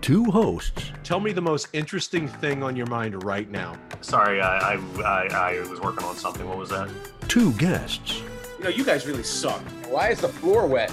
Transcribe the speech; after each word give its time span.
two 0.00 0.24
hosts, 0.24 0.92
Tell 1.04 1.20
me 1.20 1.32
the 1.32 1.42
most 1.42 1.68
interesting 1.72 2.28
thing 2.28 2.62
on 2.62 2.76
your 2.76 2.86
mind 2.86 3.24
right 3.24 3.50
now. 3.50 3.76
Sorry, 4.00 4.40
I, 4.40 4.74
I, 4.74 5.02
I, 5.02 5.26
I 5.56 5.68
was 5.68 5.80
working 5.80 6.04
on 6.04 6.14
something. 6.16 6.48
What 6.48 6.58
was 6.58 6.70
that? 6.70 6.88
two 7.28 7.52
guests, 7.54 8.22
You 8.58 8.64
know, 8.64 8.70
you 8.70 8.84
guys 8.84 9.06
really 9.06 9.22
suck. 9.22 9.60
Why 9.88 10.08
is 10.10 10.20
the 10.20 10.28
floor 10.28 10.66
wet? 10.66 10.90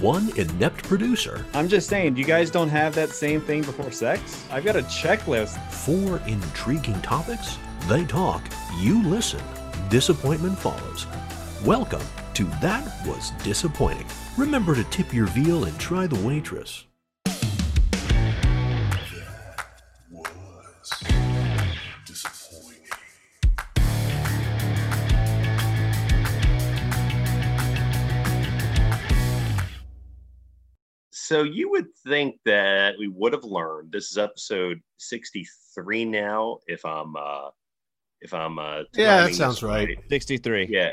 one 0.00 0.28
inept 0.38 0.84
producer, 0.84 1.44
I'm 1.54 1.68
just 1.68 1.88
saying, 1.88 2.16
you 2.16 2.24
guys 2.24 2.50
don't 2.50 2.68
have 2.68 2.94
that 2.96 3.08
same 3.10 3.40
thing 3.40 3.62
before 3.62 3.90
sex? 3.90 4.44
I've 4.50 4.64
got 4.64 4.76
a 4.76 4.82
checklist. 4.82 5.58
four 5.70 6.18
intriguing 6.26 7.00
topics. 7.02 7.56
They 7.88 8.04
talk, 8.04 8.42
you 8.78 9.02
listen. 9.04 9.40
Disappointment 9.88 10.58
follows. 10.58 11.06
Welcome 11.64 12.02
to 12.34 12.44
That 12.60 12.84
Was 13.06 13.30
Disappointing. 13.42 14.06
Remember 14.36 14.74
to 14.74 14.84
tip 14.84 15.14
your 15.14 15.26
veal 15.26 15.64
and 15.64 15.78
try 15.80 16.06
the 16.06 16.20
waitress. 16.26 16.84
So 31.26 31.42
you 31.42 31.68
would 31.70 31.86
think 32.06 32.36
that 32.44 32.94
we 32.98 33.08
would 33.08 33.32
have 33.32 33.42
learned. 33.42 33.90
This 33.90 34.12
is 34.12 34.18
episode 34.18 34.80
sixty-three 34.98 36.04
now. 36.04 36.58
If 36.68 36.84
I'm, 36.84 37.16
uh, 37.16 37.48
if 38.20 38.32
I'm, 38.32 38.58
uh, 38.60 38.82
Yeah, 38.94 39.26
that 39.26 39.34
sounds 39.34 39.56
this 39.56 39.62
right. 39.64 39.98
63. 40.08 40.68
Yeah, 40.70 40.90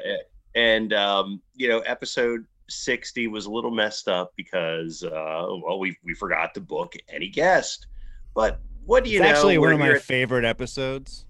and 0.55 0.91
um, 0.93 1.39
you 1.53 1.67
know, 1.69 1.79
episode 1.81 2.45
sixty 2.67 3.27
was 3.27 3.45
a 3.45 3.51
little 3.51 3.69
messed 3.69 4.07
up 4.07 4.31
because, 4.35 5.03
uh, 5.03 5.45
well, 5.63 5.77
we 5.79 5.95
we 6.03 6.15
forgot 6.15 6.55
to 6.55 6.61
book 6.61 6.95
any 7.09 7.29
guest. 7.29 7.85
But 8.33 8.59
what 8.85 9.03
do 9.03 9.11
you 9.11 9.19
it's 9.19 9.23
know? 9.29 9.35
actually 9.35 9.57
one 9.59 9.73
of 9.73 9.79
my 9.79 9.85
here- 9.85 9.99
favorite 9.99 10.45
episodes. 10.45 11.25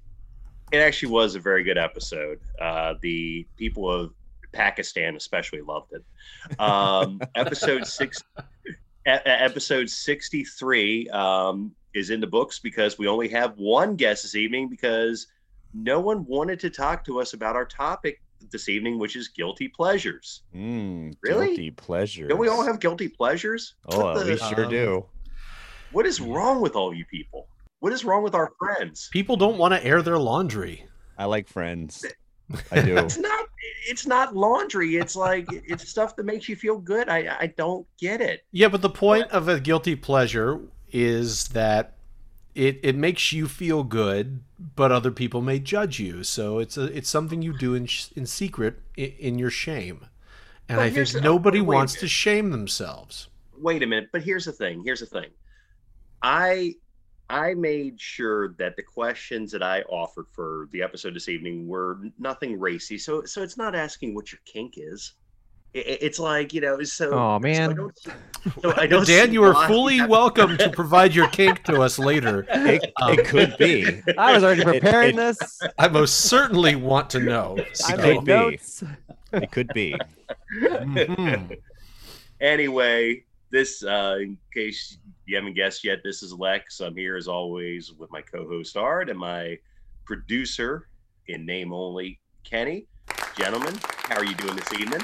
it 0.71 0.77
actually 0.77 1.11
was 1.11 1.35
a 1.35 1.39
very 1.41 1.63
good 1.63 1.77
episode. 1.77 2.39
Uh, 2.61 2.93
the 3.01 3.45
people 3.57 3.91
of 3.91 4.13
Pakistan 4.53 5.17
especially 5.17 5.59
loved 5.61 5.91
it. 5.91 6.59
Um, 6.59 7.19
episode 7.35 7.85
six, 7.85 8.23
episode 9.05 9.89
sixty-three 9.89 11.09
um, 11.09 11.71
is 11.93 12.09
in 12.09 12.19
the 12.19 12.27
books 12.27 12.59
because 12.59 12.97
we 12.97 13.07
only 13.07 13.27
have 13.29 13.57
one 13.57 13.95
guest 13.95 14.23
this 14.23 14.35
evening 14.35 14.69
because 14.69 15.27
no 15.73 15.99
one 15.99 16.25
wanted 16.25 16.59
to 16.61 16.69
talk 16.69 17.03
to 17.05 17.19
us 17.19 17.33
about 17.33 17.55
our 17.55 17.65
topic 17.65 18.21
this 18.51 18.67
evening, 18.69 18.99
which 18.99 19.15
is 19.15 19.27
guilty 19.29 19.67
pleasures. 19.67 20.43
Mm, 20.55 21.15
Really? 21.21 21.47
Guilty 21.47 21.71
pleasure. 21.71 22.27
Don't 22.27 22.39
we 22.39 22.47
all 22.49 22.63
have 22.65 22.79
guilty 22.79 23.07
pleasures? 23.07 23.75
Oh, 23.87 24.03
What, 24.13 24.25
we 24.25 24.37
sure 24.37 24.65
um, 24.65 24.69
do. 24.71 25.05
what 25.91 26.05
is 26.05 26.19
wrong 26.19 26.61
with 26.61 26.75
all 26.75 26.93
you 26.93 27.05
people? 27.05 27.47
What 27.79 27.93
is 27.93 28.05
wrong 28.05 28.23
with 28.23 28.35
our 28.35 28.51
friends? 28.59 29.09
People 29.11 29.35
don't 29.37 29.57
want 29.57 29.73
to 29.73 29.83
air 29.83 30.01
their 30.01 30.17
laundry. 30.17 30.85
I 31.17 31.25
like 31.25 31.47
friends. 31.47 32.05
I 32.71 32.81
do. 32.81 32.97
it's 32.97 33.17
not 33.17 33.45
it's 33.85 34.05
not 34.05 34.35
laundry 34.35 34.95
it's 34.97 35.15
like 35.15 35.45
it's 35.49 35.87
stuff 35.89 36.15
that 36.15 36.25
makes 36.25 36.47
you 36.47 36.55
feel 36.55 36.77
good 36.77 37.09
i 37.09 37.35
i 37.39 37.47
don't 37.57 37.85
get 37.99 38.21
it 38.21 38.45
Yeah, 38.51 38.67
but 38.69 38.81
the 38.81 38.89
point 38.89 39.27
of 39.31 39.47
a 39.47 39.59
guilty 39.59 39.95
pleasure 39.95 40.59
is 40.91 41.49
that 41.49 41.93
it 42.55 42.79
it 42.83 42.95
makes 42.95 43.33
you 43.33 43.47
feel 43.47 43.83
good, 43.83 44.41
but 44.75 44.91
other 44.91 45.11
people 45.11 45.41
may 45.41 45.59
judge 45.59 45.99
you. 45.99 46.23
So 46.23 46.59
it's 46.59 46.77
a 46.77 46.85
it's 46.95 47.09
something 47.09 47.41
you 47.41 47.57
do 47.57 47.73
in 47.73 47.87
in 48.15 48.25
secret 48.25 48.79
in, 48.95 49.11
in 49.19 49.39
your 49.39 49.49
shame. 49.49 50.05
And 50.69 50.79
I 50.79 50.89
think 50.89 51.13
nobody 51.23 51.61
wait 51.61 51.75
wants 51.75 51.95
to 51.99 52.07
shame 52.07 52.51
themselves. 52.51 53.27
wait 53.57 53.83
a 53.83 53.85
minute 53.87 54.09
but 54.11 54.21
here's 54.23 54.45
the 54.45 54.51
thing 54.51 54.81
here's 54.83 54.99
the 54.99 55.05
thing 55.05 55.29
i 56.21 56.73
i 57.29 57.53
made 57.53 57.99
sure 57.99 58.49
that 58.59 58.75
the 58.75 58.83
questions 58.83 59.51
that 59.51 59.63
i 59.63 59.81
offered 59.83 60.25
for 60.31 60.67
the 60.71 60.81
episode 60.81 61.13
this 61.15 61.29
evening 61.29 61.67
were 61.67 61.99
nothing 62.19 62.59
racy 62.59 62.97
so 62.97 63.23
so 63.23 63.41
it's 63.41 63.57
not 63.57 63.75
asking 63.75 64.13
what 64.13 64.31
your 64.31 64.39
kink 64.45 64.73
is 64.77 65.13
It- 65.73 65.87
it- 65.87 65.99
it's 66.03 66.19
like 66.19 66.53
you 66.53 66.61
know 66.61 66.83
so 66.83 67.07
Oh 67.07 67.11
so 67.11 67.35
I 67.35 67.39
man, 67.39 67.75
don't, 67.75 67.97
so 68.61 68.73
I 68.77 68.85
don't 68.85 69.07
Dan, 69.07 69.33
you 69.33 69.43
are 69.43 69.53
why- 69.53 69.67
fully 69.67 70.01
welcome 70.05 70.55
to 70.57 70.69
provide 70.81 71.15
your 71.15 71.27
kink 71.29 71.63
to 71.63 71.81
us 71.81 71.97
later. 71.97 72.45
It, 72.49 72.93
Um, 73.01 73.13
it 73.17 73.25
could 73.25 73.55
be. 73.57 74.01
I 74.17 74.33
was 74.35 74.43
already 74.43 74.63
preparing 74.63 75.15
it- 75.15 75.17
this. 75.17 75.39
I 75.79 75.87
most 75.87 76.15
certainly 76.29 76.75
want 76.75 77.09
to 77.11 77.19
know. 77.19 77.57
I 77.57 77.73
So- 77.73 77.95
could 77.95 78.03
made 78.03 78.25
be. 78.25 78.31
notes. 78.31 78.83
It 79.31 79.49
could 79.51 79.69
be. 79.73 79.95
Mhm. 80.53 81.57
anyway, 82.39 83.23
this 83.49 83.83
uh, 83.83 84.17
in 84.21 84.37
case 84.53 84.97
you 85.25 85.35
haven't 85.35 85.53
guessed 85.53 85.83
yet, 85.83 85.99
this 86.03 86.21
is 86.21 86.33
Lex. 86.33 86.79
I'm 86.81 86.95
here 86.95 87.15
as 87.15 87.27
always 87.27 87.93
with 87.93 88.11
my 88.11 88.21
co-host 88.21 88.75
Art 88.75 89.09
and 89.09 89.17
my 89.17 89.57
producer 90.05 90.87
in 91.27 91.45
name 91.45 91.71
only, 91.73 92.19
Kenny. 92.43 92.87
Gentlemen, 93.37 93.73
how 93.85 94.17
are 94.17 94.25
you 94.25 94.35
doing 94.35 94.55
this 94.55 94.73
evening? 94.73 95.01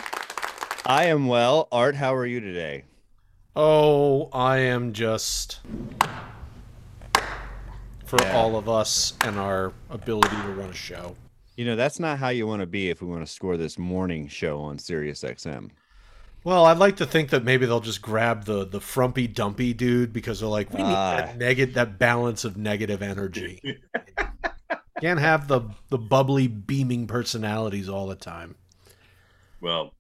I 0.86 1.06
am 1.06 1.28
well. 1.28 1.68
Art, 1.72 1.96
how 1.96 2.14
are 2.14 2.26
you 2.26 2.40
today? 2.42 2.84
Oh, 3.56 4.30
I 4.34 4.58
am 4.58 4.94
just 4.94 5.60
for 8.06 8.18
Yeah. 8.22 8.36
all 8.38 8.56
of 8.56 8.68
us 8.68 9.14
and 9.22 9.38
our 9.38 9.74
ability 9.90 10.36
to 10.36 10.48
run 10.54 10.70
a 10.70 10.74
show. 10.74 11.16
You 11.56 11.66
know, 11.66 11.76
that's 11.76 12.00
not 12.00 12.20
how 12.20 12.30
you 12.30 12.48
want 12.48 12.62
to 12.62 12.66
be 12.68 12.90
if 12.90 13.02
we 13.02 13.08
want 13.08 13.26
to 13.26 13.32
score 13.32 13.58
this 13.58 13.78
morning 13.78 14.28
show 14.28 14.60
on 14.62 14.78
Sirius 14.80 15.24
XM. 15.24 15.72
Well, 16.44 16.66
I'd 16.66 16.78
like 16.78 16.96
to 16.98 17.06
think 17.06 17.30
that 17.32 17.44
maybe 17.44 17.66
they'll 17.66 17.80
just 17.82 18.02
grab 18.02 18.46
the 18.46 18.66
the 18.66 18.80
frumpy 18.80 19.28
dumpy 19.28 19.74
dude 19.74 20.14
because 20.14 20.40
they're 20.40 20.50
like, 20.50 20.72
we 20.72 20.78
need 20.78 20.86
Ah. 20.94 21.16
that 21.18 21.38
negative 21.38 21.76
that 21.76 22.00
balance 22.00 22.46
of 22.46 22.58
negative 22.58 23.02
energy. 23.02 23.60
Can't 25.02 25.20
have 25.20 25.48
the 25.48 25.62
the 25.90 25.98
bubbly 25.98 26.48
beaming 26.48 27.08
personalities 27.08 27.90
all 27.90 28.08
the 28.08 28.16
time. 28.16 28.56
Well, 29.62 29.94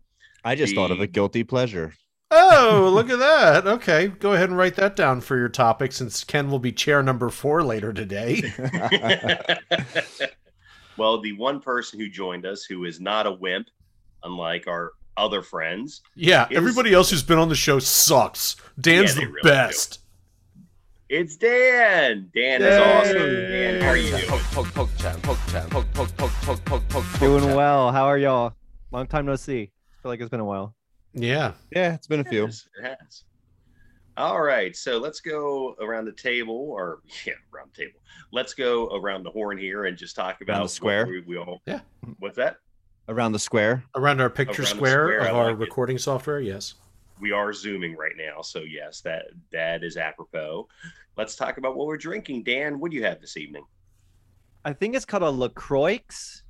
I 0.43 0.55
just 0.55 0.75
thought 0.75 0.91
of 0.91 1.01
a 1.01 1.07
guilty 1.07 1.43
pleasure. 1.43 1.93
Oh, 2.31 2.91
look 2.93 3.09
at 3.09 3.19
that. 3.19 3.65
Okay, 3.67 4.07
go 4.07 4.33
ahead 4.33 4.49
and 4.49 4.57
write 4.57 4.75
that 4.75 4.95
down 4.95 5.19
for 5.21 5.35
your 5.35 5.49
topic 5.49 5.91
since 5.91 6.23
Ken 6.23 6.51
will 6.51 6.59
be 6.59 6.71
chair 6.71 7.01
number 7.01 7.29
4 7.29 7.63
later 7.63 7.91
today. 7.91 8.41
well, 10.97 11.19
the 11.21 11.33
one 11.37 11.59
person 11.59 11.99
who 11.99 12.07
joined 12.07 12.45
us 12.45 12.63
who 12.65 12.85
is 12.85 12.99
not 13.01 13.25
a 13.25 13.31
wimp, 13.31 13.67
unlike 14.23 14.67
our 14.67 14.91
other 15.17 15.41
friends, 15.41 16.01
Yeah, 16.15 16.47
Is- 16.49 16.57
everybody 16.57 16.93
else 16.93 17.09
who's 17.09 17.23
been 17.23 17.37
on 17.39 17.49
the 17.49 17.55
show 17.55 17.79
sucks. 17.79 18.55
Dan's 18.79 19.15
Yeah, 19.15 19.21
the 19.21 19.27
really 19.27 19.41
do. 19.43 19.49
best. 19.49 19.99
it's 21.09 21.35
Dan. 21.37 22.29
Dan 22.35 22.61
is 22.61 22.77
awesome. 22.77 23.17
Dan, 23.17 23.81
how 23.81 23.87
are 23.89 23.97
you 23.97 24.09
doing? 24.11 24.23
Poke, 24.27 24.41
poke, 24.51 24.73
poke, 24.73 24.97
chat, 24.97 25.21
poke, 25.23 25.37
chat, 25.49 25.69
poke, 25.69 25.91
poke, 25.93 26.15
poke, 26.17 26.31
poke, 26.43 26.65
poke, 26.65 26.65
poke, 26.89 26.89
poke, 26.89 27.19
Doing 27.19 27.43
chat. 27.45 27.55
well. 27.57 27.91
How 27.91 28.05
are 28.05 28.17
y'all? 28.17 28.53
Long 28.91 29.07
time 29.07 29.25
no 29.25 29.35
see. 29.35 29.71
feel 30.01 30.11
like 30.11 30.19
it's 30.21 30.29
been 30.29 30.39
a 30.39 30.45
while. 30.45 30.75
Yeah. 31.13 31.53
Yeah, 31.75 31.95
it's 31.95 32.07
been 32.07 32.19
a 32.19 32.23
It 32.23 32.29
few. 32.29 32.45
has, 32.45 32.67
It 32.81 32.85
has. 32.85 33.23
All 34.17 34.41
right, 34.41 34.75
so 34.75 34.97
let's 34.97 35.21
go 35.21 35.75
around 35.81 36.05
the 36.05 36.11
table, 36.11 36.55
or 36.71 36.99
yeah, 37.25 37.33
around 37.53 37.71
the 37.75 37.85
table. 37.85 37.99
Let's 38.31 38.53
go 38.53 38.87
around 38.89 39.23
the 39.23 39.31
horn 39.31 39.57
here 39.57 39.85
and 39.85 39.97
just 39.97 40.15
talk 40.15 40.41
about 40.41 40.63
the 40.63 40.69
square? 40.69 41.07
We, 41.07 41.21
we 41.21 41.37
all. 41.37 41.61
Yeah. 41.65 41.79
What's 42.19 42.35
that? 42.37 42.57
Around 43.09 43.31
the 43.33 43.39
square. 43.39 43.83
Around 43.95 44.21
our 44.21 44.29
picture 44.29 44.61
Around 44.61 44.69
the 44.71 44.75
square, 44.75 45.05
square, 45.05 45.21
I 45.23 45.29
of 45.29 45.35
our 45.35 45.45
like 45.47 45.55
it. 45.55 45.59
recording 45.59 45.97
software, 45.97 46.39
yes. 46.39 46.75
We 47.19 47.31
are 47.31 47.51
zooming 47.51 47.95
right 47.97 48.13
now, 48.17 48.41
so 48.41 48.59
yes, 48.59 49.01
that 49.01 49.25
that 49.51 49.83
is 49.83 49.97
apropos. 49.97 50.67
Let's 51.17 51.35
talk 51.35 51.57
about 51.57 51.75
what 51.75 51.87
we're 51.87 51.97
drinking. 51.97 52.43
Dan, 52.43 52.79
what 52.79 52.91
do 52.91 52.97
you 52.97 53.03
have 53.03 53.19
this 53.19 53.35
evening? 53.35 53.65
I 54.63 54.73
think 54.73 54.95
it's 54.95 55.05
called 55.05 55.23
a 55.23 55.29
LaCroix. 55.29 55.99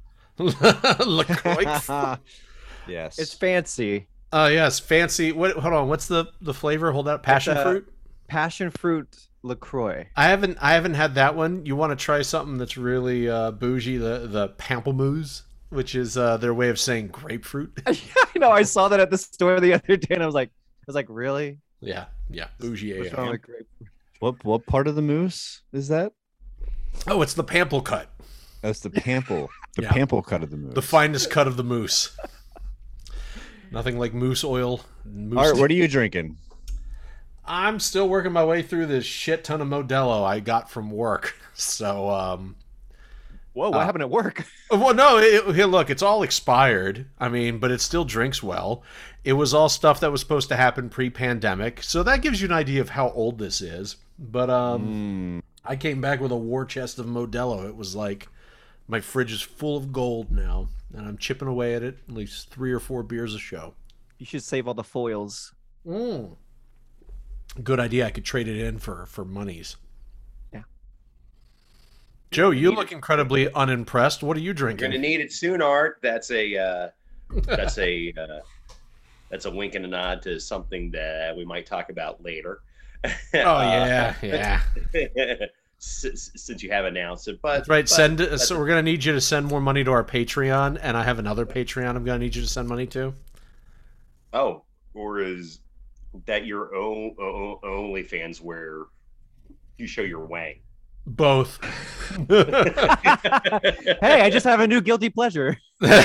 LaCroix. 0.37 2.17
yes. 2.87 3.17
It's 3.17 3.33
fancy. 3.33 4.07
Oh 4.31 4.47
yes, 4.47 4.79
fancy. 4.79 5.31
What? 5.31 5.57
Hold 5.57 5.73
on. 5.73 5.87
What's 5.87 6.07
the 6.07 6.25
the 6.41 6.53
flavor? 6.53 6.91
Hold 6.91 7.07
that 7.07 7.23
passion 7.23 7.57
uh, 7.57 7.63
fruit. 7.63 7.93
Passion 8.27 8.69
fruit 8.69 9.27
LaCroix. 9.43 10.07
I 10.15 10.25
haven't 10.27 10.57
I 10.61 10.73
haven't 10.73 10.93
had 10.93 11.15
that 11.15 11.35
one. 11.35 11.65
You 11.65 11.75
want 11.75 11.97
to 11.97 12.03
try 12.03 12.21
something 12.21 12.57
that's 12.57 12.77
really 12.77 13.29
uh, 13.29 13.51
bougie? 13.51 13.97
The 13.97 14.27
the 14.27 14.49
pamplemousse, 14.49 15.43
which 15.69 15.95
is 15.95 16.17
uh, 16.17 16.37
their 16.37 16.53
way 16.53 16.69
of 16.69 16.79
saying 16.79 17.07
grapefruit. 17.07 17.71
I 17.87 17.97
know. 18.35 18.51
I 18.51 18.63
saw 18.63 18.87
that 18.89 18.99
at 18.99 19.09
the 19.09 19.17
store 19.17 19.59
the 19.59 19.73
other 19.73 19.95
day, 19.97 20.15
and 20.15 20.23
I 20.23 20.25
was 20.25 20.35
like, 20.35 20.49
I 20.49 20.83
was 20.87 20.95
like, 20.95 21.07
really? 21.09 21.57
yeah, 21.81 22.05
yeah, 22.29 22.47
bougie. 22.59 22.97
What's 22.97 23.11
AF. 23.11 23.17
wrong 23.17 23.29
with 23.31 23.41
grapefruit? 23.41 23.89
what 24.19 24.43
what 24.43 24.65
part 24.65 24.87
of 24.87 24.95
the 24.95 25.01
moose 25.01 25.61
is 25.71 25.87
that? 25.89 26.11
Oh, 27.07 27.21
it's 27.21 27.33
the 27.35 27.43
pample 27.43 27.81
cut, 27.81 28.09
That's 28.61 28.79
the 28.81 28.89
pample. 28.89 29.49
The 29.75 29.83
Yeah. 29.83 29.91
pample 29.91 30.21
cut 30.21 30.43
of 30.43 30.49
the 30.49 30.57
moose. 30.57 30.73
the 30.73 30.81
finest 30.81 31.29
cut 31.29 31.47
of 31.47 31.55
the 31.55 31.63
moose. 31.63 32.17
Nothing 33.71 33.99
like 33.99 34.13
moose 34.13 34.43
oil. 34.43 34.81
and 35.05 35.29
Moose 35.29 35.37
Art, 35.39 35.57
what 35.57 35.69
are 35.69 35.75
you 35.75 35.87
drinking? 35.87 36.37
I'm 37.45 37.79
still 37.79 38.09
working 38.09 38.31
my 38.31 38.43
way 38.43 38.61
through 38.61 38.87
this 38.87 39.05
shit 39.05 39.43
ton 39.43 39.61
of 39.61 39.67
Modelo 39.67 40.23
I 40.25 40.39
got 40.39 40.69
from 40.69 40.91
work. 40.91 41.35
So, 41.59 42.09
um, 42.09 42.55
Whoa, 43.53 43.69
what 43.71 43.79
Uh, 43.79 43.85
happened 43.85 44.03
at 44.03 44.09
work? 44.09 44.45
well, 44.71 44.93
no, 44.93 45.17
it, 45.17 45.55
here, 45.55 45.65
look, 45.65 45.89
it's 45.89 46.01
all 46.03 46.23
expired. 46.23 47.07
I 47.19 47.29
mean, 47.29 47.57
but 47.59 47.71
it 47.71 47.81
still 47.81 48.05
drinks 48.05 48.41
well. 48.43 48.83
It 49.23 49.33
was 49.33 49.53
all 49.53 49.69
stuff 49.69 49.99
that 50.01 50.11
was 50.11 50.21
supposed 50.21 50.49
to 50.49 50.55
happen 50.55 50.89
pre-pandemic, 50.89 51.83
so 51.83 52.03
that 52.03 52.21
gives 52.21 52.41
you 52.41 52.47
an 52.47 52.53
idea 52.53 52.79
of 52.81 52.89
how 52.89 53.09
old 53.11 53.37
this 53.39 53.59
is. 53.61 53.97
But 54.17 54.49
um, 54.49 55.41
Mm, 55.41 55.69
I 55.69 55.75
came 55.75 55.99
back 56.01 56.19
with 56.21 56.31
a 56.31 56.37
war 56.37 56.63
chest 56.65 56.99
of 56.99 57.05
Modelo. 57.05 57.67
It 57.67 57.75
was 57.75 57.95
like 57.95 58.27
my 58.87 59.01
fridge 59.01 59.31
is 59.33 59.41
full 59.41 59.75
of 59.77 59.91
gold 59.91 60.31
now, 60.31 60.69
and 60.95 61.05
I'm 61.07 61.17
chipping 61.17 61.47
away 61.47 61.75
at 61.75 61.83
it. 61.83 61.97
At 62.07 62.13
least 62.15 62.49
three 62.49 62.71
or 62.71 62.79
four 62.79 63.03
beers 63.03 63.33
a 63.35 63.39
show. 63.39 63.73
You 64.19 64.25
should 64.25 64.43
save 64.43 64.67
all 64.67 64.73
the 64.73 64.83
foils. 64.83 65.53
Mm. 65.87 66.35
Good 67.63 67.79
idea. 67.79 68.05
I 68.05 68.11
could 68.11 68.25
trade 68.25 68.47
it 68.47 68.57
in 68.57 68.77
for 68.79 69.05
for 69.05 69.25
monies. 69.25 69.75
Joe, 72.31 72.51
you 72.51 72.71
look 72.71 72.91
incredibly 72.91 73.51
unimpressed. 73.53 74.21
What 74.21 74.37
are 74.37 74.41
you 74.41 74.53
drinking? 74.53 74.91
You're 74.91 74.99
gonna 74.99 75.07
need 75.07 75.19
it 75.19 75.31
soon, 75.33 75.61
Art. 75.61 75.97
That's 76.01 76.29
a 76.31 76.55
uh, 76.57 76.89
that's 77.43 77.77
a 77.79 78.13
uh, 78.17 78.39
that's 79.29 79.45
a 79.45 79.51
wink 79.51 79.75
and 79.75 79.85
a 79.85 79.87
nod 79.87 80.21
to 80.23 80.39
something 80.39 80.91
that 80.91 81.35
we 81.35 81.43
might 81.45 81.65
talk 81.65 81.89
about 81.89 82.23
later. 82.23 82.61
Oh 83.03 83.09
yeah, 83.33 84.13
yeah. 84.21 84.61
since, 85.79 86.31
since 86.35 86.61
you 86.61 86.69
have 86.69 86.85
announced 86.85 87.27
it, 87.29 87.39
but 87.41 87.57
That's 87.59 87.69
right. 87.69 87.85
but- 87.85 87.89
Send. 87.89 88.17
but- 88.17 88.39
so 88.39 88.59
we're 88.59 88.67
gonna 88.67 88.83
need 88.83 89.03
you 89.03 89.13
to 89.13 89.21
send 89.21 89.47
more 89.47 89.61
money 89.61 89.83
to 89.83 89.91
our 89.91 90.03
Patreon, 90.03 90.77
and 90.81 90.95
I 90.97 91.03
have 91.03 91.17
another 91.19 91.45
Patreon. 91.45 91.95
I'm 91.95 92.03
gonna 92.03 92.19
need 92.19 92.35
you 92.35 92.41
to 92.43 92.47
send 92.47 92.67
money 92.67 92.85
to. 92.87 93.13
Oh, 94.33 94.63
or 94.93 95.19
is 95.19 95.61
that 96.25 96.45
your 96.45 96.75
own 96.75 97.15
o- 97.19 97.59
OnlyFans 97.63 98.39
where 98.41 98.83
you 99.77 99.87
show 99.87 100.01
your 100.01 100.25
wang? 100.25 100.59
Both. 101.05 101.59
Hey, 104.01 104.21
I 104.21 104.29
just 104.31 104.45
have 104.45 104.59
a 104.61 104.67
new 104.67 104.81
guilty 104.81 105.09
pleasure. 105.09 105.57
Damn 105.81 105.99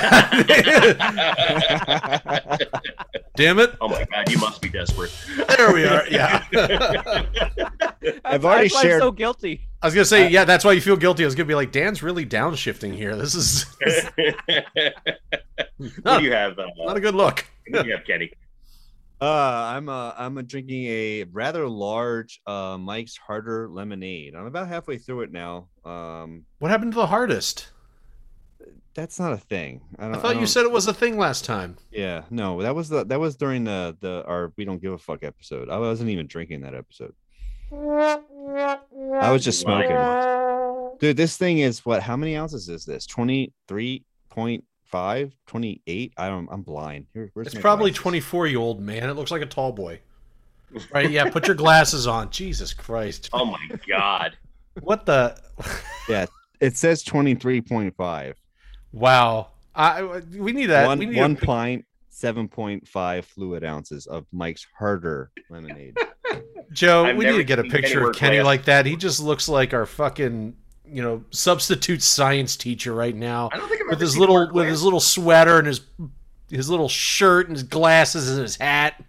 it! 3.58 3.74
Oh 3.80 3.88
my 3.88 4.04
god, 4.04 4.30
you 4.30 4.38
must 4.38 4.60
be 4.62 4.68
desperate. 4.68 5.10
There 5.56 5.72
we 5.72 5.84
are. 5.86 6.06
Yeah. 6.08 6.44
I've 8.24 8.44
already 8.44 8.64
That's 8.68 8.74
why 8.74 8.82
shared- 8.82 9.02
I'm 9.02 9.08
so 9.08 9.12
guilty. 9.12 9.68
I 9.82 9.86
was 9.86 9.94
gonna 9.94 10.04
say, 10.04 10.28
yeah, 10.28 10.44
that's 10.44 10.64
why 10.64 10.72
you 10.72 10.80
feel 10.80 10.96
guilty. 10.96 11.24
I 11.24 11.26
was 11.26 11.34
gonna 11.34 11.46
be 11.46 11.54
like, 11.54 11.72
Dan's 11.72 12.02
really 12.02 12.26
downshifting 12.26 12.94
here. 12.94 13.16
This 13.16 13.34
is 13.34 13.64
what 16.02 16.18
do 16.18 16.24
you 16.24 16.32
have? 16.32 16.58
Uh, 16.58 16.66
not 16.76 16.96
a 16.96 17.00
good 17.00 17.14
look. 17.14 17.44
what 17.68 17.82
do 17.82 17.88
you 17.88 17.96
have, 17.96 18.06
Kenny? 18.06 18.30
Uh, 19.20 19.72
I'm 19.74 19.88
uh, 19.88 20.12
I'm 20.18 20.34
drinking 20.44 20.84
a 20.86 21.24
rather 21.24 21.66
large 21.68 22.40
uh, 22.46 22.76
Mike's 22.78 23.16
Harder 23.16 23.68
lemonade. 23.68 24.34
I'm 24.34 24.46
about 24.46 24.68
halfway 24.68 24.98
through 24.98 25.22
it 25.22 25.32
now. 25.32 25.68
Um, 25.84 26.44
What 26.58 26.70
happened 26.70 26.92
to 26.92 26.96
the 26.96 27.06
hardest? 27.06 27.68
that's 28.94 29.18
not 29.18 29.32
a 29.32 29.36
thing. 29.36 29.80
I, 29.98 30.08
I 30.10 30.12
thought 30.18 30.34
you 30.34 30.40
don't- 30.42 30.46
said 30.46 30.64
it 30.64 30.70
was 30.70 30.86
a 30.86 30.94
thing 30.94 31.16
last 31.18 31.44
time. 31.44 31.76
Yeah, 31.90 32.22
no, 32.30 32.62
that 32.62 32.74
was 32.76 32.88
the 32.88 33.04
that 33.06 33.18
was 33.18 33.36
during 33.36 33.64
the 33.64 33.96
the 34.00 34.24
our 34.26 34.52
we 34.56 34.64
don't 34.64 34.80
give 34.82 34.92
a 34.92 34.98
fuck 34.98 35.22
episode. 35.24 35.68
I 35.70 35.78
wasn't 35.78 36.10
even 36.10 36.26
drinking 36.26 36.60
that 36.62 36.74
episode. 36.74 37.14
I 37.72 39.30
was 39.32 39.42
just 39.44 39.60
smoking. 39.60 39.96
Dude, 41.00 41.16
this 41.16 41.36
thing 41.36 41.58
is 41.58 41.84
what? 41.84 42.02
How 42.02 42.16
many 42.16 42.36
ounces 42.36 42.68
is 42.68 42.84
this? 42.84 43.06
23.5, 44.94 45.32
28? 45.46 46.12
I 46.16 46.28
don't 46.28 46.48
I'm 46.50 46.62
blind. 46.62 47.06
Here, 47.12 47.30
where's 47.34 47.48
It's 47.48 47.58
probably 47.58 47.90
glasses? 47.90 48.02
24 48.02 48.46
you 48.48 48.60
old 48.60 48.80
man. 48.80 49.08
It 49.10 49.14
looks 49.14 49.30
like 49.30 49.42
a 49.42 49.46
tall 49.46 49.72
boy. 49.72 50.00
Right? 50.92 51.08
Yeah. 51.08 51.30
Put 51.30 51.46
your 51.46 51.54
glasses 51.54 52.08
on. 52.08 52.30
Jesus 52.30 52.74
Christ. 52.74 53.30
Oh 53.32 53.44
my 53.44 53.58
god. 53.88 54.36
What 54.80 55.06
the? 55.06 55.38
Yeah. 56.08 56.26
It 56.60 56.76
says 56.76 57.04
23.5. 57.04 58.34
Wow. 58.92 59.48
I 59.74 60.02
we 60.36 60.52
need 60.52 60.66
that. 60.66 60.86
one 60.86 60.98
we 60.98 61.06
need 61.06 61.16
one 61.16 61.32
a- 61.40 61.46
pint, 61.46 61.84
7.5 62.12 63.24
fluid 63.24 63.62
ounces 63.64 64.06
of 64.06 64.26
Mike's 64.32 64.66
Harder 64.76 65.30
lemonade. 65.48 65.96
Joe, 66.72 67.04
I've 67.06 67.16
we 67.16 67.24
need 67.24 67.36
to 67.36 67.44
get 67.44 67.58
a 67.60 67.64
picture 67.64 68.08
of 68.08 68.16
Kenny 68.16 68.36
glass. 68.38 68.44
like 68.44 68.64
that. 68.64 68.84
He 68.86 68.96
just 68.96 69.20
looks 69.20 69.48
like 69.48 69.72
our 69.74 69.86
fucking, 69.86 70.56
you 70.94 71.02
know, 71.02 71.24
substitute 71.30 72.02
science 72.02 72.56
teacher 72.56 72.94
right 72.94 73.16
now. 73.16 73.50
I 73.52 73.56
don't 73.56 73.68
think 73.68 73.82
I've 73.82 73.88
With 73.88 74.00
his 74.00 74.16
little 74.16 74.50
with 74.52 74.68
his 74.68 74.82
little 74.82 75.00
sweater 75.00 75.58
and 75.58 75.66
his 75.66 75.80
his 76.50 76.70
little 76.70 76.88
shirt 76.88 77.48
and 77.48 77.56
his 77.56 77.64
glasses 77.64 78.30
and 78.30 78.40
his 78.40 78.56
hat. 78.56 79.02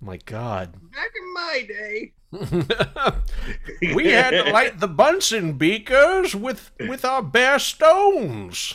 My 0.00 0.16
God. 0.16 0.72
Back 0.92 1.10
in 1.16 1.34
my 1.34 1.66
day. 1.68 2.12
we 3.94 4.08
had 4.08 4.30
to 4.30 4.50
light 4.50 4.80
the 4.80 4.88
Bunsen 4.88 5.52
beakers 5.52 6.34
with 6.34 6.72
with 6.80 7.04
our 7.04 7.22
bare 7.22 7.60
stones. 7.60 8.74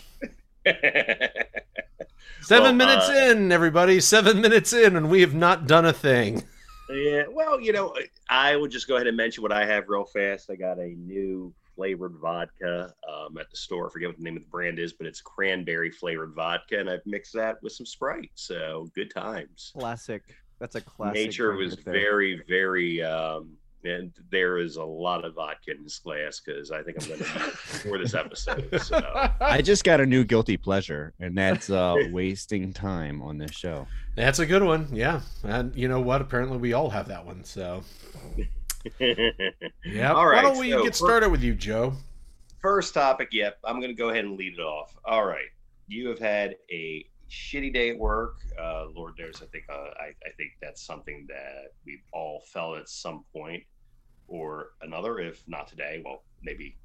Seven 2.41 2.63
Well, 2.63 2.73
minutes 2.73 3.09
uh, 3.09 3.31
in, 3.31 3.51
everybody. 3.51 3.99
Seven 3.99 4.39
minutes 4.39 4.71
in, 4.71 4.95
and 4.95 5.09
we 5.09 5.19
have 5.21 5.33
not 5.33 5.67
done 5.67 5.85
a 5.85 5.91
thing. 5.91 6.43
Yeah, 6.89 7.23
well, 7.29 7.59
you 7.59 7.73
know, 7.73 7.93
I 8.29 8.55
will 8.55 8.69
just 8.69 8.87
go 8.87 8.95
ahead 8.95 9.07
and 9.07 9.17
mention 9.17 9.43
what 9.43 9.51
I 9.51 9.65
have 9.65 9.89
real 9.89 10.05
fast. 10.05 10.49
I 10.49 10.55
got 10.55 10.77
a 10.77 10.87
new 10.95 11.53
flavored 11.77 12.15
vodka 12.19 12.91
um, 13.07 13.37
at 13.37 13.49
the 13.51 13.55
store. 13.55 13.87
I 13.87 13.91
forget 13.91 14.09
what 14.09 14.17
the 14.17 14.23
name 14.23 14.35
of 14.35 14.43
the 14.43 14.49
brand 14.49 14.79
is, 14.79 14.91
but 14.91 15.05
it's 15.05 15.21
cranberry 15.21 15.91
flavored 15.91 16.33
vodka, 16.33 16.79
and 16.79 16.89
I've 16.89 17.05
mixed 17.05 17.33
that 17.33 17.61
with 17.61 17.71
some 17.71 17.85
Sprite. 17.85 18.31
So 18.33 18.89
good 18.95 19.13
times. 19.13 19.71
Classic. 19.77 20.23
That's 20.59 20.75
a 20.75 20.81
classic. 20.81 21.13
Nature 21.13 21.53
was 21.53 21.77
right 21.77 21.85
very, 21.85 22.41
very, 22.49 23.03
um, 23.03 23.51
and 23.83 24.11
there 24.31 24.57
is 24.57 24.77
a 24.77 24.83
lot 24.83 25.23
of 25.23 25.35
vodka 25.35 25.71
in 25.71 25.83
this 25.83 25.99
glass 25.99 26.41
because 26.43 26.71
I 26.71 26.81
think 26.81 26.97
I'm 26.99 27.07
going 27.09 27.19
to 27.19 27.45
use 27.45 27.81
for 27.83 27.99
this 27.99 28.15
episode. 28.15 28.67
So. 28.81 29.29
I 29.39 29.61
just 29.61 29.83
got 29.83 30.01
a 30.01 30.05
new 30.05 30.23
guilty 30.23 30.57
pleasure, 30.57 31.13
and 31.19 31.37
that's 31.37 31.69
uh, 31.69 31.95
wasting 32.11 32.73
time 32.73 33.21
on 33.21 33.37
this 33.37 33.51
show. 33.51 33.85
That's 34.15 34.39
a 34.39 34.47
good 34.47 34.63
one. 34.63 34.87
Yeah. 34.91 35.21
And 35.43 35.75
you 35.75 35.87
know 35.87 36.01
what? 36.01 36.21
Apparently 36.21 36.57
we 36.57 36.73
all 36.73 36.89
have 36.89 37.07
that 37.09 37.23
one. 37.23 37.43
So 37.43 37.83
yeah. 38.99 40.13
All 40.13 40.27
right. 40.27 40.35
Why 40.37 40.41
don't 40.41 40.57
we 40.57 40.71
so 40.71 40.83
get 40.83 40.93
for- 40.95 41.05
started 41.05 41.29
with 41.29 41.43
you, 41.43 41.53
Joe? 41.53 41.93
First 42.61 42.93
topic, 42.93 43.29
yep. 43.31 43.57
I'm 43.63 43.77
going 43.79 43.89
to 43.91 43.95
go 43.97 44.09
ahead 44.09 44.25
and 44.25 44.37
lead 44.37 44.53
it 44.53 44.61
off. 44.61 44.95
All 45.05 45.25
right. 45.25 45.47
You 45.87 46.09
have 46.09 46.19
had 46.19 46.55
a 46.71 47.05
shitty 47.29 47.73
day 47.73 47.91
at 47.91 47.97
work. 47.97 48.37
Uh, 48.59 48.87
Lord 48.95 49.13
knows, 49.19 49.41
I 49.41 49.45
think, 49.47 49.65
uh, 49.69 49.73
I, 49.99 50.07
I 50.25 50.31
think 50.37 50.51
that's 50.61 50.81
something 50.81 51.25
that 51.29 51.73
we've 51.85 52.01
all 52.13 52.41
felt 52.51 52.77
at 52.77 52.89
some 52.89 53.23
point 53.33 53.63
or 54.27 54.69
another. 54.81 55.19
If 55.19 55.43
not 55.47 55.67
today, 55.67 56.01
well, 56.03 56.23
maybe 56.41 56.75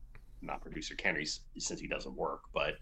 not 0.42 0.60
producer 0.60 0.94
Kenny's 0.94 1.40
since 1.58 1.80
he 1.80 1.86
doesn't 1.86 2.14
work, 2.16 2.42
but 2.52 2.74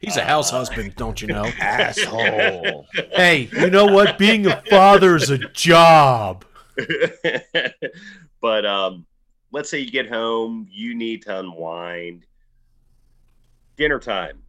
He's 0.00 0.16
a 0.16 0.24
house 0.24 0.52
Uh, 0.52 0.56
husband, 0.58 0.94
don't 0.96 1.20
you 1.20 1.28
know? 1.28 1.44
Asshole. 1.60 2.86
hey, 3.12 3.48
you 3.52 3.70
know 3.70 3.86
what? 3.86 4.18
Being 4.18 4.46
a 4.46 4.62
father's 4.70 5.28
a 5.30 5.38
job. 5.38 6.44
but 8.40 8.64
um, 8.66 9.06
let's 9.52 9.70
say 9.70 9.78
you 9.78 9.90
get 9.90 10.08
home, 10.08 10.66
you 10.70 10.94
need 10.94 11.22
to 11.22 11.38
unwind. 11.38 12.26
Dinner 13.76 13.98
time. 13.98 14.42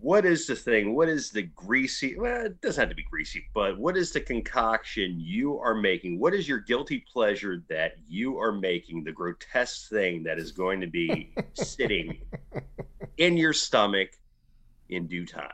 What 0.00 0.24
is 0.24 0.46
the 0.46 0.56
thing? 0.56 0.94
What 0.94 1.08
is 1.08 1.30
the 1.30 1.42
greasy? 1.42 2.18
Well, 2.18 2.46
it 2.46 2.60
doesn't 2.60 2.80
have 2.80 2.88
to 2.88 2.94
be 2.94 3.04
greasy, 3.08 3.44
but 3.54 3.78
what 3.78 3.96
is 3.96 4.10
the 4.10 4.20
concoction 4.20 5.16
you 5.18 5.58
are 5.58 5.74
making? 5.74 6.18
What 6.18 6.34
is 6.34 6.48
your 6.48 6.58
guilty 6.58 7.04
pleasure 7.12 7.62
that 7.68 7.94
you 8.08 8.38
are 8.38 8.50
making? 8.50 9.04
The 9.04 9.12
grotesque 9.12 9.90
thing 9.90 10.24
that 10.24 10.38
is 10.38 10.50
going 10.50 10.80
to 10.80 10.88
be 10.88 11.32
sitting 11.54 12.18
in 13.18 13.36
your 13.36 13.52
stomach 13.52 14.10
in 14.88 15.06
due 15.06 15.26
time. 15.26 15.50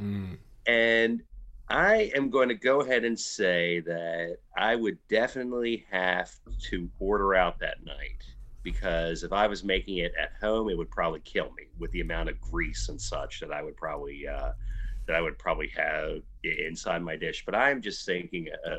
Mm. 0.00 0.38
And 0.66 1.22
I 1.68 2.12
am 2.14 2.30
going 2.30 2.48
to 2.48 2.54
go 2.54 2.80
ahead 2.80 3.04
and 3.04 3.18
say 3.18 3.80
that 3.80 4.38
I 4.56 4.76
would 4.76 4.98
definitely 5.08 5.84
have 5.90 6.30
to 6.70 6.88
order 7.00 7.34
out 7.34 7.58
that 7.58 7.84
night 7.84 8.22
because 8.62 9.24
if 9.24 9.32
I 9.32 9.46
was 9.46 9.64
making 9.64 9.98
it 9.98 10.12
at 10.20 10.32
home, 10.40 10.68
it 10.70 10.78
would 10.78 10.90
probably 10.90 11.20
kill 11.20 11.52
me 11.56 11.64
with 11.78 11.90
the 11.90 12.00
amount 12.00 12.28
of 12.28 12.40
grease 12.40 12.88
and 12.88 13.00
such 13.00 13.40
that 13.40 13.52
I 13.52 13.62
would 13.62 13.76
probably 13.76 14.26
uh, 14.28 14.52
that 15.06 15.16
I 15.16 15.20
would 15.20 15.38
probably 15.38 15.70
have 15.76 16.22
inside 16.42 17.02
my 17.02 17.16
dish. 17.16 17.44
But 17.44 17.54
I'm 17.54 17.80
just 17.80 18.06
thinking 18.06 18.48
a 18.64 18.78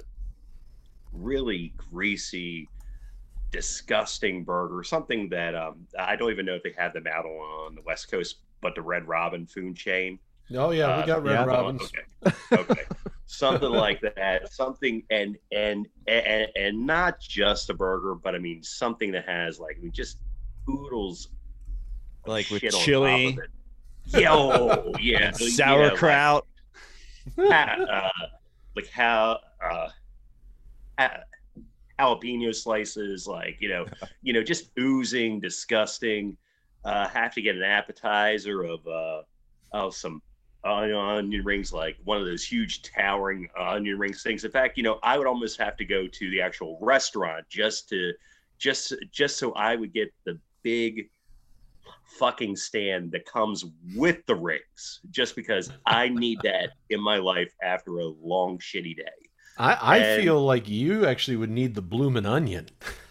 really 1.12 1.74
greasy, 1.78 2.70
disgusting 3.52 4.44
burger, 4.44 4.84
something 4.84 5.30
that 5.30 5.56
um, 5.56 5.88
I 5.98 6.16
don't 6.16 6.32
even 6.32 6.46
know 6.46 6.56
if 6.56 6.64
they 6.64 6.74
have 6.78 6.94
them 6.94 7.08
out 7.08 7.26
on 7.26 7.76
the 7.76 7.82
West 7.82 8.10
Coast, 8.12 8.38
but 8.62 8.76
the 8.76 8.82
Red 8.82 9.08
Robin 9.08 9.46
food 9.46 9.76
chain. 9.76 10.20
Oh 10.54 10.72
yeah, 10.72 10.98
we 10.98 11.04
Uh, 11.04 11.06
got 11.06 11.24
Red 11.24 11.32
yeah, 11.34 11.46
Robins. 11.46 11.82
Okay. 12.26 12.36
Okay. 12.54 12.84
something 13.26 13.70
like 13.70 14.02
that. 14.16 14.52
Something 14.54 15.04
and 15.10 15.38
and 15.52 15.88
and 16.08 16.48
and 16.56 16.86
not 16.86 17.20
just 17.20 17.70
a 17.70 17.74
burger, 17.74 18.16
but 18.16 18.34
I 18.36 18.38
mean 18.40 18.64
something 18.64 19.12
that 19.12 19.26
has 19.26 19.60
like 19.60 19.78
I 19.78 19.82
mean, 19.82 19.92
just 19.92 20.20
oodles 20.70 21.30
Like 22.26 22.50
with 22.50 22.62
shit 22.62 22.74
on 22.74 22.80
top 22.80 22.86
chili. 22.86 23.28
of 23.28 23.38
it. 23.40 23.50
Yeah, 24.06 24.22
yeah. 25.00 25.02
you 25.02 25.20
know, 25.22 25.46
like, 25.46 25.52
Sauerkraut. 25.54 26.48
uh, 27.38 28.10
like 28.76 28.88
how 28.90 29.40
uh, 29.62 29.90
ha- 30.98 31.20
jalapeno 32.00 32.56
slices, 32.56 33.28
like 33.28 33.58
you 33.60 33.68
know, 33.70 33.86
you 34.22 34.32
know, 34.34 34.44
just 34.44 34.72
oozing, 34.80 35.40
disgusting. 35.42 36.38
Uh, 36.86 37.06
have 37.10 37.34
to 37.34 37.42
get 37.42 37.56
an 37.58 37.64
appetizer 37.64 38.64
of 38.64 38.88
uh, 38.88 39.22
of 39.74 39.94
some 39.94 40.14
on 40.14 40.22
onion 40.64 41.44
rings 41.46 41.72
like 41.72 41.98
one 42.04 42.18
of 42.20 42.26
those 42.26 42.44
huge 42.44 42.82
towering 42.82 43.48
uh, 43.60 43.72
onion 43.72 43.98
rings 43.98 44.24
things. 44.24 44.44
In 44.44 44.52
fact, 44.52 44.78
you 44.78 44.84
know, 44.84 45.00
I 45.04 45.18
would 45.18 45.28
almost 45.28 45.60
have 45.60 45.78
to 45.78 45.86
go 45.86 46.08
to 46.08 46.30
the 46.32 46.42
actual 46.42 46.78
restaurant 46.82 47.46
just 47.50 47.88
to 47.90 48.12
just 48.58 48.94
just 49.12 49.38
so 49.38 49.52
I 49.54 49.76
would 49.76 49.94
get 49.94 50.14
the 50.26 50.40
big 50.64 51.10
fucking 52.18 52.56
stand 52.56 53.12
that 53.12 53.26
comes 53.26 53.66
with 53.96 54.26
the 54.26 54.36
rings 54.36 55.00
just 55.12 55.36
because 55.36 55.72
I 55.86 56.10
need 56.10 56.40
that 56.44 56.72
in 56.90 57.02
my 57.02 57.18
life 57.18 57.54
after 57.62 58.00
a 58.00 58.06
long 58.06 58.58
shitty 58.58 58.98
day. 58.98 59.04
I, 59.58 59.74
I 59.74 59.98
And- 59.98 60.24
feel 60.24 60.42
like 60.44 60.68
you 60.68 61.06
actually 61.06 61.38
would 61.38 61.50
need 61.50 61.76
the 61.76 61.82
bloomin' 61.82 62.26
onion 62.26 62.70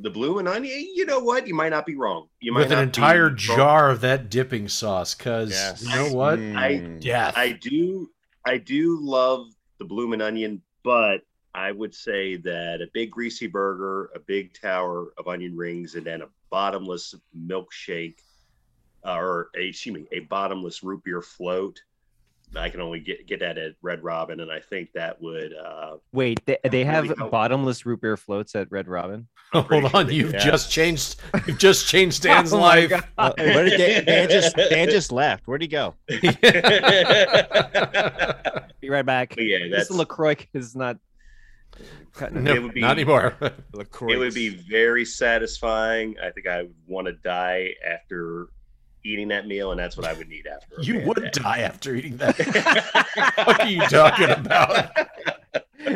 The 0.00 0.10
bloomin' 0.10 0.46
onion, 0.46 0.92
you 0.94 1.04
know 1.06 1.18
what? 1.18 1.46
You 1.48 1.54
might 1.54 1.70
not 1.70 1.84
be 1.84 1.96
wrong. 1.96 2.28
You 2.40 2.52
might 2.52 2.60
with 2.60 2.72
an 2.72 2.78
not 2.78 2.82
be 2.82 2.86
entire 3.00 3.26
wrong. 3.26 3.36
jar 3.36 3.90
of 3.90 4.00
that 4.02 4.30
dipping 4.30 4.68
sauce. 4.68 5.14
Cause 5.14 5.50
Yes. 5.50 5.82
you 5.82 5.88
know 5.88 6.12
what? 6.12 6.38
I 6.38 6.78
Death. 7.00 7.34
I 7.36 7.52
do 7.52 8.10
I 8.44 8.58
do 8.58 8.98
love 9.00 9.48
the 9.78 9.84
bloomin' 9.84 10.20
onion, 10.20 10.62
but 10.84 11.22
I 11.54 11.72
would 11.72 11.94
say 11.94 12.36
that 12.36 12.80
a 12.80 12.86
big 12.94 13.10
greasy 13.10 13.46
burger, 13.48 14.10
a 14.14 14.20
big 14.20 14.54
tower 14.54 15.12
of 15.18 15.26
onion 15.26 15.56
rings, 15.56 15.96
and 15.96 16.06
then 16.06 16.22
a 16.22 16.28
bottomless 16.50 17.14
milkshake, 17.36 18.20
uh, 19.04 19.16
or 19.16 19.50
a, 19.56 19.68
excuse 19.68 19.94
me, 19.94 20.06
a 20.12 20.20
bottomless 20.20 20.82
root 20.84 21.02
beer 21.04 21.20
float. 21.22 21.80
I 22.56 22.70
can 22.70 22.80
only 22.80 23.00
get 23.00 23.26
get 23.26 23.40
that 23.40 23.58
at 23.58 23.72
Red 23.82 24.02
Robin, 24.02 24.40
and 24.40 24.50
I 24.50 24.60
think 24.60 24.92
that 24.94 25.20
would. 25.20 25.52
Uh, 25.54 25.96
Wait, 26.12 26.40
they, 26.46 26.56
they 26.64 26.84
really 26.84 26.84
have 27.08 27.18
help. 27.18 27.30
bottomless 27.30 27.84
root 27.84 28.00
beer 28.00 28.16
floats 28.16 28.54
at 28.54 28.70
Red 28.70 28.88
Robin. 28.88 29.28
I'm 29.52 29.64
Hold 29.70 29.84
sure 29.90 29.96
on, 30.00 30.06
they 30.06 30.14
you've 30.14 30.32
do. 30.32 30.38
just 30.38 30.70
changed. 30.70 31.16
You've 31.46 31.58
just 31.58 31.86
changed 31.88 32.22
Dan's 32.24 32.52
Oh 32.52 32.58
life. 32.58 32.90
Uh, 33.18 33.32
where 33.36 33.64
did 33.64 33.76
Dan, 33.78 34.04
Dan 34.04 34.28
just 34.30 34.56
Dan 34.56 34.88
just 34.88 35.12
left? 35.12 35.46
Where'd 35.46 35.60
he 35.62 35.68
go? 35.68 35.94
Be 38.80 38.88
right 38.90 39.04
back. 39.06 39.30
But 39.34 39.44
yeah, 39.44 39.68
This 39.70 39.90
LaCroix 39.90 40.36
is 40.54 40.74
not. 40.76 40.98
no, 42.32 42.54
It 42.54 42.62
would 42.62 42.74
be- 42.74 42.80
not 42.80 42.92
anymore. 42.92 43.36
it 43.40 44.18
would 44.18 44.34
be 44.34 44.48
very 44.48 45.04
satisfying. 45.04 46.16
I 46.22 46.30
think 46.30 46.46
I 46.46 46.62
would 46.62 46.74
want 46.86 47.06
to 47.08 47.12
die 47.12 47.74
after 47.86 48.48
eating 49.04 49.28
that 49.28 49.46
meal, 49.46 49.70
and 49.70 49.80
that's 49.80 49.96
what 49.96 50.06
I 50.06 50.12
would 50.12 50.28
need 50.28 50.46
after. 50.46 50.76
you 50.80 51.00
would 51.06 51.22
day. 51.22 51.30
die 51.32 51.58
after 51.60 51.94
eating 51.94 52.16
that. 52.18 52.36
what 53.46 53.60
are 53.60 53.68
you 53.68 53.80
talking 53.82 54.30
about? 54.30 54.90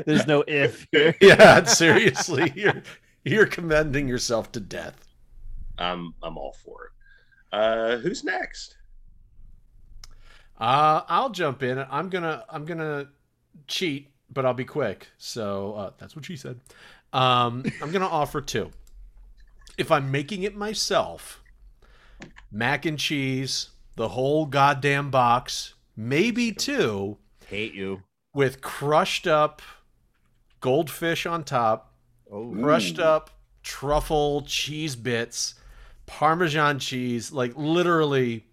There's 0.07 0.27
no 0.27 0.45
if. 0.47 0.87
Yeah, 1.21 1.65
seriously, 1.65 2.53
you're 2.55 2.83
you're 3.25 3.47
commending 3.47 4.09
yourself 4.09 4.53
to 4.53 4.61
death. 4.61 5.09
I'm 5.79 6.15
I'm 6.23 6.39
all 6.39 6.53
for 6.65 6.87
it. 6.87 7.57
Uh, 7.57 7.97
who's 7.99 8.25
next? 8.25 8.77
Uh, 10.59 11.03
I'll 11.09 11.31
jump 11.31 11.63
in. 11.63 11.79
I'm 11.91 12.09
gonna 12.09 12.45
I'm 12.49 12.65
gonna 12.65 13.09
cheat, 13.67 14.09
but 14.33 14.47
I'll 14.47 14.55
be 14.55 14.65
quick. 14.65 15.09
So 15.19 15.75
uh, 15.75 15.91
that's 15.99 16.15
what 16.15 16.25
she 16.25 16.37
said. 16.37 16.61
Um, 17.13 17.65
I'm 17.83 17.91
gonna 17.91 18.07
offer 18.07 18.41
two. 18.41 18.71
If 19.77 19.91
I'm 19.91 20.11
making 20.11 20.43
it 20.45 20.55
myself, 20.55 21.42
mac 22.51 22.85
and 22.87 22.99
cheese, 22.99 23.71
the 23.97 24.09
whole 24.09 24.47
goddamn 24.47 25.11
box, 25.11 25.75
maybe 25.97 26.53
two, 26.53 27.19
Hate 27.47 27.75
you. 27.75 28.03
with 28.35 28.61
crushed 28.61 29.27
up 29.27 29.63
goldfish 30.61 31.27
on 31.27 31.45
top, 31.45 31.95
Oh, 32.31 32.55
crushed 32.61 32.99
up 32.99 33.31
truffle 33.63 34.43
cheese 34.43 34.97
bits, 34.97 35.55
parmesan 36.07 36.79
cheese, 36.79 37.31
like 37.33 37.53
literally 37.57 38.47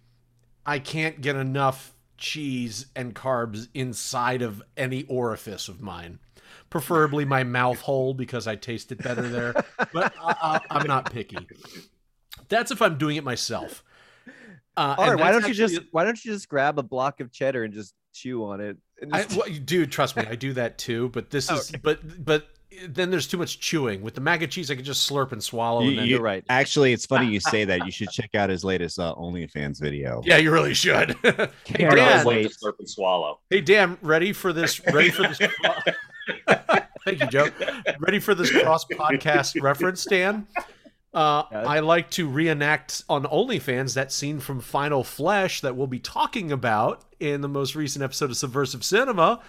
I 0.66 0.78
can't 0.78 1.20
get 1.20 1.36
enough 1.36 1.94
cheese 2.18 2.86
and 2.94 3.14
carbs 3.14 3.68
inside 3.72 4.42
of 4.42 4.62
any 4.76 5.04
orifice 5.04 5.68
of 5.68 5.80
mine. 5.80 6.18
Preferably 6.68 7.24
my 7.24 7.42
mouth 7.42 7.80
hole 7.80 8.12
because 8.12 8.46
I 8.46 8.54
taste 8.56 8.92
it 8.92 9.02
better 9.02 9.26
there, 9.28 9.54
but 9.92 10.12
I, 10.22 10.60
I'm 10.70 10.86
not 10.86 11.10
picky. 11.10 11.38
That's 12.50 12.70
if 12.70 12.82
I'm 12.82 12.98
doing 12.98 13.16
it 13.16 13.24
myself. 13.24 13.82
Uh, 14.76 14.94
All 14.96 15.10
right, 15.10 15.18
why 15.20 15.30
don't 15.32 15.46
you 15.46 15.52
just 15.52 15.78
why 15.90 16.04
don't 16.04 16.24
you 16.24 16.32
just 16.32 16.48
grab 16.48 16.78
a 16.78 16.82
block 16.82 17.20
of 17.20 17.30
cheddar 17.32 17.64
and 17.64 17.74
just 17.74 17.92
chew 18.14 18.44
on 18.46 18.60
it? 18.62 18.78
And 19.02 19.14
I, 19.14 19.26
well, 19.36 19.44
dude, 19.64 19.90
trust 19.92 20.16
me, 20.16 20.24
I 20.26 20.36
do 20.36 20.54
that 20.54 20.78
too. 20.78 21.10
But 21.10 21.28
this 21.28 21.50
is, 21.50 21.72
but 21.82 22.24
but 22.24 22.46
then 22.88 23.10
there's 23.10 23.26
too 23.26 23.36
much 23.36 23.60
chewing. 23.60 24.00
With 24.00 24.14
the 24.14 24.22
mac 24.22 24.40
and 24.40 24.50
cheese, 24.50 24.70
I 24.70 24.76
can 24.76 24.84
just 24.84 25.10
slurp 25.10 25.32
and 25.32 25.42
swallow. 25.42 25.82
You- 25.82 25.88
and 25.90 25.98
then, 25.98 26.06
You're 26.06 26.22
right. 26.22 26.44
Actually, 26.48 26.92
it's 26.94 27.04
funny 27.04 27.26
you 27.26 27.40
say 27.40 27.64
that. 27.66 27.84
You 27.84 27.90
should 27.92 28.10
check 28.10 28.34
out 28.34 28.48
his 28.48 28.64
latest 28.64 28.98
uh, 28.98 29.14
OnlyFans 29.16 29.80
video. 29.80 30.22
yeah, 30.24 30.38
you 30.38 30.50
really 30.50 30.72
should. 30.72 31.10
hey, 31.24 31.48
Can't 31.64 31.82
I 31.82 31.84
always 31.88 31.96
Dan, 31.96 32.16
like 32.18 32.26
wait. 32.26 32.42
to 32.50 32.54
slurp 32.56 32.78
and 32.78 32.88
swallow. 32.88 33.40
hey, 33.50 33.60
Dan, 33.60 33.98
ready 34.02 34.32
for 34.32 34.52
this? 34.54 34.80
Ready 34.86 35.10
for 35.10 35.22
this? 35.24 35.38
Thank 37.04 37.20
you, 37.20 37.26
Joe. 37.26 37.48
Ready 37.98 38.20
for 38.20 38.34
this 38.34 38.50
cross 38.50 38.84
podcast 38.86 39.60
reference, 39.60 40.04
Dan? 40.04 40.46
Uh. 41.12 41.42
I 41.52 41.80
like 41.80 42.10
to 42.12 42.28
reenact 42.28 43.02
on 43.08 43.24
OnlyFans 43.24 43.94
that 43.94 44.12
scene 44.12 44.38
from 44.40 44.60
Final 44.60 45.02
Flesh 45.02 45.60
that 45.62 45.74
we'll 45.76 45.86
be 45.88 45.98
talking 45.98 46.52
about 46.52 47.04
in 47.18 47.40
the 47.40 47.48
most 47.48 47.74
recent 47.74 48.02
episode 48.04 48.30
of 48.30 48.36
Subversive 48.36 48.84
Cinema, 48.84 49.40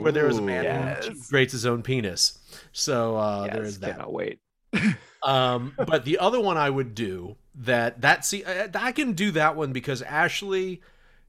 where 0.00 0.12
there 0.12 0.28
is 0.28 0.38
a 0.38 0.42
man 0.42 0.64
who 1.02 1.08
Yes. 1.08 1.28
creates 1.28 1.52
his 1.52 1.66
own 1.66 1.82
penis. 1.82 2.38
So 2.72 3.16
uh, 3.16 3.48
there 3.48 3.62
Yes, 3.64 3.68
is 3.72 3.80
that. 3.80 3.92
Cannot 3.96 4.12
wait. 4.12 4.38
Um, 5.20 5.74
but 5.76 6.04
the 6.04 6.18
other 6.18 6.38
one 6.40 6.56
I 6.56 6.70
would 6.70 6.94
do 6.94 7.34
that 7.56 8.02
that 8.02 8.24
see 8.24 8.44
I 8.44 8.68
I 8.72 8.92
can 8.92 9.14
do 9.14 9.32
that 9.32 9.56
one 9.56 9.72
because 9.72 10.00
Ashley, 10.00 10.80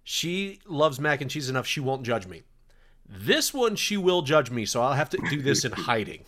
she 0.03 0.59
loves 0.67 0.99
mac 0.99 1.21
and 1.21 1.31
cheese 1.31 1.49
enough 1.49 1.65
she 1.65 1.79
won't 1.79 2.03
judge 2.03 2.27
me. 2.27 2.43
This 3.07 3.51
one 3.51 3.75
she 3.75 3.97
will 3.97 4.21
judge 4.21 4.51
me, 4.51 4.63
so 4.65 4.83
I'll 4.83 4.93
have 4.93 5.09
to 5.09 5.17
do 5.31 5.41
this 5.41 5.65
in 5.65 5.71
hiding. 5.89 6.23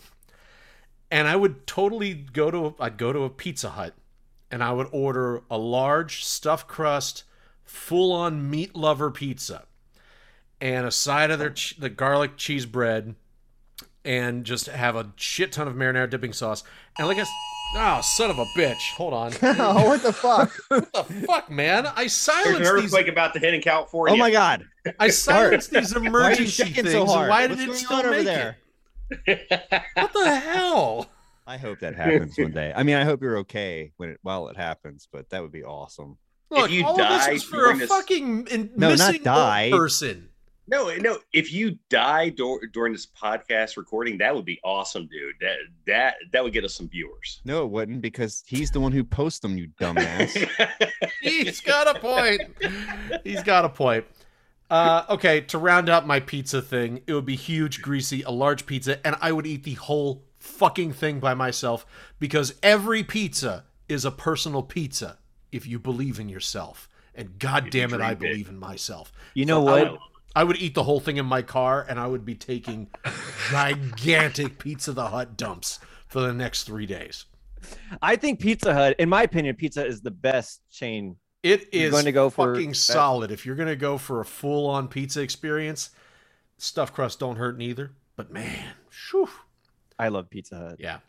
And 1.11 1.27
I 1.27 1.35
would 1.35 1.67
totally 1.67 2.13
go 2.13 2.49
to 2.49 2.73
I'd 2.79 2.97
go 2.97 3.11
to 3.11 3.23
a 3.23 3.29
Pizza 3.29 3.71
Hut, 3.71 3.93
and 4.49 4.63
I 4.63 4.71
would 4.71 4.87
order 4.93 5.41
a 5.51 5.57
large 5.57 6.23
stuffed 6.23 6.67
crust, 6.69 7.25
full 7.65 8.13
on 8.13 8.49
meat 8.49 8.75
lover 8.77 9.11
pizza, 9.11 9.65
and 10.61 10.85
a 10.85 10.91
side 10.91 11.29
of 11.29 11.37
their 11.39 11.53
the 11.77 11.89
garlic 11.89 12.37
cheese 12.37 12.65
bread, 12.65 13.15
and 14.05 14.45
just 14.45 14.67
have 14.67 14.95
a 14.95 15.11
shit 15.17 15.51
ton 15.51 15.67
of 15.67 15.75
marinara 15.75 16.09
dipping 16.09 16.31
sauce. 16.33 16.63
And 16.97 17.07
like 17.09 17.17
I, 17.17 17.21
s- 17.21 17.29
oh 17.75 17.99
son 18.01 18.29
of 18.29 18.39
a 18.39 18.45
bitch, 18.57 18.93
hold 18.95 19.13
on, 19.13 19.33
oh, 19.41 19.85
what 19.89 20.01
the 20.03 20.13
fuck? 20.13 20.49
what 20.69 20.93
the 20.93 21.03
fuck, 21.03 21.51
man? 21.51 21.87
I 21.87 21.93
There's 22.03 22.13
silenced 22.13 22.47
an 22.71 22.75
these. 22.77 22.85
earthquake 22.85 23.09
about 23.09 23.33
to 23.33 23.39
hit 23.39 23.53
in 23.53 23.61
California. 23.61 24.13
Oh 24.15 24.17
my 24.17 24.31
God! 24.31 24.63
I 24.97 25.09
silenced 25.09 25.71
these 25.71 25.93
Why 25.93 25.99
are 25.99 26.03
you 26.03 26.07
emergency 26.09 26.45
shaking 26.63 26.85
things. 26.85 26.91
so 26.93 27.01
and 27.01 27.09
hard? 27.09 27.29
why 27.29 27.47
did 27.47 27.57
What's 27.57 27.63
it 27.63 27.65
going 27.67 27.77
still 27.77 27.97
on 27.97 28.05
over 28.05 28.15
make 28.15 28.25
there? 28.25 28.49
it? 28.51 28.55
What 29.25 30.13
the 30.13 30.39
hell? 30.43 31.09
I 31.47 31.57
hope 31.57 31.79
that 31.79 31.95
happens 31.95 32.37
one 32.37 32.51
day. 32.51 32.71
I 32.75 32.83
mean, 32.83 32.95
I 32.95 33.03
hope 33.03 33.21
you're 33.21 33.37
okay 33.39 33.91
when 33.97 34.09
it 34.11 34.19
while 34.21 34.47
it 34.49 34.57
happens, 34.57 35.07
but 35.11 35.29
that 35.29 35.41
would 35.41 35.51
be 35.51 35.63
awesome. 35.63 36.17
Look, 36.49 36.69
you 36.71 36.85
all 36.85 36.95
die 36.97 37.25
of 37.27 37.33
this 37.33 37.33
was 37.33 37.43
for 37.43 37.71
a 37.71 37.77
this- 37.77 37.89
fucking 37.89 38.47
in- 38.47 38.71
No, 38.75 38.89
missing 38.89 39.15
old 39.15 39.23
die. 39.23 39.69
person. 39.71 40.29
No, 40.67 40.93
no. 40.97 41.17
If 41.33 41.51
you 41.51 41.77
die 41.89 42.29
dur- 42.29 42.67
during 42.71 42.93
this 42.93 43.07
podcast 43.07 43.75
recording, 43.75 44.17
that 44.19 44.33
would 44.33 44.45
be 44.45 44.59
awesome, 44.63 45.07
dude. 45.11 45.35
That 45.41 45.57
that 45.87 46.15
that 46.31 46.43
would 46.43 46.53
get 46.53 46.63
us 46.63 46.75
some 46.75 46.87
viewers. 46.87 47.41
No, 47.43 47.63
it 47.65 47.71
wouldn't 47.71 48.01
because 48.01 48.43
he's 48.45 48.69
the 48.71 48.79
one 48.79 48.91
who 48.91 49.03
posts 49.03 49.39
them. 49.39 49.57
You 49.57 49.67
dumbass. 49.81 50.47
He's 51.21 51.59
got 51.61 51.93
a 51.93 51.99
point. 51.99 52.41
He's 53.23 53.43
got 53.43 53.65
a 53.65 53.69
point. 53.69 54.05
Uh, 54.71 55.05
okay, 55.09 55.41
to 55.41 55.57
round 55.57 55.89
out 55.89 56.07
my 56.07 56.19
pizza 56.21 56.61
thing, 56.61 57.01
it 57.07 57.13
would 57.13 57.25
be 57.25 57.35
huge, 57.35 57.81
greasy, 57.81 58.23
a 58.23 58.31
large 58.31 58.65
pizza, 58.65 59.05
and 59.05 59.17
I 59.21 59.33
would 59.33 59.45
eat 59.45 59.63
the 59.65 59.73
whole 59.75 60.23
fucking 60.39 60.93
thing 60.93 61.19
by 61.19 61.33
myself 61.35 61.85
because 62.19 62.55
every 62.63 63.03
pizza 63.03 63.65
is 63.89 64.05
a 64.05 64.11
personal 64.11 64.63
pizza 64.63 65.19
if 65.51 65.67
you 65.67 65.79
believe 65.79 66.19
in 66.19 66.29
yourself. 66.29 66.89
And 67.13 67.37
god 67.37 67.67
If 67.67 67.75
you 67.75 67.81
damn 67.81 67.93
it, 67.93 68.01
I 68.01 68.15
dream 68.15 68.19
big. 68.19 68.19
believe 68.19 68.49
in 68.49 68.57
myself. 68.57 69.11
You 69.33 69.45
know 69.45 69.61
I 69.67 69.83
what? 69.83 69.91
would, 69.91 69.99
I 70.35 70.43
would 70.45 70.57
eat 70.57 70.73
the 70.75 70.83
whole 70.83 71.01
thing 71.01 71.17
in 71.17 71.25
my 71.25 71.41
car, 71.41 71.85
and 71.89 71.99
I 71.99 72.07
would 72.07 72.25
be 72.25 72.35
taking 72.35 72.87
gigantic 73.49 74.57
Pizza 74.59 74.93
the 74.93 75.07
Hut 75.07 75.35
dumps 75.37 75.79
for 76.07 76.21
the 76.21 76.33
next 76.33 76.63
three 76.63 76.85
days. 76.85 77.25
I 78.01 78.15
think 78.15 78.39
Pizza 78.39 78.73
Hut, 78.73 78.95
in 78.99 79.09
my 79.09 79.23
opinion, 79.23 79.55
Pizza 79.55 79.85
is 79.85 80.01
the 80.01 80.11
best 80.11 80.61
chain. 80.71 81.17
It 81.43 81.73
You're 81.73 81.89
going 81.91 82.05
to 82.05 82.11
go 82.11 82.29
for 82.29 82.53
fucking 82.55 82.73
solid. 82.75 83.31
If 83.31 83.45
you're 83.45 83.55
going 83.55 83.67
to 83.69 83.75
go 83.75 83.97
for 83.97 84.19
a 84.21 84.25
full 84.25 84.67
on 84.69 84.87
pizza 84.87 85.21
experience, 85.21 85.89
stuffed 86.57 86.93
crust 86.93 87.19
don't 87.19 87.37
hurt 87.37 87.57
neither. 87.57 87.91
But 88.15 88.31
man, 88.31 88.63
shoo, 88.89 89.27
I 89.97 90.09
love 90.09 90.29
Pizza 90.29 90.55
Hut. 90.57 90.75
yeah, 90.79 90.99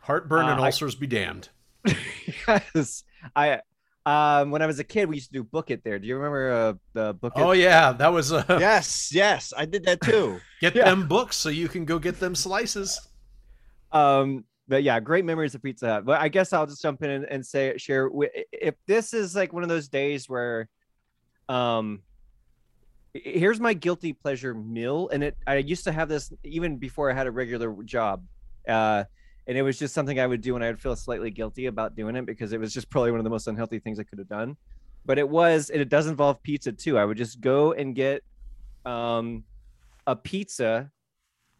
heartburn 0.00 0.46
and 0.48 0.58
Uh, 0.58 0.64
I- 0.64 0.66
ulcers 0.66 0.94
be 0.96 1.06
damned. 1.06 1.50
yes, 2.48 3.04
I 3.36 3.60
um 4.04 4.50
when 4.50 4.62
I 4.62 4.66
was 4.66 4.78
a 4.80 4.84
kid, 4.84 5.08
we 5.08 5.16
used 5.16 5.28
to 5.28 5.32
do 5.38 5.44
book 5.44 5.70
it 5.70 5.84
there. 5.84 5.98
Do 6.00 6.08
you 6.08 6.16
remember 6.16 6.50
uh, 6.50 6.72
the 6.94 7.14
book 7.14 7.34
it? 7.36 7.40
Oh 7.40 7.52
yeah, 7.52 7.92
that 7.92 8.08
was 8.12 8.32
uh, 8.32 8.42
yes, 8.58 9.12
yes, 9.14 9.52
I 9.56 9.64
did 9.66 9.84
that 9.84 10.00
too. 10.00 10.40
get 10.60 10.74
Yeah. 10.74 10.86
them 10.86 11.06
books 11.06 11.36
so 11.36 11.50
you 11.50 11.68
can 11.68 11.84
go 11.84 11.98
get 12.00 12.18
them 12.18 12.34
slices. 12.34 13.00
Um, 13.92 14.44
but 14.68 14.82
yeah, 14.82 15.00
great 15.00 15.24
memories 15.24 15.54
of 15.54 15.62
Pizza 15.62 15.88
Hut. 15.88 16.04
But 16.04 16.20
I 16.20 16.28
guess 16.28 16.52
I'll 16.52 16.66
just 16.66 16.82
jump 16.82 17.02
in 17.02 17.10
and, 17.10 17.24
and 17.24 17.44
say 17.44 17.76
share 17.78 18.10
if 18.52 18.74
this 18.86 19.14
is 19.14 19.34
like 19.34 19.52
one 19.52 19.62
of 19.62 19.68
those 19.68 19.88
days 19.88 20.28
where, 20.28 20.68
um, 21.48 22.02
here's 23.14 23.60
my 23.60 23.72
guilty 23.72 24.12
pleasure 24.12 24.54
meal 24.54 25.08
and 25.12 25.24
it 25.24 25.36
i 25.46 25.56
used 25.56 25.84
to 25.84 25.92
have 25.92 26.08
this 26.08 26.32
even 26.44 26.76
before 26.76 27.10
i 27.10 27.14
had 27.14 27.26
a 27.26 27.30
regular 27.30 27.74
job 27.84 28.22
uh 28.68 29.02
and 29.46 29.56
it 29.56 29.62
was 29.62 29.78
just 29.78 29.94
something 29.94 30.20
i 30.20 30.26
would 30.26 30.40
do 30.40 30.54
and 30.54 30.64
i 30.64 30.68
would 30.68 30.80
feel 30.80 30.94
slightly 30.94 31.30
guilty 31.30 31.66
about 31.66 31.96
doing 31.96 32.16
it 32.16 32.26
because 32.26 32.52
it 32.52 32.60
was 32.60 32.72
just 32.72 32.90
probably 32.90 33.10
one 33.10 33.18
of 33.18 33.24
the 33.24 33.30
most 33.30 33.46
unhealthy 33.46 33.78
things 33.78 33.98
i 33.98 34.02
could 34.02 34.18
have 34.18 34.28
done 34.28 34.56
but 35.06 35.18
it 35.18 35.28
was 35.28 35.70
and 35.70 35.80
it 35.80 35.88
does 35.88 36.06
involve 36.06 36.42
pizza 36.42 36.70
too 36.70 36.98
i 36.98 37.04
would 37.04 37.16
just 37.16 37.40
go 37.40 37.72
and 37.72 37.94
get 37.94 38.22
um 38.84 39.42
a 40.06 40.14
pizza 40.14 40.90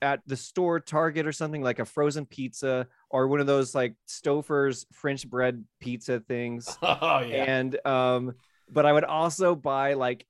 at 0.03 0.21
the 0.27 0.37
store 0.37 0.79
target 0.81 1.27
or 1.27 1.33
something 1.33 1.63
like 1.63 1.79
a 1.79 1.85
frozen 1.85 2.25
pizza 2.27 2.87
or 3.11 3.27
one 3.29 3.41
of 3.41 3.47
those 3.47 3.75
like 3.75 3.95
stouffer's 4.07 4.87
french 4.93 5.29
bread 5.29 5.65
pizza 5.81 6.21
things 6.21 6.79
Oh 6.83 7.21
yeah. 7.21 7.45
and 7.45 7.87
um 7.87 8.35
but 8.71 8.87
i 8.87 8.93
would 8.93 9.05
also 9.05 9.55
buy 9.55 9.95
like 9.95 10.25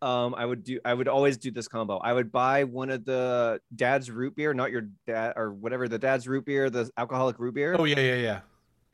um 0.00 0.34
i 0.36 0.44
would 0.46 0.62
do 0.62 0.78
i 0.84 0.94
would 0.94 1.08
always 1.08 1.36
do 1.38 1.50
this 1.50 1.66
combo 1.66 1.96
i 1.98 2.12
would 2.12 2.30
buy 2.30 2.62
one 2.64 2.88
of 2.88 3.04
the 3.04 3.60
dad's 3.74 4.10
root 4.10 4.36
beer 4.36 4.54
not 4.54 4.70
your 4.70 4.82
dad 5.08 5.32
or 5.34 5.52
whatever 5.52 5.88
the 5.88 5.98
dad's 5.98 6.28
root 6.28 6.44
beer 6.44 6.70
the 6.70 6.88
alcoholic 6.96 7.38
root 7.40 7.54
beer 7.54 7.74
Oh 7.76 7.84
yeah, 7.84 7.98
yeah, 7.98 8.40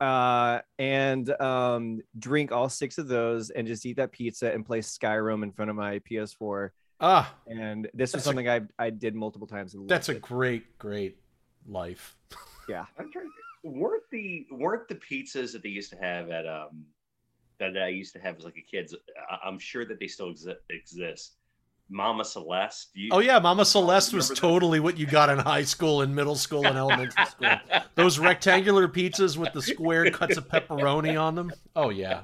yeah. 0.01 0.07
uh 0.07 0.61
and 0.79 1.29
um 1.43 2.01
drink 2.19 2.53
all 2.53 2.71
six 2.71 2.97
of 2.97 3.07
those 3.07 3.51
and 3.51 3.67
just 3.67 3.85
eat 3.85 3.97
that 3.97 4.13
pizza 4.13 4.51
and 4.51 4.65
play 4.65 4.81
skyrim 4.81 5.43
in 5.43 5.53
front 5.53 5.71
of 5.71 5.77
my 5.77 5.99
ps4 6.11 6.71
Ah, 7.01 7.35
and 7.47 7.85
this 7.95 8.13
That's 8.13 8.15
was 8.15 8.25
something 8.25 8.49
i 8.49 8.61
i 8.79 8.89
did 8.91 9.15
multiple 9.15 9.47
times 9.47 9.75
and 9.75 9.89
that's 9.89 10.09
a 10.09 10.13
it. 10.13 10.23
great, 10.23 10.79
great 10.79 11.19
life. 11.67 12.17
Yeah, 12.67 12.87
I'm 12.99 13.13
trying. 13.13 13.29
Weren't 13.63 14.05
the 14.11 14.47
weren't 14.51 14.89
the 14.89 14.95
pizzas 14.95 15.53
that 15.53 15.63
they 15.63 15.69
used 15.69 15.91
to 15.91 15.97
have 15.99 16.31
at 16.31 16.47
um 16.47 16.87
that 17.61 17.77
I 17.77 17.89
used 17.89 18.15
to 18.15 18.19
have 18.21 18.39
as 18.39 18.45
like 18.45 18.57
a 18.57 18.63
kid? 18.63 18.91
I- 19.31 19.47
I'm 19.47 19.59
sure 19.59 19.85
that 19.85 20.01
they 20.01 20.07
still 20.07 20.33
exi- 20.33 20.57
exist. 20.71 21.35
Mama 21.91 22.25
Celeste. 22.25 22.89
You, 22.95 23.11
Oh 23.13 23.19
yeah, 23.19 23.39
Mama 23.39 23.67
Celeste 23.67 24.15
was 24.15 24.31
that? 24.31 24.39
totally 24.39 24.81
what 24.81 24.97
you 24.97 25.05
got 25.07 25.29
in 25.29 25.39
high 25.39 25.65
school 25.65 26.01
and 26.01 26.15
middle 26.17 26.35
school 26.37 26.67
and 26.67 26.79
elementary 26.79 27.27
school. 27.27 27.51
Those 27.95 28.19
rectangular 28.31 28.89
pizzas 28.89 29.37
with 29.37 29.53
the 29.53 29.61
square 29.61 30.11
cuts 30.11 30.39
of 30.39 30.49
pepperoni 30.49 31.21
on 31.21 31.35
them. 31.35 31.53
Oh 31.77 31.91
yeah. 31.91 32.23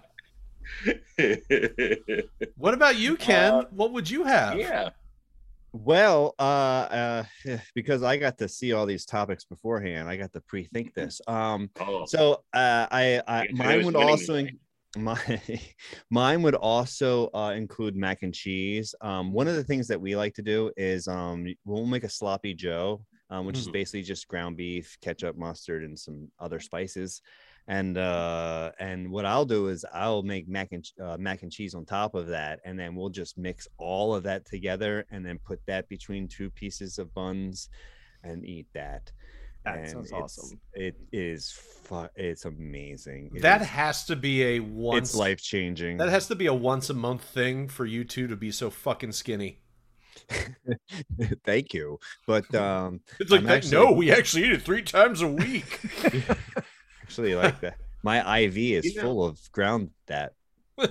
What 2.56 2.74
about 2.74 2.96
you, 2.96 3.16
Ken? 3.16 3.52
Uh, 3.52 3.64
what 3.70 3.92
would 3.92 4.08
you 4.10 4.24
have? 4.24 4.58
yeah. 4.58 4.90
Well, 5.72 6.34
uh, 6.38 6.42
uh, 6.42 7.24
because 7.74 8.02
I 8.02 8.16
got 8.16 8.38
to 8.38 8.48
see 8.48 8.72
all 8.72 8.86
these 8.86 9.04
topics 9.06 9.44
beforehand, 9.44 10.08
I 10.08 10.16
got 10.16 10.32
to 10.34 10.40
pre-think 10.40 10.94
this. 10.94 11.20
Um, 11.26 11.70
Oh, 11.80 12.04
so 12.06 12.42
uh, 12.52 12.86
I, 12.90 13.22
I 13.26 13.44
Yeah, 13.44 13.52
mine 13.52 13.84
would 13.84 13.96
also 13.96 14.34
today. 14.34 14.48
in- 14.48 14.58
my 15.04 15.40
mine 16.10 16.42
would 16.42 16.56
also 16.56 17.30
uh, 17.32 17.52
include 17.56 17.94
mac 17.94 18.22
and 18.22 18.34
cheese. 18.34 18.92
Um, 19.00 19.32
one 19.32 19.46
of 19.46 19.54
the 19.54 19.62
things 19.64 19.86
that 19.88 20.00
we 20.00 20.16
like 20.16 20.34
to 20.34 20.42
do 20.42 20.72
is 20.76 21.06
um, 21.06 21.46
we'll 21.64 21.86
make 21.86 22.02
a 22.02 22.08
sloppy 22.08 22.54
Joe, 22.54 23.04
um, 23.30 23.46
which 23.46 23.58
is 23.58 23.68
Mhm. 23.68 23.72
basically 23.72 24.02
just 24.02 24.26
ground 24.26 24.56
beef, 24.56 24.98
ketchup, 25.00 25.36
mustard, 25.36 25.84
and 25.84 25.96
some 25.96 26.28
other 26.40 26.58
spices. 26.58 27.22
And 27.68 27.96
uh, 27.98 28.72
and 28.80 29.10
what 29.12 29.24
I'll 29.24 29.44
do 29.44 29.68
is 29.68 29.84
I'll 29.92 30.22
make 30.22 30.48
mac 30.48 30.72
and 30.72 30.84
uh, 31.00 31.16
mac 31.18 31.42
and 31.42 31.52
cheese 31.52 31.74
on 31.74 31.84
top 31.84 32.14
of 32.16 32.26
that, 32.28 32.58
and 32.64 32.78
then 32.78 32.96
we'll 32.96 33.10
just 33.10 33.38
mix 33.38 33.68
all 33.78 34.14
of 34.14 34.24
that 34.24 34.44
together, 34.46 35.06
and 35.10 35.24
then 35.24 35.38
put 35.38 35.60
that 35.66 35.88
between 35.88 36.26
two 36.26 36.50
pieces 36.50 36.98
of 36.98 37.14
buns, 37.14 37.68
and 38.24 38.44
eat 38.44 38.66
that. 38.74 39.12
That 39.64 39.78
And 39.78 39.88
sounds 39.90 40.06
it's- 40.06 40.22
awesome. 40.22 40.60
It 40.72 40.96
is 41.12 41.52
fu- 41.52 42.08
It's 42.16 42.44
amazing. 42.46 43.30
It 43.36 43.42
That 43.42 43.60
is- 43.60 43.66
has 43.68 44.04
to 44.06 44.16
be 44.16 44.42
a 44.42 44.60
once 44.60 45.10
it's 45.10 45.14
life 45.18 45.40
changing. 45.42 45.98
that 45.98 46.08
has 46.08 46.26
to 46.28 46.34
be 46.34 46.46
a 46.46 46.54
once 46.54 46.88
a 46.90 46.94
month 46.94 47.22
thing 47.22 47.68
for 47.68 47.84
you 47.84 48.02
two 48.04 48.26
to 48.26 48.36
be 48.36 48.50
so 48.50 48.70
fucking 48.70 49.12
skinny. 49.12 49.60
Thank 51.44 51.74
you, 51.74 51.98
but 52.26 52.52
um, 52.54 53.00
It's 53.20 53.30
like 53.30 53.42
that, 53.44 53.56
actually- 53.58 53.72
no, 53.84 53.92
we 53.92 54.10
actually 54.10 54.44
eat 54.46 54.52
it 54.52 54.62
three 54.62 54.82
times 54.82 55.20
a 55.22 55.28
week. 55.28 55.78
actually 57.10 57.34
like 57.34 57.60
that. 57.60 57.76
My 58.04 58.38
IV 58.42 58.56
is 58.58 58.84
You 58.84 58.94
know- 58.96 59.02
full 59.02 59.24
of 59.24 59.40
ground 59.52 59.90
that. 60.06 60.34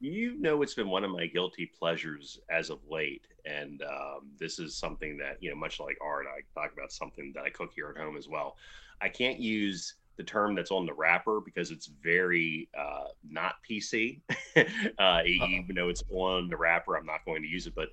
you 0.00 0.38
know 0.38 0.60
it's 0.62 0.74
been 0.74 0.88
one 0.90 1.02
of 1.04 1.10
my 1.10 1.26
guilty 1.26 1.66
pleasures 1.66 2.38
as 2.50 2.68
of 2.70 2.78
late 2.88 3.26
and 3.46 3.82
um, 3.82 4.28
this 4.38 4.58
is 4.60 4.76
something 4.76 5.16
that 5.16 5.38
you 5.40 5.48
know 5.50 5.56
much 5.56 5.80
like 5.80 5.96
art 6.04 6.26
i 6.28 6.38
talk 6.60 6.72
about 6.72 6.92
something 6.92 7.32
that 7.34 7.42
i 7.42 7.48
cook 7.50 7.72
here 7.74 7.88
at 7.96 8.00
home 8.00 8.16
as 8.16 8.28
well 8.28 8.56
i 9.00 9.08
can't 9.08 9.40
use 9.40 9.94
the 10.18 10.22
term 10.22 10.54
that's 10.54 10.70
on 10.70 10.84
the 10.86 10.92
wrapper 10.92 11.40
because 11.44 11.70
it's 11.72 11.86
very 11.86 12.68
uh, 12.78 13.06
not 13.28 13.54
pc 13.68 14.20
uh, 14.98 15.22
even 15.24 15.74
though 15.74 15.88
it's 15.88 16.04
on 16.12 16.48
the 16.48 16.56
wrapper 16.56 16.96
i'm 16.96 17.06
not 17.06 17.24
going 17.24 17.42
to 17.42 17.48
use 17.48 17.66
it 17.66 17.74
but 17.74 17.88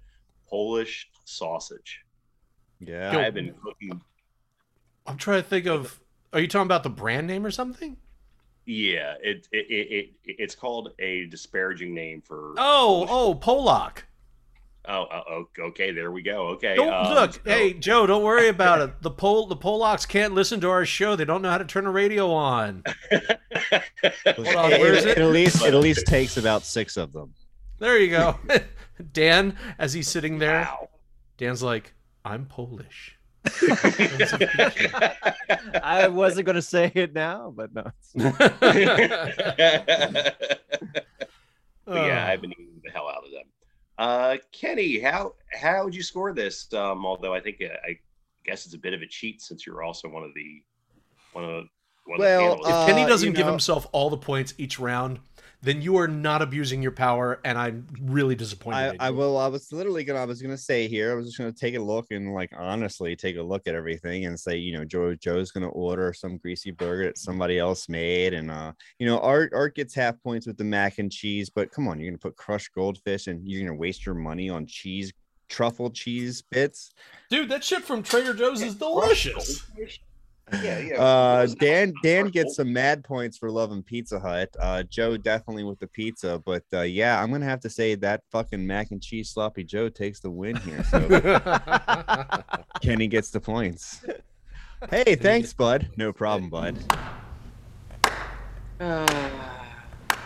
polish 0.47 1.09
sausage 1.23 2.01
Yeah, 2.81 3.17
i've 3.17 3.33
been 3.33 3.55
cooking 3.63 3.99
I'm 5.07 5.17
trying 5.17 5.41
to 5.41 5.47
think 5.49 5.65
of. 5.67 5.99
Are 6.33 6.39
you 6.39 6.47
talking 6.47 6.65
about 6.65 6.83
the 6.83 6.89
brand 6.89 7.27
name 7.27 7.45
or 7.45 7.51
something? 7.51 7.97
yeah 8.65 9.15
it, 9.21 9.45
it, 9.51 9.65
it, 9.69 9.91
it 10.23 10.35
it's 10.39 10.55
called 10.55 10.93
a 10.99 11.25
disparaging 11.25 11.93
name 11.93 12.21
for 12.21 12.53
Oh, 12.57 13.05
oh, 13.09 13.35
Polak. 13.35 14.03
oh, 14.87 15.05
oh 15.11 15.21
oh, 15.29 15.63
okay 15.67 15.91
there 15.91 16.11
we 16.13 16.21
go 16.21 16.47
okay 16.49 16.75
Don't 16.75 16.93
um, 16.93 17.13
look, 17.13 17.33
so- 17.33 17.39
hey 17.43 17.73
Joe, 17.73 18.07
don't 18.07 18.23
worry 18.23 18.47
about 18.57 18.81
it. 18.81 19.01
The 19.01 19.11
Pol 19.11 19.47
the 19.47 19.57
Polacks 19.57 20.07
can't 20.07 20.33
listen 20.33 20.61
to 20.61 20.69
our 20.69 20.85
show. 20.85 21.15
They 21.17 21.25
don't 21.25 21.41
know 21.41 21.49
how 21.49 21.57
to 21.57 21.65
turn 21.65 21.85
a 21.85 21.91
radio 21.91 22.31
on. 22.31 22.83
Hold 23.11 24.47
on, 24.55 24.71
it, 24.71 24.79
where 24.79 24.93
is 24.93 25.05
it 25.05 25.17
it? 25.17 25.17
at 25.17 25.27
least 25.29 25.61
it 25.63 25.73
at 25.73 25.79
least 25.81 26.07
takes 26.07 26.37
about 26.37 26.63
six 26.63 26.95
of 26.97 27.11
them. 27.13 27.33
There 27.79 27.99
you 27.99 28.11
go. 28.11 28.39
Dan, 29.11 29.57
as 29.77 29.91
he's 29.93 30.07
sitting 30.07 30.39
there, 30.39 30.61
Wow. 30.61 30.89
Dan's 31.37 31.61
like, 31.61 31.93
I'm 32.23 32.45
Polish. 32.45 33.17
I 35.83 36.07
wasn't 36.09 36.45
going 36.45 36.55
to 36.55 36.61
say 36.61 36.91
it 36.95 37.13
now 37.13 37.53
but 37.55 37.73
no 37.73 37.91
But 41.85 41.95
yeah. 42.07 42.27
I've 42.29 42.41
been 42.41 42.51
eating 42.53 42.81
the 42.83 42.91
hell 42.91 43.09
out 43.09 43.25
of 43.25 43.31
them. 43.31 43.43
Uh, 43.97 44.37
Kenny, 44.51 44.99
how 44.99 45.33
how 45.51 45.83
would 45.83 45.93
you 45.93 46.01
score 46.03 46.33
this? 46.33 46.71
Um, 46.73 47.05
although 47.05 47.33
I 47.33 47.39
think 47.41 47.57
uh, 47.61 47.67
I 47.85 47.99
guess 48.45 48.65
it's 48.65 48.73
a 48.73 48.77
bit 48.77 48.93
of 48.93 49.01
a 49.01 49.07
cheat 49.07 49.41
since 49.41 49.65
you're 49.67 49.83
also 49.83 50.07
one 50.09 50.23
of 50.23 50.33
the 50.33 50.63
one 51.33 51.43
of 51.43 51.65
one 52.05 52.19
Well, 52.19 52.53
of 52.53 52.61
the 52.63 52.69
If. 52.69 52.87
Kenny 52.87 53.03
Uh, 53.03 53.07
doesn't 53.07 53.33
give 53.33 53.45
know- 53.45 53.51
himself 53.51 53.85
all 53.91 54.09
the 54.09 54.17
points 54.17 54.53
each 54.57 54.79
round, 54.79 55.19
then 55.63 55.81
you 55.81 55.95
are 55.95 56.09
not 56.09 56.41
abusing 56.41 56.83
your 56.83 56.91
power, 56.91 57.39
and 57.45 57.57
I'm 57.57 57.87
really 58.01 58.35
disappointed. 58.35 58.97
I, 58.99 59.07
I 59.07 59.09
will. 59.11 59.37
I 59.37 59.47
was 59.47 59.71
literally 59.71 60.03
gonna. 60.03 60.19
I 60.19 60.25
was 60.25 60.41
gonna 60.41 60.57
say 60.57 60.89
here. 60.89 61.13
I 61.13 61.15
was 61.15 61.25
just 61.25 61.37
gonna 61.37 61.53
take 61.53 61.75
a 61.75 61.79
look 61.79 62.07
and 62.11 62.33
like 62.33 62.51
honestly 62.57 63.15
take 63.15 63.37
a 63.37 63.41
look 63.41 63.65
at 63.65 63.73
everything 63.73 64.25
and 64.25 64.37
say, 64.37 64.57
you 64.57 64.77
know, 64.77 64.83
Joe 64.83 65.15
Joe's 65.15 65.51
gonna 65.51 65.69
order 65.69 66.11
some 66.11 66.35
greasy 66.35 66.71
burger 66.71 67.05
that 67.05 67.17
somebody 67.17 67.59
else 67.59 67.87
made, 67.87 68.33
and 68.33 68.51
uh, 68.51 68.73
you 68.99 69.05
know, 69.05 69.19
Art 69.19 69.53
Art 69.55 69.75
gets 69.75 69.95
half 69.95 70.21
points 70.21 70.45
with 70.45 70.57
the 70.57 70.65
mac 70.65 70.99
and 70.99 71.09
cheese. 71.09 71.49
But 71.49 71.71
come 71.71 71.87
on, 71.87 71.97
you're 71.97 72.11
gonna 72.11 72.17
put 72.17 72.35
crushed 72.35 72.73
goldfish 72.75 73.27
and 73.27 73.47
you're 73.47 73.65
gonna 73.65 73.79
waste 73.79 74.05
your 74.05 74.15
money 74.15 74.49
on 74.49 74.65
cheese 74.65 75.13
truffle 75.47 75.91
cheese 75.91 76.41
bits. 76.41 76.91
Dude, 77.29 77.47
that 77.49 77.63
shit 77.63 77.83
from 77.83 78.03
Trader 78.03 78.33
Joe's 78.33 78.61
is 78.61 78.75
delicious. 78.75 79.63
Yeah, 80.51 80.79
yeah. 80.79 81.01
Uh, 81.01 81.47
Dan 81.59 81.93
Dan 82.03 82.27
gets 82.27 82.55
some 82.57 82.73
mad 82.73 83.03
points 83.03 83.37
for 83.37 83.49
loving 83.49 83.81
Pizza 83.81 84.19
Hut. 84.19 84.49
Uh, 84.59 84.83
Joe 84.83 85.17
definitely 85.17 85.63
with 85.63 85.79
the 85.79 85.87
pizza, 85.87 86.41
but 86.45 86.63
uh, 86.73 86.81
yeah, 86.81 87.21
I'm 87.21 87.31
gonna 87.31 87.45
have 87.45 87.61
to 87.61 87.69
say 87.69 87.95
that 87.95 88.21
fucking 88.31 88.65
mac 88.65 88.91
and 88.91 89.01
cheese 89.01 89.29
sloppy 89.29 89.63
Joe 89.63 89.89
takes 89.89 90.19
the 90.19 90.29
win 90.29 90.55
here. 90.57 90.83
So 90.83 90.99
Kenny 92.81 93.07
gets 93.07 93.29
the 93.31 93.39
points. 93.39 94.05
Hey, 94.89 95.15
thanks, 95.15 95.53
bud. 95.53 95.91
No 95.95 96.11
problem, 96.11 96.49
bud. 96.49 96.77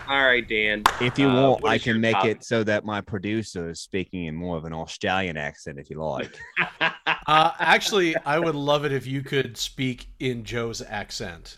All 0.10 0.24
right, 0.26 0.48
Dan. 0.48 0.84
If 1.02 1.18
you 1.20 1.28
Uh, 1.30 1.42
want, 1.50 1.64
what 1.64 1.72
I 1.72 1.78
can 1.78 2.00
make 2.02 2.14
top- 2.14 2.26
it 2.26 2.44
so 2.44 2.64
that 2.64 2.86
my 2.86 3.02
producer 3.02 3.70
is 3.70 3.82
speaking 3.82 4.26
in 4.26 4.36
more 4.36 4.58
of 4.58 4.66
an 4.66 4.74
Australian 4.74 5.38
accent, 5.38 5.80
if 5.80 5.90
you 5.90 6.02
like. 6.04 6.38
uh, 6.82 7.52
actually, 7.60 8.16
I 8.26 8.40
would 8.40 8.56
love 8.56 8.86
it 8.86 8.92
if 8.92 9.06
you 9.08 9.22
could 9.22 9.58
speak 9.58 10.08
in 10.20 10.44
Joe's 10.44 10.82
accent, 10.82 11.58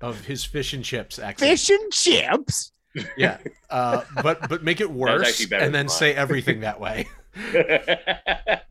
of 0.00 0.24
his 0.24 0.44
fish 0.44 0.72
and 0.72 0.84
chips 0.84 1.18
accent. 1.18 1.48
Fish 1.50 1.70
and 1.70 1.92
chips. 1.92 2.72
Yeah, 3.16 3.38
uh, 3.70 4.02
but 4.22 4.48
but 4.48 4.62
make 4.62 4.80
it 4.80 4.90
worse, 5.04 5.50
and 5.50 5.74
then 5.74 5.88
say 5.88 6.14
everything 6.14 6.60
that 6.60 6.78
way. 6.78 7.06
Get 7.52 8.66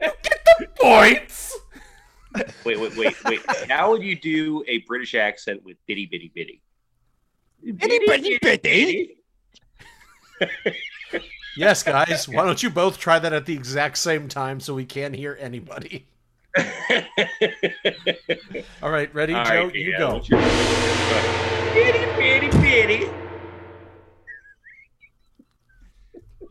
the 0.60 0.68
points. 0.80 1.58
wait, 2.64 2.80
wait, 2.80 2.96
wait, 2.96 3.24
wait. 3.26 3.42
How 3.70 3.92
would 3.92 4.04
you 4.04 4.16
do 4.16 4.64
a 4.68 4.80
British 4.88 5.16
accent 5.16 5.64
with 5.64 5.78
bitty 5.88 6.06
bitty 6.06 6.32
bitty? 6.36 6.62
Bitty, 7.64 8.00
bitty, 8.08 8.40
bitty. 8.42 9.18
Yes, 11.56 11.84
guys. 11.84 12.28
Why 12.28 12.46
don't 12.46 12.62
you 12.64 12.70
both 12.70 12.98
try 12.98 13.20
that 13.20 13.34
at 13.34 13.46
the 13.46 13.54
exact 13.54 13.98
same 13.98 14.28
time 14.28 14.60
so 14.60 14.74
we 14.74 14.86
can't 14.86 15.16
hear 15.16 15.38
anybody? 15.40 16.08
All 18.82 18.90
right, 18.90 19.14
ready, 19.14 19.34
All 19.34 19.46
Joe? 19.46 19.66
right, 19.66 19.76
you 19.76 19.92
yeah, 19.92 19.98
go. 20.00 20.14
what's 20.16 20.30
your- 20.30 20.40
Bitty 21.74 22.06
bitty 22.18 22.50
bitty. 22.60 23.06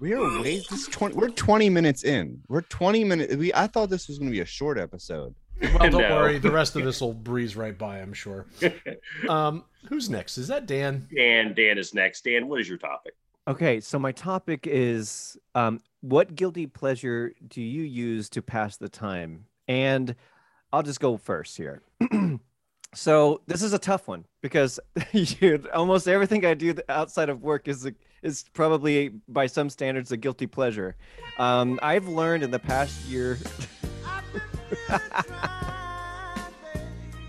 We 0.01 0.15
are 0.15 0.41
way 0.41 0.63
this 0.71 0.87
20, 0.89 1.15
we're 1.15 1.29
20 1.29 1.69
minutes 1.69 2.05
in. 2.05 2.41
We're 2.49 2.63
20 2.63 3.05
minutes. 3.05 3.37
We 3.37 3.53
I 3.53 3.67
thought 3.67 3.91
this 3.91 4.09
was 4.09 4.19
going 4.19 4.31
to 4.31 4.35
be 4.35 4.41
a 4.41 4.47
short 4.47 4.79
episode. 4.79 5.35
Well, 5.61 5.91
don't 5.91 6.01
No. 6.01 6.15
worry. 6.17 6.39
The 6.39 6.51
rest 6.51 6.75
of 6.77 6.85
this 6.87 7.03
will 7.03 7.13
breeze 7.13 7.55
right 7.57 7.77
by, 7.77 7.99
I'm 7.99 8.15
sure. 8.15 8.47
Um, 9.29 9.65
who's 9.89 10.11
next? 10.11 10.39
Is 10.39 10.49
that 10.49 10.67
Dan? 10.67 11.09
Dan, 11.15 11.55
Dan 11.55 11.79
is 11.79 11.95
next. 11.95 12.25
Dan, 12.25 12.49
what 12.49 12.61
is 12.61 12.69
your 12.69 12.79
topic? 12.79 13.15
Okay, 13.49 13.81
so 13.81 13.99
my 13.99 14.13
topic 14.13 14.67
is 14.67 15.37
um, 15.55 15.81
what 16.03 16.35
guilty 16.35 16.67
pleasure 16.67 17.33
do 17.49 17.63
you 17.63 17.83
use 17.83 18.29
to 18.31 18.43
pass 18.43 18.77
the 18.77 18.89
time? 18.89 19.47
And 19.67 20.15
I'll 20.73 20.83
just 20.83 21.01
go 21.01 21.17
first 21.17 21.57
here. 21.57 21.83
so 22.95 23.41
this 23.47 23.63
is 23.63 23.73
a 23.73 23.79
tough 23.79 24.07
one 24.07 24.25
because 24.41 24.79
you, 25.13 25.65
almost 25.75 26.07
everything 26.07 26.45
I 26.45 26.55
do 26.55 26.75
outside 26.89 27.29
of 27.29 27.43
work 27.43 27.67
is 27.67 27.87
a, 27.87 27.95
is 28.23 28.45
probably 28.53 29.11
by 29.29 29.47
some 29.47 29.71
standards 29.71 30.13
a 30.13 30.17
guilty 30.17 30.47
pleasure. 30.47 30.97
Um, 31.39 31.81
I've 31.83 32.07
learned 32.07 32.43
in 32.43 32.51
the 32.51 32.59
past 32.59 33.05
year. 33.07 33.39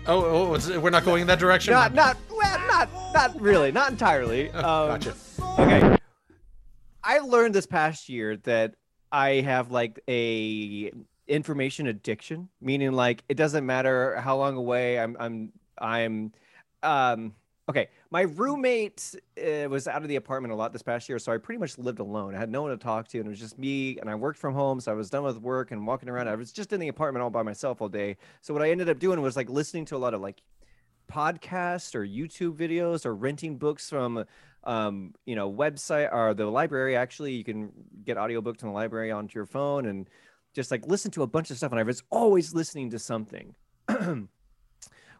Oh, 0.06 0.54
oh 0.54 0.80
we're 0.80 0.90
not 0.90 1.04
going 1.04 1.22
in 1.22 1.26
that 1.28 1.38
direction. 1.38 1.72
not 1.74 1.94
not 1.94 2.16
well, 2.30 2.58
not 2.66 2.88
not 3.12 3.40
really, 3.40 3.72
not 3.72 3.90
entirely. 3.90 4.50
Um, 4.54 4.62
gotcha. 4.62 5.14
Okay. 5.58 5.96
I 7.04 7.18
learned 7.18 7.54
this 7.54 7.66
past 7.66 8.08
year 8.08 8.36
that 8.38 8.74
I 9.10 9.40
have 9.40 9.70
like 9.70 10.00
a 10.08 10.92
information 11.26 11.86
addiction, 11.86 12.48
meaning 12.60 12.92
like 12.92 13.24
it 13.28 13.34
doesn't 13.34 13.66
matter 13.66 14.16
how 14.16 14.36
long 14.36 14.56
away 14.56 14.98
I'm 14.98 15.16
I'm 15.18 15.52
I'm 15.78 16.32
um 16.82 17.34
okay. 17.68 17.88
My 18.10 18.22
roommate 18.22 19.14
uh, 19.38 19.68
was 19.68 19.88
out 19.88 20.02
of 20.02 20.08
the 20.08 20.16
apartment 20.16 20.52
a 20.52 20.56
lot 20.56 20.72
this 20.72 20.82
past 20.82 21.08
year, 21.08 21.18
so 21.18 21.32
I 21.32 21.38
pretty 21.38 21.58
much 21.58 21.78
lived 21.78 21.98
alone. 21.98 22.34
I 22.34 22.38
had 22.38 22.50
no 22.50 22.62
one 22.62 22.70
to 22.70 22.76
talk 22.76 23.08
to, 23.08 23.18
and 23.18 23.26
it 23.26 23.30
was 23.30 23.40
just 23.40 23.58
me. 23.58 23.98
And 23.98 24.08
I 24.10 24.14
worked 24.14 24.38
from 24.38 24.54
home, 24.54 24.80
so 24.80 24.90
I 24.90 24.94
was 24.94 25.10
done 25.10 25.24
with 25.24 25.38
work 25.38 25.70
and 25.70 25.86
walking 25.86 26.08
around. 26.08 26.28
I 26.28 26.34
was 26.34 26.52
just 26.52 26.72
in 26.72 26.80
the 26.80 26.88
apartment 26.88 27.22
all 27.22 27.30
by 27.30 27.42
myself 27.42 27.80
all 27.80 27.88
day. 27.88 28.16
So 28.40 28.52
what 28.54 28.62
I 28.62 28.70
ended 28.70 28.88
up 28.88 28.98
doing 28.98 29.20
was 29.20 29.36
like 29.36 29.48
listening 29.48 29.84
to 29.86 29.96
a 29.96 29.98
lot 29.98 30.14
of 30.14 30.20
like 30.20 30.42
podcasts 31.10 31.94
or 31.94 32.06
YouTube 32.06 32.56
videos 32.56 33.04
or 33.04 33.14
renting 33.14 33.58
books 33.58 33.88
from 33.90 34.24
um, 34.64 35.14
you 35.26 35.34
know, 35.34 35.52
website 35.52 36.12
or 36.12 36.34
the 36.34 36.46
library. 36.46 36.96
Actually, 36.96 37.32
you 37.32 37.44
can 37.44 37.70
get 38.04 38.16
audiobooks 38.16 38.62
in 38.62 38.68
the 38.68 38.74
library 38.74 39.10
onto 39.10 39.38
your 39.38 39.46
phone 39.46 39.86
and 39.86 40.08
just 40.54 40.70
like 40.70 40.86
listen 40.86 41.10
to 41.12 41.22
a 41.22 41.26
bunch 41.26 41.50
of 41.50 41.56
stuff. 41.56 41.72
And 41.72 41.80
I 41.80 41.84
was 41.84 42.02
always 42.10 42.54
listening 42.54 42.90
to 42.90 42.98
something. 42.98 43.54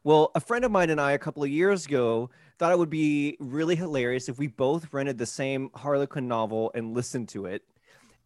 well, 0.04 0.30
a 0.34 0.40
friend 0.40 0.64
of 0.64 0.70
mine 0.70 0.90
and 0.90 1.00
I 1.00 1.12
a 1.12 1.18
couple 1.18 1.42
of 1.42 1.50
years 1.50 1.86
ago 1.86 2.30
thought 2.58 2.72
it 2.72 2.78
would 2.78 2.90
be 2.90 3.36
really 3.40 3.76
hilarious 3.76 4.28
if 4.28 4.38
we 4.38 4.46
both 4.46 4.92
rented 4.92 5.18
the 5.18 5.26
same 5.26 5.70
Harlequin 5.74 6.26
novel 6.28 6.70
and 6.74 6.94
listened 6.94 7.28
to 7.30 7.46
it. 7.46 7.62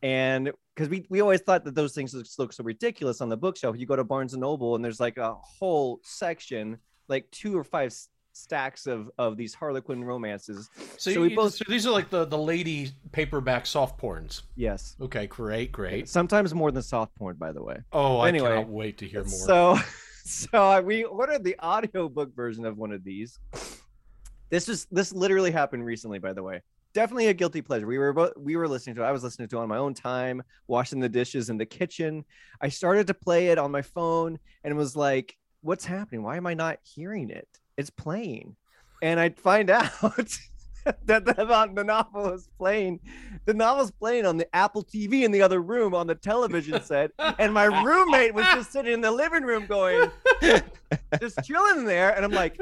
And 0.02 0.52
because 0.74 0.88
we, 0.88 1.06
we 1.08 1.20
always 1.20 1.40
thought 1.40 1.64
that 1.64 1.74
those 1.74 1.94
things 1.94 2.12
look, 2.14 2.26
look 2.38 2.52
so 2.52 2.62
ridiculous 2.64 3.20
on 3.20 3.28
the 3.28 3.36
bookshelf. 3.36 3.76
You 3.78 3.86
go 3.86 3.96
to 3.96 4.04
Barnes 4.04 4.34
and 4.34 4.40
Noble 4.42 4.74
and 4.74 4.84
there's 4.84 5.00
like 5.00 5.16
a 5.16 5.34
whole 5.34 6.00
section, 6.02 6.78
like 7.08 7.30
two 7.30 7.56
or 7.56 7.64
five 7.64 7.94
stacks 8.32 8.86
of 8.86 9.10
of 9.16 9.38
these 9.38 9.54
Harlequin 9.54 10.04
romances. 10.04 10.68
So, 10.76 10.84
So 10.98 11.10
you, 11.10 11.20
we 11.22 11.34
both- 11.34 11.54
so 11.54 11.64
these 11.68 11.86
are 11.86 11.90
like 11.92 12.10
the, 12.10 12.26
the 12.26 12.36
lady 12.36 12.90
paperback 13.12 13.64
soft 13.64 13.98
porns. 13.98 14.42
Yes. 14.54 14.96
Okay, 15.00 15.26
great, 15.26 15.72
great. 15.72 16.08
Sometimes 16.08 16.54
more 16.54 16.70
than 16.70 16.82
soft 16.82 17.14
porn, 17.14 17.36
by 17.36 17.52
the 17.52 17.62
way. 17.62 17.78
Oh, 17.92 18.18
I 18.18 18.28
Anyway, 18.28 18.48
cannot 18.50 18.68
wait 18.68 18.98
to 18.98 19.06
hear 19.06 19.20
more. 19.22 19.30
So, 19.30 19.78
so 20.50 20.62
I- 20.62 20.80
we 20.80 21.04
ordered 21.04 21.44
the 21.44 21.56
audiobook 21.62 22.34
version 22.34 22.64
of 22.66 22.76
one 22.76 22.92
of 22.92 23.04
these. 23.04 23.38
This 24.50 24.68
is 24.68 24.86
this 24.90 25.12
literally 25.12 25.50
happened 25.50 25.84
recently, 25.84 26.18
by 26.18 26.32
the 26.32 26.42
way. 26.42 26.62
Definitely 26.94 27.26
a 27.26 27.34
guilty 27.34 27.62
pleasure. 27.62 27.86
We 27.86 27.98
were 27.98 28.12
both 28.12 28.32
we 28.36 28.56
were 28.56 28.68
listening 28.68 28.96
to 28.96 29.02
it. 29.02 29.06
I 29.06 29.12
was 29.12 29.22
listening 29.24 29.48
to 29.48 29.58
it 29.58 29.60
on 29.60 29.68
my 29.68 29.76
own 29.76 29.92
time, 29.92 30.42
washing 30.66 31.00
the 31.00 31.08
dishes 31.08 31.50
in 31.50 31.58
the 31.58 31.66
kitchen. 31.66 32.24
I 32.60 32.68
started 32.68 33.06
to 33.08 33.14
play 33.14 33.48
it 33.48 33.58
on 33.58 33.70
my 33.70 33.82
phone 33.82 34.38
and 34.64 34.76
was 34.76 34.96
like, 34.96 35.36
"What's 35.62 35.84
happening? 35.84 36.22
Why 36.22 36.36
am 36.36 36.46
I 36.46 36.54
not 36.54 36.78
hearing 36.82 37.30
it? 37.30 37.48
It's 37.76 37.90
playing." 37.90 38.56
And 39.02 39.20
I'd 39.20 39.38
find 39.38 39.68
out 39.70 39.92
that 41.06 41.24
the, 41.24 41.42
uh, 41.42 41.66
the 41.66 41.84
novel 41.84 42.32
is 42.32 42.48
playing. 42.58 43.00
The 43.44 43.54
novel's 43.54 43.90
playing 43.90 44.24
on 44.24 44.36
the 44.36 44.54
Apple 44.54 44.84
TV 44.84 45.22
in 45.22 45.32
the 45.32 45.42
other 45.42 45.60
room 45.60 45.94
on 45.94 46.06
the 46.06 46.14
television 46.14 46.80
set, 46.82 47.10
and 47.38 47.52
my 47.52 47.64
roommate 47.64 48.34
was 48.34 48.46
just 48.46 48.72
sitting 48.72 48.92
in 48.92 49.00
the 49.00 49.10
living 49.10 49.42
room 49.42 49.66
going, 49.66 50.10
just 51.20 51.42
chilling 51.44 51.84
there, 51.84 52.14
and 52.14 52.24
I'm 52.24 52.30
like, 52.30 52.56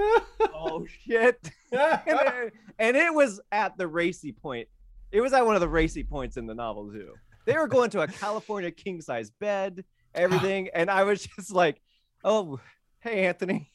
"Oh 0.54 0.86
shit!" 1.04 1.50
and, 1.72 2.00
it, 2.06 2.52
and 2.78 2.96
it 2.96 3.12
was 3.12 3.40
at 3.52 3.76
the 3.76 3.86
racy 3.86 4.32
point. 4.32 4.68
It 5.12 5.20
was 5.20 5.32
at 5.32 5.44
one 5.44 5.54
of 5.54 5.60
the 5.60 5.68
racy 5.68 6.02
points 6.02 6.36
in 6.36 6.46
the 6.46 6.54
novel 6.54 6.90
too. 6.90 7.12
They 7.46 7.56
were 7.56 7.68
going 7.68 7.90
to 7.90 8.00
a 8.00 8.08
California 8.08 8.70
king 8.70 9.02
size 9.02 9.30
bed, 9.30 9.84
everything, 10.14 10.68
and 10.74 10.90
I 10.90 11.04
was 11.04 11.26
just 11.36 11.52
like, 11.52 11.82
"Oh, 12.24 12.58
hey, 13.00 13.26
Anthony." 13.26 13.70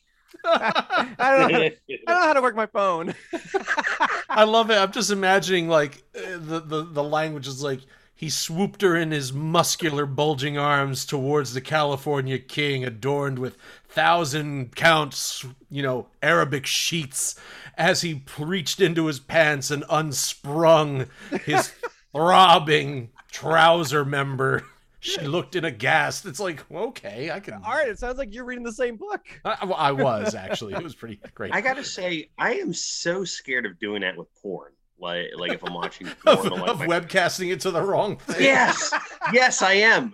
I 0.46 1.14
don't 1.18 1.52
know. 1.52 1.58
How 1.58 1.60
to, 1.60 1.66
I 1.66 1.72
don't 1.90 2.06
know 2.08 2.28
how 2.28 2.34
to 2.34 2.42
work 2.42 2.56
my 2.56 2.66
phone. 2.68 3.14
I 4.30 4.44
love 4.44 4.70
it. 4.72 4.78
I'm 4.78 4.92
just 4.92 5.12
imagining 5.12 5.68
like 5.68 6.04
the, 6.14 6.64
the 6.66 6.84
the 6.84 7.04
language 7.04 7.48
is 7.48 7.64
like 7.64 7.82
he 8.20 8.30
swooped 8.30 8.82
her 8.82 8.98
in 8.98 9.12
his 9.12 9.32
muscular, 9.32 10.06
bulging 10.06 10.58
arms 10.58 11.06
towards 11.06 11.54
the 11.54 11.62
California 11.62 12.38
king, 12.38 12.84
adorned 12.84 13.40
with 13.40 13.56
thousand 13.88 14.76
counts, 14.76 15.46
you 15.70 15.82
know, 15.82 16.08
Arabic 16.22 16.66
sheets, 16.66 17.40
as 17.78 18.02
he 18.02 18.24
reached 18.38 18.82
into 18.82 19.06
his 19.06 19.22
pants 19.22 19.72
and 19.72 19.86
unsprung 19.90 21.06
his 21.46 21.72
throbbing 22.12 23.10
trouser 23.32 24.04
member. 24.04 24.66
She 25.02 25.22
looked 25.22 25.56
in 25.56 25.66
aghast. 25.66 26.26
It's 26.26 26.40
like, 26.40 26.70
okay, 26.72 27.32
I 27.32 27.40
can. 27.40 27.56
All 27.56 27.72
right, 27.72 27.88
it 27.88 28.00
sounds 28.00 28.18
like 28.18 28.34
you're 28.34 28.46
reading 28.46 28.66
the 28.66 28.74
same 28.74 28.98
book. 28.98 29.22
I, 29.46 29.56
I 29.66 29.92
was 29.92 30.36
actually. 30.36 30.74
It 30.74 30.84
was 30.84 30.96
pretty 30.96 31.20
great. 31.34 31.54
I 31.54 31.62
gotta 31.62 31.84
say, 31.84 32.30
I 32.38 32.56
am 32.56 32.74
so 32.74 33.24
scared 33.24 33.66
of 33.66 33.80
doing 33.80 34.02
that 34.02 34.18
with 34.18 34.28
porn. 34.42 34.72
Like, 35.00 35.28
like 35.38 35.54
if 35.54 35.64
I'm 35.64 35.74
watching 35.74 36.08
porn, 36.26 36.38
of, 36.38 36.46
I'm 36.52 36.60
like, 36.60 36.70
of 36.70 36.80
webcasting 36.82 37.54
it 37.54 37.62
to 37.62 37.72
the 37.72 37.82
wrong 37.82 38.18
thing. 38.18 38.44
yes, 38.44 38.94
yes, 39.34 39.62
I 39.62 39.74
am. 39.74 40.14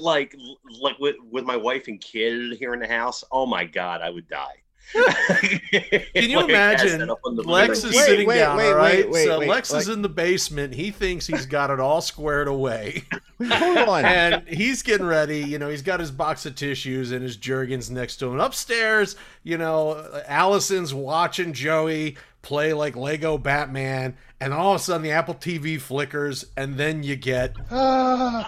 Like, 0.00 0.34
like 0.80 0.98
with 0.98 1.16
with 1.30 1.44
my 1.44 1.56
wife 1.56 1.88
and 1.88 2.00
kid 2.00 2.56
here 2.56 2.72
in 2.72 2.80
the 2.80 2.88
house. 2.88 3.22
Oh 3.30 3.44
my 3.44 3.64
god, 3.64 4.00
I 4.00 4.08
would 4.08 4.28
die. 4.28 4.61
Can 4.92 6.30
you 6.30 6.40
imagine? 6.40 7.10
Lex 7.24 7.78
is 7.78 7.84
Wait, 7.84 8.04
sitting 8.04 8.28
wait, 8.28 8.38
down, 8.38 8.56
wait, 8.58 8.68
all 8.68 8.74
right? 8.74 8.96
wait, 8.96 9.10
wait, 9.10 9.24
so 9.24 9.38
wait, 9.38 9.48
Lex 9.48 9.72
is 9.72 9.88
in 9.88 10.02
the 10.02 10.08
basement. 10.08 10.74
He 10.74 10.90
thinks 10.90 11.26
he's 11.26 11.46
got 11.46 11.70
it 11.70 11.80
all 11.80 12.00
squared 12.00 12.48
away. 12.48 13.04
Hold 13.38 13.78
on. 13.88 14.04
and 14.04 14.46
he's 14.46 14.82
getting 14.82 15.06
ready. 15.06 15.40
You 15.40 15.58
know, 15.58 15.68
he's 15.68 15.82
got 15.82 16.00
his 16.00 16.10
box 16.10 16.44
of 16.44 16.54
tissues 16.54 17.10
and 17.10 17.22
his 17.22 17.36
Jergens 17.36 17.90
next 17.90 18.16
to 18.18 18.26
him. 18.26 18.38
Upstairs, 18.38 19.16
you 19.42 19.56
know, 19.56 20.22
Allison's 20.26 20.92
watching 20.92 21.52
Joey 21.52 22.16
play 22.42 22.72
like 22.72 22.96
Lego 22.96 23.38
Batman, 23.38 24.16
and 24.42 24.52
all 24.52 24.74
of 24.74 24.80
a 24.80 24.84
sudden 24.84 25.02
the 25.02 25.12
Apple 25.12 25.34
TV 25.34 25.80
flickers, 25.80 26.46
and 26.56 26.76
then 26.76 27.02
you 27.02 27.16
get 27.16 27.54
Damn 27.70 28.46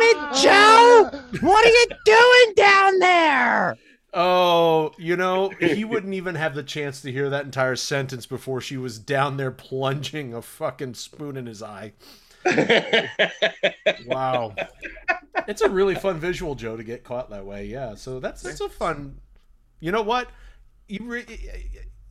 it, 0.00 0.34
Joe! 0.42 1.10
What 1.40 1.66
are 1.66 1.68
you 1.68 1.86
doing 2.04 2.54
down 2.56 2.98
there? 2.98 3.76
Oh, 4.14 4.92
you 4.96 5.16
know, 5.16 5.50
he 5.60 5.84
wouldn't 5.84 6.14
even 6.14 6.36
have 6.36 6.54
the 6.54 6.62
chance 6.62 7.02
to 7.02 7.12
hear 7.12 7.28
that 7.30 7.44
entire 7.44 7.76
sentence 7.76 8.26
before 8.26 8.60
she 8.60 8.76
was 8.76 8.98
down 8.98 9.36
there 9.36 9.50
plunging 9.50 10.32
a 10.32 10.40
fucking 10.40 10.94
spoon 10.94 11.36
in 11.36 11.46
his 11.46 11.62
eye. 11.62 11.92
Wow. 14.06 14.54
it's 15.48 15.62
a 15.62 15.68
really 15.68 15.94
fun 15.94 16.18
visual, 16.18 16.54
Joe, 16.54 16.76
to 16.76 16.84
get 16.84 17.04
caught 17.04 17.30
that 17.30 17.44
way. 17.44 17.66
Yeah. 17.66 17.94
So 17.94 18.20
that's 18.20 18.42
that's 18.42 18.60
a 18.60 18.68
fun. 18.68 19.18
You 19.80 19.92
know 19.92 20.02
what? 20.02 20.28
You, 20.88 21.04
re, 21.04 21.24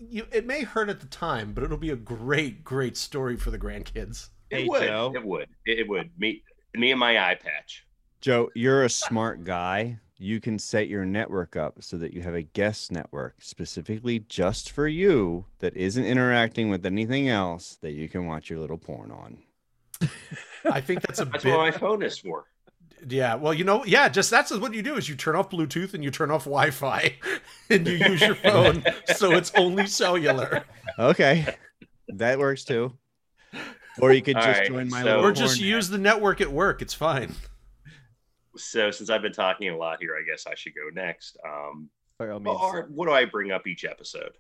you 0.09 0.25
it 0.31 0.45
may 0.45 0.63
hurt 0.63 0.89
at 0.89 0.99
the 0.99 1.07
time, 1.07 1.53
but 1.53 1.63
it'll 1.63 1.77
be 1.77 1.89
a 1.91 1.95
great, 1.95 2.63
great 2.63 2.97
story 2.97 3.37
for 3.37 3.51
the 3.51 3.59
grandkids. 3.59 4.29
It 4.49 4.61
Hey, 4.61 4.67
would. 4.67 4.83
Joe. 4.87 5.11
It 5.15 5.25
would. 5.25 5.49
It, 5.65 5.79
it 5.79 5.87
would. 5.89 6.11
Me, 6.17 6.43
me 6.75 6.91
and 6.91 6.99
my 6.99 7.17
eye 7.17 7.35
patch. 7.35 7.85
Joe, 8.21 8.49
you're 8.55 8.83
a 8.83 8.89
smart 8.89 9.43
guy. 9.43 9.99
You 10.17 10.39
can 10.39 10.57
set 10.59 10.87
your 10.87 11.03
network 11.05 11.55
up 11.55 11.83
so 11.83 11.97
that 11.97 12.13
you 12.13 12.21
have 12.21 12.35
a 12.35 12.43
guest 12.43 12.91
network 12.91 13.35
specifically 13.39 14.19
just 14.19 14.71
for 14.71 14.87
you 14.87 15.45
that 15.59 15.75
isn't 15.75 16.05
interacting 16.05 16.69
with 16.69 16.85
anything 16.85 17.27
else 17.27 17.77
that 17.81 17.91
you 17.91 18.07
can 18.07 18.25
watch 18.25 18.49
your 18.49 18.59
little 18.59 18.77
porn 18.77 19.11
on. 19.11 19.39
I 20.71 20.79
think 20.81 21.01
that's 21.01 21.19
a 21.19 21.25
That's 21.25 21.43
bit. 21.43 21.51
what 21.51 21.59
my 21.59 21.71
phone 21.71 22.03
is 22.03 22.17
for. 22.17 22.45
Yeah, 23.07 23.35
well, 23.35 23.53
you 23.53 23.63
know, 23.63 23.83
yeah, 23.85 24.07
just 24.09 24.29
that's 24.29 24.51
what 24.51 24.73
you 24.73 24.81
do 24.81 24.95
is 24.95 25.09
you 25.09 25.15
turn 25.15 25.35
off 25.35 25.49
Bluetooth 25.49 25.93
and 25.93 26.03
you 26.03 26.11
turn 26.11 26.31
off 26.31 26.45
Wi-Fi, 26.45 27.15
and 27.69 27.85
you 27.87 27.93
use 27.95 28.21
your 28.21 28.35
phone 28.35 28.83
so 29.15 29.31
it's 29.31 29.51
only 29.55 29.87
cellular, 29.87 30.63
Okay. 30.99 31.45
that 32.09 32.39
works 32.39 32.63
too. 32.63 32.93
Or 33.99 34.11
you 34.11 34.21
could 34.21 34.35
All 34.37 34.41
just 34.43 34.59
right, 34.61 34.67
join 34.67 34.89
my 34.89 35.03
so- 35.03 35.21
or 35.21 35.31
just 35.31 35.59
use 35.59 35.89
the 35.89 35.97
network 35.97 36.41
at 36.41 36.51
work. 36.51 36.81
It's 36.81 36.93
fine. 36.93 37.33
So 38.55 38.91
since 38.91 39.09
I've 39.09 39.21
been 39.21 39.33
talking 39.33 39.69
a 39.69 39.77
lot 39.77 39.99
here, 39.99 40.15
I 40.15 40.23
guess 40.29 40.45
I 40.47 40.55
should 40.55 40.73
go 40.75 40.89
next. 40.93 41.37
Um, 41.47 41.89
By 42.19 42.29
all 42.29 42.41
or 42.47 42.87
what 42.89 43.07
do 43.07 43.11
I 43.13 43.25
bring 43.25 43.51
up 43.51 43.67
each 43.67 43.83
episode? 43.85 44.31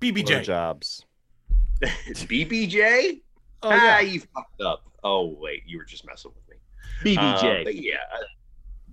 BBJ. 0.00 0.42
jobs. 0.44 1.04
BBJ? 1.82 3.22
Oh 3.62 3.70
ah, 3.70 3.98
yeah. 3.98 4.00
you 4.00 4.20
fucked 4.20 4.60
up. 4.60 4.82
Oh 5.04 5.36
wait, 5.38 5.62
you 5.66 5.78
were 5.78 5.84
just 5.84 6.06
messing 6.06 6.32
with 6.34 6.36
me. 6.38 6.41
BBJ. 7.04 7.60
Uh, 7.60 7.64
but 7.64 7.74
yeah, 7.74 7.96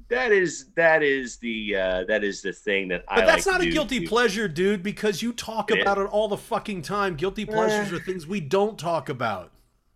that 0.10 0.32
is 0.32 0.66
that 0.76 1.04
is 1.04 1.38
the 1.38 1.76
uh, 1.76 2.04
that 2.06 2.24
is 2.24 2.42
the 2.42 2.52
thing 2.54 2.88
that 2.90 3.04
I. 3.08 3.18
But 3.18 3.26
that's 3.28 3.46
like 3.46 3.54
not 3.56 3.62
to 3.62 3.68
a 3.70 3.72
guilty 3.72 4.00
to- 4.02 4.08
pleasure, 4.08 4.48
dude, 4.48 4.82
because 4.84 5.22
you 5.22 5.34
talk 5.34 5.72
It 5.72 5.82
about 5.82 5.98
it 5.98 6.08
all 6.08 6.28
the 6.28 6.38
fucking 6.38 6.82
time. 6.82 7.16
Guilty 7.16 7.46
pleasures 7.46 7.92
Eh. 7.94 7.96
are 7.96 8.00
things 8.00 8.26
we 8.26 8.40
don't 8.40 8.78
talk 8.80 9.10
about. 9.10 9.52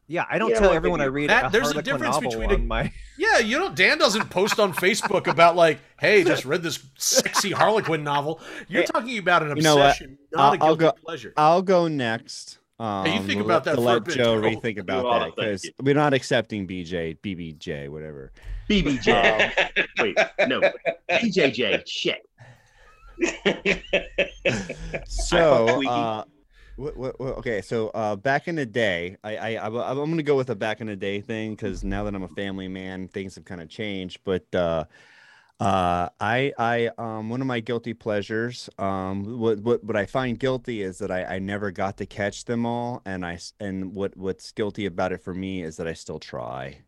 Yeah, 0.05 0.25
I 0.29 0.37
don't 0.37 0.49
Yeah, 0.49 0.55
tell 0.59 0.67
well, 0.67 0.75
everyone 0.75 0.99
I 0.99 1.05
maybe- 1.05 1.13
read 1.13 1.29
That- 1.29 1.45
a 1.45 1.49
there's 1.49 1.71
a 1.71 1.81
difference 1.81 2.15
novel 2.15 2.29
between 2.29 2.51
a- 2.51 2.57
my. 2.57 2.91
Yeah, 3.17 3.39
you 3.39 3.57
know, 3.57 3.69
Dan 3.73 3.97
doesn't 3.97 4.29
post 4.29 4.59
on 4.59 4.73
Facebook 4.73 5.27
about 5.27 5.55
like, 5.55 5.79
"Hey, 5.99 6.23
just 6.23 6.43
read 6.45 6.61
this 6.61 6.79
sexy 6.97 7.51
Harlequin 7.51 8.03
novel." 8.03 8.41
You're 8.67 8.81
Hey, 8.81 8.87
talking 8.87 9.17
about 9.17 9.43
an 9.43 9.55
you 9.55 9.63
know 9.63 9.77
what? 9.77 9.91
obsession, 9.91 10.17
not 10.31 10.39
a 10.39 10.41
I'll- 10.61 10.69
I'll 10.71 10.75
guilty 10.75 10.97
go- 10.97 11.03
pleasure. 11.05 11.33
I'll 11.37 11.61
go 11.61 11.87
next. 11.87 12.57
Um, 12.79 13.05
Hey, 13.05 13.13
you 13.13 13.19
think 13.27 13.39
to 13.39 13.45
about 13.45 13.53
let- 13.53 13.63
that 13.65 13.75
to 13.75 13.81
let 13.81 14.03
bit, 14.03 14.15
Joe 14.15 14.41
Joe. 14.41 14.41
rethink 14.41 14.77
about 14.79 15.03
that 15.19 15.35
because 15.35 15.69
we're 15.81 15.93
not 15.95 16.13
accepting 16.13 16.67
BJ, 16.67 17.17
BBJ, 17.21 17.87
whatever. 17.89 18.31
BBJ. 18.69 19.51
Wait, 19.99 20.17
no. 20.47 20.59
BJJ. 21.09 21.83
Shit. 21.87 22.25
So, 25.07 25.81
uh, 25.87 26.23
what, 26.75 26.97
what, 26.97 27.19
what- 27.19 27.37
okay, 27.37 27.61
so 27.61 27.89
uh, 27.89 28.15
back 28.15 28.47
in 28.47 28.55
the 28.55 28.65
day, 28.65 29.17
I, 29.23 29.37
I, 29.37 29.49
I 29.55 29.65
I'm 29.67 29.95
going 29.97 30.17
to 30.17 30.23
go 30.23 30.35
with 30.35 30.47
the 30.47 30.55
back 30.55 30.81
in 30.81 30.87
the 30.87 30.95
day 30.95 31.21
thing 31.21 31.51
because 31.51 31.83
now 31.83 32.03
that 32.05 32.15
I'm 32.15 32.23
a 32.23 32.27
family 32.29 32.67
man, 32.67 33.07
things 33.07 33.35
have 33.35 33.45
kind 33.45 33.61
of 33.61 33.69
changed. 33.69 34.19
But 34.23 34.53
uh, 34.55 34.85
uh, 35.59 36.09
I, 36.19 36.51
I, 36.57 36.89
um, 36.97 37.29
one 37.29 37.41
of 37.41 37.47
my 37.47 37.59
guilty 37.59 37.93
pleasures, 37.93 38.69
um, 38.77 39.39
what, 39.39 39.59
what, 39.59 39.83
what 39.83 39.95
I 39.95 40.05
find 40.05 40.39
guilty 40.39 40.81
is 40.81 40.97
that 40.97 41.11
I, 41.11 41.23
I 41.23 41.39
never 41.39 41.71
got 41.71 41.97
to 41.97 42.05
catch 42.05 42.45
them 42.45 42.65
all, 42.65 43.01
and 43.05 43.25
I, 43.25 43.39
and 43.59 43.93
what, 43.93 44.17
what's 44.17 44.51
guilty 44.51 44.85
about 44.85 45.11
it 45.11 45.21
for 45.21 45.33
me 45.33 45.63
is 45.63 45.77
that 45.77 45.87
I 45.87 45.93
still 45.93 46.19
try. 46.19 46.79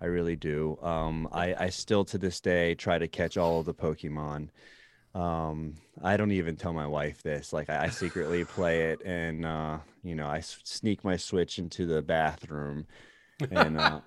I 0.00 0.06
really 0.06 0.36
do. 0.36 0.78
Um, 0.82 1.28
I, 1.30 1.54
I 1.54 1.68
still 1.68 2.04
to 2.06 2.18
this 2.18 2.40
day 2.40 2.74
try 2.74 2.98
to 2.98 3.06
catch 3.06 3.36
all 3.36 3.60
of 3.60 3.66
the 3.66 3.74
Pokemon. 3.74 4.48
Um, 5.14 5.74
I 6.02 6.16
don't 6.16 6.32
even 6.32 6.56
tell 6.56 6.72
my 6.72 6.86
wife 6.86 7.22
this. 7.22 7.52
Like 7.52 7.70
I, 7.70 7.84
I 7.84 7.88
secretly 7.88 8.44
play 8.44 8.90
it, 8.90 9.02
and 9.04 9.44
uh, 9.44 9.78
you 10.02 10.14
know, 10.14 10.26
I 10.26 10.40
sneak 10.40 11.04
my 11.04 11.16
Switch 11.16 11.58
into 11.58 11.86
the 11.86 12.02
bathroom, 12.02 12.86
and 13.50 13.78
uh, 13.78 14.00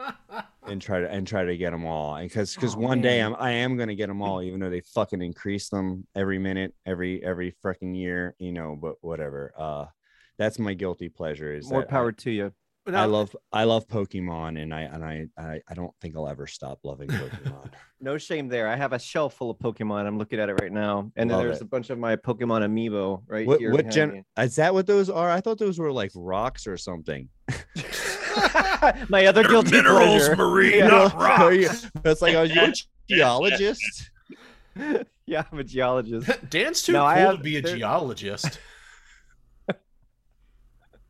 and 0.67 0.82
try 0.82 1.00
to 1.00 1.10
and 1.12 1.28
try 1.28 1.43
to 1.43 1.56
get 1.58 1.71
them 1.71 1.86
all. 1.86 2.15
And 2.15 2.28
because 2.30 2.56
because 2.56 2.76
Oh, 2.76 2.80
one 2.80 3.02
day. 3.02 3.19
I'm 3.19 3.36
I 3.38 3.52
am 3.52 3.78
gonna 3.78 3.95
get 3.95 4.08
them 4.08 4.21
all, 4.21 4.41
even 4.41 4.60
though 4.60 4.69
they 4.69 4.82
fucking 4.82 5.21
increase 5.21 5.69
them 5.69 6.08
every 6.15 6.39
minute, 6.39 6.74
every 6.86 7.24
every 7.24 7.54
freaking 7.63 7.95
year. 7.95 8.36
You 8.39 8.52
know, 8.52 8.78
but 8.80 8.95
whatever. 9.02 9.54
Uh, 9.58 9.86
that's 10.38 10.60
my 10.60 10.74
guilty 10.74 11.10
pleasure. 11.10 11.54
Is 11.54 11.69
More 11.69 11.82
that 11.82 11.88
I- 11.88 11.91
power 11.91 12.12
to 12.12 12.32
you. 12.32 12.52
I 12.88 13.06
love 13.06 13.36
I 13.52 13.63
love 13.63 13.88
Pokemon, 13.88 14.62
and 14.62 14.71
I 14.71 14.82
and 14.82 15.04
I 15.04 15.26
I, 15.39 15.60
I 15.67 15.74
don't 15.74 15.91
think 16.02 16.15
I'll 16.15 16.28
ever 16.30 16.45
stop 16.45 16.80
loving 16.84 17.10
Pokemon. 17.10 17.71
No 18.02 18.17
shame 18.19 18.50
there. 18.50 18.67
I 18.67 18.76
have 18.76 18.93
a 18.93 19.00
shelf 19.00 19.34
full 19.36 19.50
of 19.50 19.58
Pokemon. 19.58 20.06
I'm 20.06 20.19
looking 20.19 20.39
at 20.39 20.50
it 20.50 20.62
right 20.62 20.71
now, 20.71 21.12
and 21.15 21.32
Love 21.32 21.41
there's 21.41 21.58
it. 21.58 21.62
a 21.63 21.65
bunch 21.65 21.89
of 21.89 21.98
my 21.98 22.15
Pokemon 22.15 22.62
amiibo 22.62 23.24
right 23.26 23.48
what 23.48 23.60
here. 23.60 23.71
what 23.71 23.89
gen 23.89 24.24
is 24.38 24.58
that? 24.58 24.74
What 24.76 24.86
those 24.86 25.10
are? 25.10 25.32
I 25.32 25.41
thought 25.41 25.58
those 25.58 25.80
were 25.80 25.91
like 25.91 26.12
rocks 26.13 26.67
or 26.67 26.78
something. 26.78 27.30
me. 28.81 29.05
my 29.09 29.25
other 29.25 29.43
guilty 29.43 29.71
minerals, 29.71 30.27
pleasure. 30.27 30.35
Marie, 30.35 30.77
Yeah. 30.77 30.88
not 30.88 31.15
rocks. 31.19 31.89
That's 32.03 32.21
like, 32.21 32.35
are 32.35 32.45
you 32.45 32.61
a 32.61 32.73
geologist? 33.09 34.11
yeah, 35.25 35.43
I'm 35.51 35.59
a 35.59 35.63
geologist. 35.63 36.29
Dan's 36.49 36.81
too 36.83 36.93
No, 36.93 36.99
cool 36.99 37.07
I 37.07 37.35
to 37.35 37.38
be 37.41 37.57
a 37.57 37.61
there- 37.61 37.75
geologist. 37.77 38.59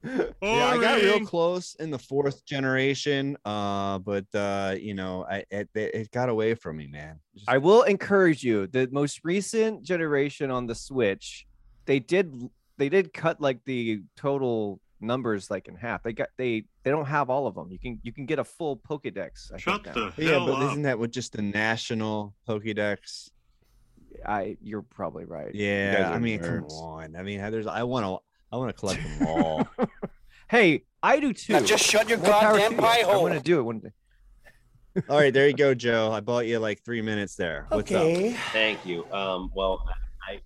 Yeah, 0.03 0.27
I 0.43 0.77
got 0.79 1.01
real 1.01 1.25
close 1.25 1.73
in 1.79 1.89
the 1.89 1.97
fourth 1.97 2.45
generation, 2.45 3.35
uh, 3.43 3.97
but 3.97 4.25
uh, 4.35 4.75
you 4.79 4.93
know, 4.93 5.25
I 5.27 5.37
it, 5.49 5.67
it 5.73 5.95
it 5.95 6.11
got 6.11 6.29
away 6.29 6.53
from 6.53 6.77
me, 6.77 6.85
man. 6.85 7.19
Just- 7.33 7.49
I 7.49 7.57
will 7.57 7.81
encourage 7.83 8.43
you. 8.43 8.67
The 8.67 8.87
most 8.91 9.21
recent 9.23 9.81
generation 9.81 10.51
on 10.51 10.67
the 10.67 10.75
Switch, 10.75 11.47
they 11.87 11.97
did 11.99 12.35
they 12.77 12.87
did 12.87 13.13
cut 13.13 13.41
like 13.41 13.61
the 13.65 14.03
total 14.15 14.79
numbers 15.01 15.49
like 15.49 15.67
in 15.67 15.75
half. 15.75 16.03
They 16.03 16.13
got 16.13 16.29
they 16.37 16.65
they 16.85 16.91
don't 16.91 17.07
have 17.07 17.31
all 17.31 17.47
of 17.47 17.55
them. 17.55 17.71
You 17.71 17.79
can 17.79 17.99
you 18.03 18.13
can 18.13 18.25
get 18.27 18.37
a 18.37 18.43
full 18.43 18.77
Pokédex. 18.77 19.51
I 19.51 19.57
Shut 19.57 19.83
think 19.83 19.95
now. 19.95 20.11
the 20.15 20.23
yeah, 20.23 20.37
but 20.37 20.61
up. 20.61 20.69
isn't 20.71 20.83
that 20.83 20.99
what 20.99 21.11
just 21.11 21.33
the 21.33 21.41
national 21.41 22.35
Pokédex? 22.47 23.31
I 24.25 24.55
you're 24.61 24.83
probably 24.83 25.25
right. 25.25 25.53
Yeah, 25.53 26.09
I 26.11 26.15
are 26.15 26.19
mean, 26.19 26.39
come 26.39 26.63
on. 26.65 27.15
I 27.15 27.23
mean, 27.23 27.39
there's 27.51 27.65
I 27.65 27.81
want 27.83 28.05
to 28.05 28.19
I 28.51 28.57
want 28.57 28.69
to 28.69 28.79
collect 28.79 29.01
them 29.03 29.27
all. 29.27 29.67
Hey, 30.47 30.83
I 31.01 31.19
do 31.19 31.33
too. 31.33 31.59
just 31.61 31.83
shut 31.83 32.07
your 32.07 32.19
More 32.19 32.27
goddamn 32.27 32.69
to 32.69 32.75
you. 32.75 32.81
pie 32.83 33.01
I 33.01 33.17
want 33.17 33.33
to 33.33 33.39
do 33.39 33.57
it 33.57 33.63
one 33.63 33.79
day. 33.79 33.89
all 35.09 35.17
right, 35.17 35.33
there 35.33 35.47
you 35.47 35.55
go, 35.55 35.73
Joe. 35.73 36.11
I 36.11 36.19
bought 36.19 36.45
you 36.45 36.59
like 36.59 36.83
three 36.85 37.01
minutes 37.01 37.35
there. 37.35 37.65
What's 37.69 37.91
up? 37.91 38.05
Thank 38.53 38.85
you. 38.85 39.11
Um, 39.11 39.49
well, 39.55 39.83
I 40.29 40.39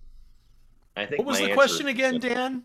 I 0.96 1.04
think 1.04 1.18
What 1.18 1.26
was 1.26 1.40
my 1.42 1.48
the 1.48 1.52
question 1.54 1.88
again, 1.88 2.18
Dan? 2.18 2.62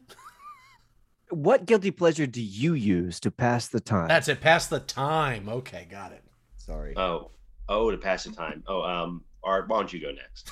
What 1.29 1.65
guilty 1.65 1.91
pleasure 1.91 2.27
do 2.27 2.41
you 2.41 2.73
use 2.73 3.19
to 3.21 3.31
pass 3.31 3.67
the 3.67 3.79
time? 3.79 4.07
That's 4.07 4.27
it. 4.27 4.41
Pass 4.41 4.67
the 4.67 4.79
time. 4.79 5.49
Okay, 5.49 5.87
got 5.89 6.11
it. 6.11 6.23
Sorry. 6.57 6.95
Oh, 6.97 7.31
oh, 7.67 7.91
to 7.91 7.97
pass 7.97 8.23
the 8.25 8.31
time. 8.31 8.63
Oh, 8.67 8.81
um, 8.83 9.23
Art, 9.43 9.67
why 9.67 9.77
don't 9.77 9.93
you 9.93 10.01
go 10.01 10.11
next? 10.11 10.51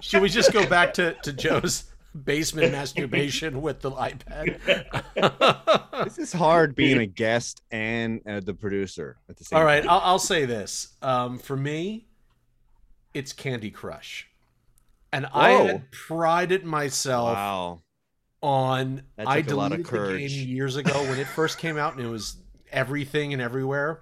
Should 0.04 0.22
we 0.22 0.28
just 0.28 0.52
go 0.52 0.66
back 0.66 0.94
to, 0.94 1.14
to 1.22 1.32
Joe's 1.32 1.84
basement 2.24 2.72
masturbation 2.72 3.60
with 3.60 3.80
the 3.80 3.90
iPad? 3.92 4.86
This 6.04 6.18
is 6.18 6.32
hard 6.32 6.74
being 6.74 6.98
a 6.98 7.06
guest 7.06 7.62
and 7.70 8.20
uh, 8.26 8.40
the 8.40 8.54
producer 8.54 9.18
at 9.28 9.36
the 9.36 9.44
same 9.44 9.58
All 9.58 9.64
right, 9.64 9.82
time. 9.82 9.90
I'll, 9.90 10.00
I'll 10.00 10.18
say 10.18 10.46
this. 10.46 10.96
Um, 11.00 11.38
for 11.38 11.56
me, 11.56 12.06
it's 13.14 13.32
Candy 13.32 13.70
Crush, 13.70 14.28
and 15.12 15.26
I 15.32 15.52
Whoa. 15.52 15.66
had 15.66 15.92
prided 15.92 16.64
myself 16.64 17.36
Wow. 17.36 17.82
On. 18.42 19.02
I 19.18 19.42
took 19.42 19.52
a 19.52 19.56
lot 19.56 19.72
of 19.72 19.86
deleted 19.86 20.30
the 20.30 20.36
game 20.36 20.48
years 20.48 20.76
ago 20.76 20.92
when 21.04 21.18
it 21.18 21.26
first 21.26 21.58
came 21.58 21.76
out, 21.78 21.94
and 21.94 22.04
it 22.04 22.08
was 22.08 22.36
everything 22.70 23.32
and 23.32 23.40
everywhere. 23.40 24.00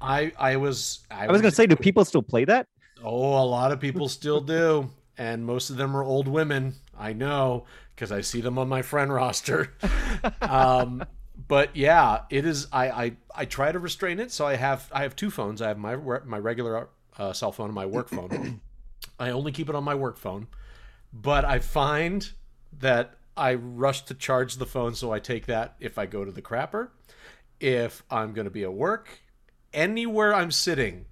I 0.00 0.32
I 0.38 0.56
was 0.56 1.00
I 1.10 1.26
was 1.30 1.40
gonna 1.40 1.50
say, 1.50 1.66
do 1.66 1.76
people 1.76 2.04
still 2.04 2.22
play 2.22 2.44
that? 2.44 2.66
Oh, 3.02 3.42
a 3.42 3.44
lot 3.44 3.72
of 3.72 3.80
people 3.80 4.08
still 4.08 4.40
do. 4.40 4.90
And 5.16 5.44
most 5.44 5.70
of 5.70 5.76
them 5.76 5.96
are 5.96 6.04
old 6.04 6.28
women. 6.28 6.74
I 6.96 7.12
know 7.12 7.64
because 7.94 8.12
I 8.12 8.20
see 8.20 8.40
them 8.40 8.58
on 8.58 8.68
my 8.68 8.82
friend 8.82 9.12
roster. 9.12 9.74
um, 10.40 11.04
but 11.48 11.74
yeah, 11.74 12.22
it 12.30 12.44
is. 12.44 12.68
I, 12.72 12.90
I 12.90 13.12
I 13.34 13.44
try 13.44 13.72
to 13.72 13.78
restrain 13.78 14.20
it. 14.20 14.30
So 14.30 14.46
I 14.46 14.54
have 14.54 14.88
I 14.92 15.02
have 15.02 15.16
two 15.16 15.30
phones. 15.30 15.60
I 15.60 15.68
have 15.68 15.78
my 15.78 15.96
my 15.96 16.38
regular 16.38 16.88
uh, 17.18 17.32
cell 17.32 17.52
phone 17.52 17.66
and 17.66 17.74
my 17.74 17.86
work 17.86 18.08
phone. 18.08 18.60
I 19.18 19.30
only 19.30 19.50
keep 19.50 19.68
it 19.68 19.74
on 19.74 19.82
my 19.82 19.94
work 19.94 20.18
phone. 20.18 20.46
But 21.12 21.44
I 21.44 21.58
find 21.58 22.30
that 22.78 23.17
I 23.38 23.54
rush 23.54 24.02
to 24.06 24.14
charge 24.14 24.56
the 24.56 24.66
phone, 24.66 24.94
so 24.94 25.12
I 25.12 25.20
take 25.20 25.46
that 25.46 25.76
if 25.80 25.96
I 25.98 26.06
go 26.06 26.24
to 26.24 26.32
the 26.32 26.42
crapper. 26.42 26.88
If 27.60 28.02
I'm 28.10 28.32
going 28.34 28.44
to 28.44 28.50
be 28.50 28.64
at 28.64 28.72
work, 28.72 29.20
anywhere 29.72 30.34
I'm 30.34 30.50
sitting, 30.50 31.06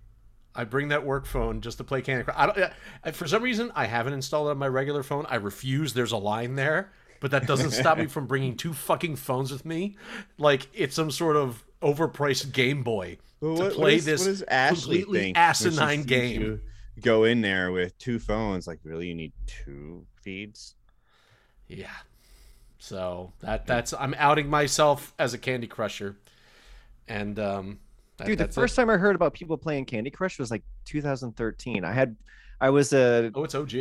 I 0.55 0.65
bring 0.65 0.89
that 0.89 1.05
work 1.05 1.27
phone 1.27 1.61
just 1.61 1.79
to 1.79 1.85
play 1.85 2.03
Candy 2.03 2.25
Crush. 2.25 2.37
I 2.39 2.47
don't, 2.47 2.73
I, 3.05 3.11
for 3.13 3.27
some 3.27 3.43
reason, 3.43 3.73
I 3.75 3.87
haven't 3.87 4.13
installed 4.13 4.49
it 4.49 4.51
on 4.53 4.59
my 4.59 4.69
regular 4.69 5.03
phone. 5.03 5.27
I 5.29 5.37
refuse. 5.37 5.93
There's 5.95 6.13
a 6.13 6.17
line 6.17 6.55
there, 6.55 6.93
but 7.21 7.31
that 7.33 7.47
doesn't 7.47 7.71
stop 7.83 7.99
me 7.99 8.07
from 8.07 8.27
bringing 8.27 8.57
two 8.57 8.73
fucking 8.73 9.17
phones 9.17 9.51
with 9.53 9.65
me, 9.65 9.97
like 10.39 10.69
it's 10.73 10.95
some 10.97 11.11
sort 11.11 11.37
of 11.37 11.65
overpriced 11.83 12.53
Game 12.53 12.83
Boy 12.83 13.19
Well, 13.41 13.57
to 13.57 13.71
play 13.71 13.83
what 13.83 13.93
is- 13.95 14.05
this 14.05 14.21
what 14.21 14.27
does 14.31 14.43
Ashley 14.43 15.03
completely 15.03 15.35
asinine 15.37 16.03
game. 16.05 16.61
Go 17.03 17.25
in 17.25 17.43
there 17.43 17.73
with 17.73 17.99
two 17.99 18.19
phones. 18.19 18.67
Like, 18.67 18.79
really, 18.83 19.09
you 19.09 19.15
need 19.15 19.33
two 19.47 20.07
feeds? 20.23 20.75
Yeah. 21.69 21.89
So 22.79 23.33
that 23.41 23.67
that's 23.67 23.93
I'm 23.95 24.15
outing 24.19 24.49
myself 24.51 25.15
as 25.19 25.35
a 25.35 25.39
Candy 25.39 25.67
Crusher, 25.67 26.17
and 27.09 27.39
um, 27.39 27.79
that, 28.19 28.27
Dude, 28.27 28.39
the 28.39 28.49
first 28.49 28.75
it. 28.75 28.77
time 28.77 28.91
I 28.91 28.97
heard 28.97 29.17
about 29.17 29.35
people 29.35 29.57
playing 29.57 29.87
Candy 29.87 30.11
Crush 30.11 30.39
was 30.39 30.51
like 30.51 30.63
2013. 30.85 31.85
I 31.85 31.93
had, 31.93 32.17
I 32.61 32.71
was 32.71 32.93
a 32.93 33.31
oh, 33.35 33.45
it's 33.45 33.55
OG. 33.55 33.73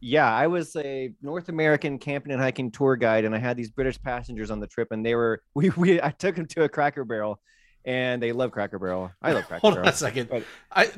yeah, 0.00 0.32
I 0.32 0.46
was 0.48 0.74
a 0.76 1.12
North 1.22 1.48
American 1.48 1.98
camping 1.98 2.32
and 2.32 2.40
hiking 2.40 2.70
tour 2.70 2.96
guide, 2.96 3.24
and 3.24 3.34
I 3.34 3.38
had 3.38 3.56
these 3.56 3.70
British 3.70 4.00
passengers 4.02 4.50
on 4.50 4.60
the 4.60 4.66
trip, 4.66 4.88
and 4.90 5.04
they 5.06 5.14
were 5.14 5.42
we 5.54 5.70
we 5.70 6.02
I 6.02 6.10
took 6.10 6.34
them 6.36 6.46
to 6.46 6.64
a 6.64 6.68
Cracker 6.68 7.04
Barrel, 7.04 7.40
and 7.84 8.20
they 8.22 8.32
love 8.32 8.50
Cracker 8.50 8.78
Barrel. 8.80 9.12
I 9.22 9.32
love 9.32 9.44
Cracker 9.48 9.60
Hold 9.60 9.74
Barrel. 9.74 9.86
on 9.88 9.92
a 9.94 9.96
second. 9.96 10.28
But- 10.28 10.44
I 10.72 10.90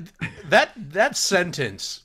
that 0.48 0.70
that 0.92 1.16
sentence 1.16 2.02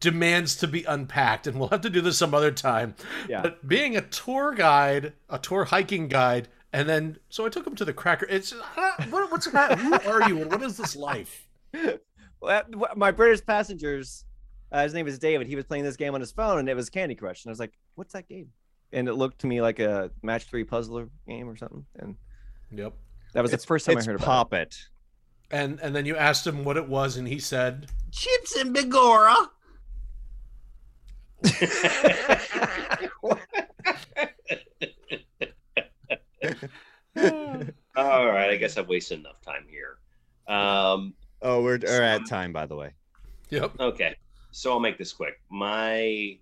demands 0.00 0.56
to 0.56 0.66
be 0.68 0.84
unpacked, 0.84 1.46
and 1.46 1.58
we'll 1.58 1.68
have 1.68 1.80
to 1.82 1.90
do 1.90 2.00
this 2.00 2.18
some 2.18 2.34
other 2.34 2.50
time. 2.50 2.94
Yeah. 3.28 3.42
But 3.42 3.66
being 3.66 3.96
a 3.96 4.00
tour 4.02 4.54
guide, 4.54 5.12
a 5.30 5.38
tour 5.38 5.64
hiking 5.64 6.08
guide, 6.08 6.48
and 6.72 6.88
then 6.88 7.18
so 7.28 7.46
I 7.46 7.48
took 7.48 7.66
him 7.66 7.74
to 7.76 7.84
the 7.84 7.92
Cracker. 7.92 8.26
It's 8.28 8.52
uh, 8.52 9.04
what, 9.10 9.30
what's 9.30 9.46
that? 9.50 9.78
Who 9.78 9.94
are 9.94 10.28
you? 10.28 10.42
and 10.42 10.50
What 10.50 10.62
is 10.62 10.76
this 10.76 10.94
life? 10.96 11.46
Well, 12.40 12.62
my 12.94 13.10
British 13.10 13.42
passengers, 13.46 14.26
uh, 14.70 14.82
his 14.82 14.92
name 14.92 15.06
is 15.06 15.18
David. 15.18 15.46
He 15.46 15.56
was 15.56 15.64
playing 15.64 15.84
this 15.84 15.96
game 15.96 16.14
on 16.14 16.20
his 16.20 16.30
phone, 16.30 16.58
and 16.58 16.68
it 16.68 16.74
was 16.76 16.90
Candy 16.90 17.14
Crush, 17.14 17.42
and 17.42 17.50
I 17.50 17.52
was 17.52 17.58
like, 17.58 17.72
"What's 17.94 18.12
that 18.12 18.28
game?" 18.28 18.48
and 18.92 19.08
it 19.08 19.14
looked 19.14 19.38
to 19.40 19.46
me 19.46 19.62
like 19.62 19.78
a 19.78 20.10
match 20.22 20.44
three 20.44 20.62
puzzler 20.62 21.08
game 21.26 21.48
or 21.48 21.56
something. 21.56 21.86
And 21.98 22.16
Yep. 22.70 22.92
that 23.32 23.40
was 23.40 23.50
It's- 23.50 23.62
the 23.62 23.66
first 23.66 23.86
time 23.86 23.96
I 23.96 23.98
it's 23.98 24.06
heard 24.06 24.16
about 24.16 24.26
Pop 24.26 24.52
It. 24.52 24.76
And 25.50 25.80
and 25.80 25.96
then 25.96 26.04
you 26.04 26.16
asked 26.16 26.46
him 26.46 26.64
what 26.64 26.76
it 26.76 26.86
was, 26.86 27.16
and 27.16 27.26
he 27.26 27.38
said, 27.38 27.90
Chips 28.12 28.56
and 28.56 28.76
Bigora. 28.76 29.48
All 37.96 38.26
right, 38.26 38.50
I 38.50 38.56
guess 38.56 38.76
I've 38.76 38.88
wasted 38.88 39.20
enough 39.20 39.40
time 39.42 39.66
here. 39.68 39.98
Um, 40.46 41.14
Oh, 41.42 41.62
we're, 41.62 41.78
we're 41.82 42.02
at 42.02 42.26
time, 42.26 42.52
by 42.52 42.66
the 42.66 42.74
way. 42.76 42.94
"Yep." 43.50 43.72
Okay, 43.78 44.16
so 44.50 44.72
I'll 44.72 44.80
make 44.80 44.96
this 44.98 45.12
quick. 45.12 45.34
My 45.50 46.38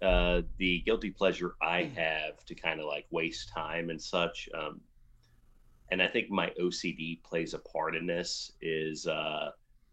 uh, 0.00 0.42
the 0.58 0.80
guilty 0.86 1.10
pleasure 1.10 1.54
I 1.60 1.84
Hmm. 1.84 1.94
have 1.94 2.44
to 2.46 2.54
kind 2.54 2.80
of 2.80 2.86
like 2.86 3.06
waste 3.10 3.50
time 3.54 3.90
and 3.90 4.00
such, 4.00 4.48
um, 4.54 4.80
and 5.90 6.00
I 6.02 6.06
think 6.08 6.30
my 6.30 6.50
OCD 6.60 7.22
plays 7.24 7.52
a 7.54 7.58
part 7.58 7.96
in 7.96 8.06
this 8.06 8.52
is 8.62 9.06
uh, 9.06 9.50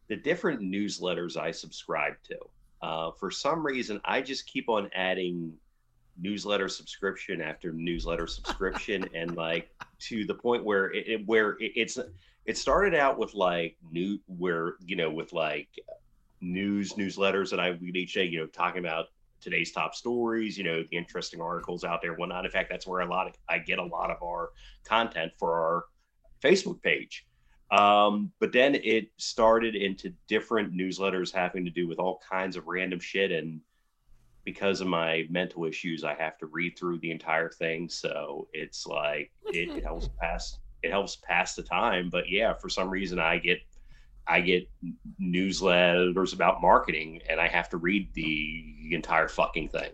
the 0.08 0.15
different 0.15 0.62
newsletters 0.62 1.36
I 1.38 1.52
subscribe 1.52 2.13
to. 2.26 2.38
Uh, 2.81 3.11
for 3.19 3.31
some 3.31 3.65
reason, 3.65 3.99
I 4.05 4.21
just 4.21 4.47
keep 4.47 4.69
on 4.69 4.89
adding 4.93 5.53
newsletter 6.19 6.67
subscription 6.67 7.41
after 7.41 7.71
newsletter 7.71 8.27
subscription, 8.27 9.07
and 9.15 9.35
like 9.35 9.69
to 9.99 10.25
the 10.25 10.35
point 10.35 10.63
where 10.63 10.91
it, 10.91 11.07
it 11.07 11.27
where 11.27 11.51
it, 11.53 11.71
it's 11.75 11.97
it 12.45 12.57
started 12.57 12.95
out 12.95 13.17
with 13.17 13.33
like 13.33 13.77
new 13.91 14.19
where 14.27 14.75
you 14.85 14.95
know 14.95 15.11
with 15.11 15.33
like 15.33 15.69
news 16.41 16.93
newsletters 16.93 17.49
that 17.49 17.59
I 17.59 17.71
would 17.71 17.81
each 17.95 18.13
day, 18.13 18.25
you 18.25 18.39
know, 18.39 18.47
talking 18.47 18.79
about 18.79 19.07
today's 19.41 19.71
top 19.71 19.95
stories, 19.95 20.57
you 20.57 20.63
know, 20.63 20.83
the 20.89 20.97
interesting 20.97 21.41
articles 21.41 21.83
out 21.83 22.01
there, 22.01 22.13
whatnot. 22.13 22.45
In 22.45 22.51
fact, 22.51 22.69
that's 22.69 22.87
where 22.87 23.01
a 23.01 23.07
lot 23.07 23.27
of 23.27 23.35
I 23.49 23.59
get 23.59 23.79
a 23.79 23.83
lot 23.83 24.11
of 24.11 24.17
our 24.23 24.51
content 24.83 25.33
for 25.37 25.53
our 25.53 25.85
Facebook 26.41 26.81
page. 26.81 27.26
Um, 27.71 28.32
but 28.39 28.51
then 28.53 28.75
it 28.75 29.10
started 29.17 29.75
into 29.75 30.13
different 30.27 30.73
newsletters 30.73 31.34
having 31.34 31.65
to 31.65 31.71
do 31.71 31.88
with 31.88 31.99
all 31.99 32.21
kinds 32.30 32.56
of 32.56 32.67
random 32.67 32.99
shit. 32.99 33.32
And 33.32 33.60
because 34.45 34.80
of 34.80 34.88
my 34.88 35.25
mental 35.30 35.65
issues, 35.65 36.03
I 36.06 36.13
have 36.15 36.38
to 36.38 36.45
read 36.45 36.77
through 36.80 36.99
the 36.99 37.12
entire 37.12 37.49
thing. 37.49 37.89
So 37.89 38.47
it's 38.53 38.88
like 38.88 39.32
it, 39.47 39.69
it 39.77 39.84
helps 39.89 40.10
pass 40.21 40.60
it 40.84 40.91
helps 40.91 41.17
pass 41.17 41.56
the 41.56 41.63
time. 41.63 42.10
But 42.10 42.30
yeah, 42.30 42.53
for 42.53 42.69
some 42.69 42.89
reason 42.89 43.19
I 43.19 43.38
get 43.38 43.60
I 44.27 44.41
get 44.41 44.69
newsletters 45.21 46.34
about 46.34 46.62
marketing 46.62 47.21
and 47.30 47.39
I 47.39 47.47
have 47.47 47.69
to 47.69 47.77
read 47.77 48.13
the 48.13 48.63
entire 48.91 49.27
fucking 49.27 49.69
thing 49.69 49.91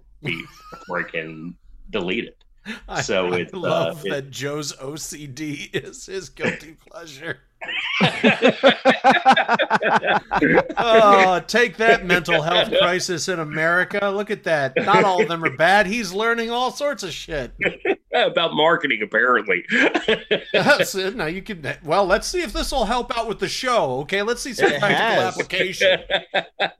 before 0.71 0.99
I 0.99 1.03
can 1.03 1.55
delete 1.89 2.25
it. 2.25 2.43
I, 2.87 3.01
So 3.01 3.33
I 3.33 3.37
it's, 3.39 3.53
uh, 3.53 3.57
love 3.59 4.05
it- 4.05 4.09
that 4.09 4.31
Joe's 4.31 4.73
OCD 4.73 5.69
is 5.73 6.05
his 6.05 6.29
guilty 6.29 6.75
pleasure. 6.89 7.39
Oh, 10.77 11.41
take 11.47 11.77
that 11.77 12.05
mental 12.05 12.41
health 12.41 12.71
crisis 12.81 13.27
in 13.27 13.39
America. 13.39 14.09
Look 14.09 14.31
at 14.31 14.43
that. 14.43 14.73
Not 14.77 15.03
all 15.03 15.21
of 15.21 15.27
them 15.27 15.43
are 15.43 15.55
bad. 15.55 15.87
He's 15.87 16.13
learning 16.13 16.49
all 16.51 16.71
sorts 16.71 17.03
of 17.03 17.11
shit. 17.11 17.53
about 18.13 18.53
marketing, 18.53 19.01
apparently. 19.03 19.65
That's 20.53 20.95
it. 20.95 21.15
Now 21.15 21.25
you 21.27 21.41
can. 21.41 21.65
Well, 21.83 22.05
let's 22.05 22.27
see 22.27 22.41
if 22.41 22.53
this 22.53 22.71
will 22.71 22.85
help 22.85 23.17
out 23.17 23.27
with 23.27 23.39
the 23.39 23.47
show. 23.47 23.99
Okay, 24.01 24.21
let's 24.21 24.41
see 24.41 24.53
some 24.53 24.71
It 24.71 24.79
practical 24.79 25.05
has. 25.05 25.33
application. 25.33 25.99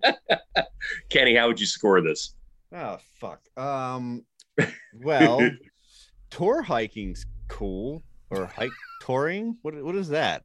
Kenny, 1.09 1.35
how 1.35 1.47
would 1.47 1.59
you 1.59 1.65
score 1.65 2.01
this? 2.01 2.35
Oh 2.75 2.97
fuck. 3.19 3.41
Um. 3.57 4.25
Well, 5.01 5.39
tour 6.29 6.61
hiking's 6.61 7.25
cool, 7.47 8.03
or 8.29 8.45
hike 8.45 8.71
touring. 9.01 9.57
What 9.61 9.81
what 9.83 9.95
is 9.95 10.09
that? 10.09 10.43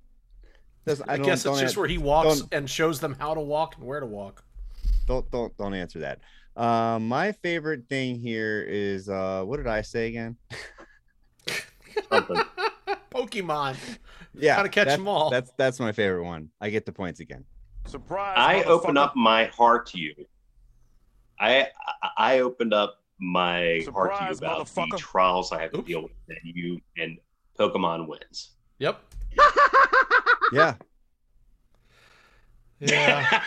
Does 0.89 1.03
I, 1.07 1.17
don't- 1.17 1.27
guess 1.27 1.47
it's 1.47 1.61
just 1.61 1.75
an- 1.77 1.81
where 1.81 1.89
he 1.89 1.99
walks 1.99 2.41
don't- 2.41 2.55
and 2.55 2.69
shows 2.71 3.01
them 3.01 3.15
how 3.19 3.35
to 3.35 3.41
walk 3.41 3.77
and 3.77 3.85
where 3.87 4.01
to 4.01 4.07
walk. 4.07 4.43
don't 5.07 5.31
don't 5.31 5.57
don't 5.57 5.75
answer 5.75 5.99
that. 6.01 6.21
Um, 6.57 7.07
my 7.09 7.33
favorite 7.33 7.85
thing 7.89 8.19
here 8.19 8.65
is 8.69 9.09
uh, 9.09 9.43
what 9.45 9.59
did 9.59 9.67
I 9.69 9.83
say 9.83 10.09
again? 10.09 10.37
Something. 12.11 12.43
Pokemon. 13.11 13.77
Yeah, 14.35 14.57
Gotta 14.57 14.69
catch 14.69 14.89
them 14.89 15.09
all. 15.09 15.31
That's 15.31 15.53
that's 15.57 15.81
my 15.81 15.93
favorite 15.93 16.25
one. 16.25 16.51
I 16.61 16.71
get 16.71 16.85
the 16.87 16.93
points 16.93 17.21
again. 17.21 17.45
Surprise! 17.87 18.35
I 18.37 18.63
open 18.65 18.97
up 18.97 19.17
my 19.17 19.47
heart 19.47 19.87
to 19.91 19.99
you. 20.01 20.15
I 21.41 21.69
I- 22.03 22.11
I 22.19 22.39
opened 22.41 22.75
up 22.75 23.03
my 23.21 23.85
heart 23.93 24.17
to 24.19 24.25
you 24.27 24.31
about 24.33 24.67
the 24.69 24.97
trials 24.99 25.51
I 25.53 25.63
have 25.63 25.73
to 25.73 25.79
Oops. 25.79 25.89
deal 25.89 26.03
with, 26.03 26.13
and 26.29 26.39
you 26.45 26.81
and 26.99 27.19
Pokemon 27.59 28.07
wins. 28.07 28.51
Yep. 28.79 29.01
Yeah, 30.53 30.75
Yeah. 32.81 33.43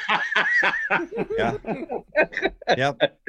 yeah, 1.37 1.57
yep, 2.77 3.19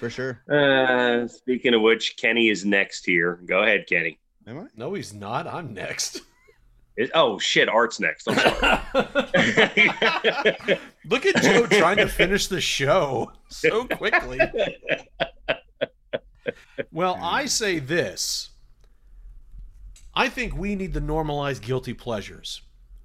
for 0.00 0.10
sure. 0.10 0.40
uh, 0.50 1.28
speaking 1.28 1.74
of 1.74 1.82
which, 1.82 2.16
Kenny 2.16 2.48
is 2.48 2.64
next 2.64 3.06
here. 3.06 3.40
Go 3.46 3.62
ahead, 3.62 3.84
Kenny. 3.88 4.18
Am 4.46 4.58
I? 4.58 4.66
no, 4.76 4.92
he's 4.94 5.14
not. 5.14 5.46
I'm 5.46 5.72
next. 5.72 6.20
It- 6.96 7.10
oh 7.14 7.38
shit, 7.38 7.68
Art's 7.68 8.00
next. 8.00 8.28
I'm 8.28 8.34
sorry. 8.36 8.50
Look 11.08 11.24
at 11.26 11.42
Joe 11.42 11.66
trying 11.66 11.96
to 11.98 12.08
finish 12.08 12.48
the 12.48 12.60
show 12.60 13.30
so 13.48 13.84
quickly. 13.86 14.38
Well, 16.90 17.16
I 17.22 17.46
say 17.46 17.78
this. 17.78 18.50
I 20.14 20.28
think 20.28 20.54
we 20.56 20.74
need 20.74 20.92
to 20.94 21.00
normalize 21.00 21.60
guilty 21.62 21.94
pleasures. 21.94 22.60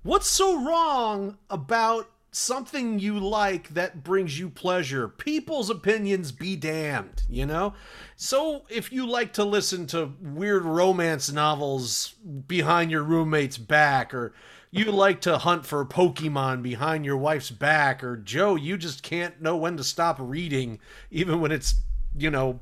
What's 0.08 0.30
so 0.30 0.64
wrong 0.66 1.38
about 1.50 2.10
something 2.32 2.98
you 2.98 3.20
like 3.20 3.74
that 3.74 4.06
brings 4.06 4.40
you 4.40 4.50
pleasure? 4.50 5.10
People's 5.10 5.70
opinions 5.70 6.32
be 6.32 6.56
damned, 6.56 7.24
you 7.30 7.46
know? 7.46 7.74
So 8.16 8.64
if 8.70 8.90
you 8.94 9.06
like 9.06 9.34
to 9.34 9.44
listen 9.44 9.86
to 9.88 10.14
weird 10.22 10.64
romance 10.64 11.30
novels 11.30 12.16
behind 12.48 12.90
your 12.90 13.04
roommate's 13.04 13.58
back, 13.58 14.14
or 14.14 14.34
you 14.72 14.94
like 14.94 15.20
to 15.22 15.40
hunt 15.40 15.66
for 15.66 15.86
Pokemon 15.86 16.64
behind 16.64 17.04
your 17.04 17.18
wife's 17.18 17.52
back, 17.52 18.02
or 18.02 18.16
Joe, 18.16 18.56
you 18.56 18.78
just 18.78 19.04
can't 19.04 19.42
know 19.42 19.58
when 19.58 19.76
to 19.76 19.84
stop 19.84 20.16
reading, 20.22 20.80
even 21.12 21.42
when 21.42 21.52
it's, 21.52 21.82
you 22.18 22.32
know, 22.32 22.62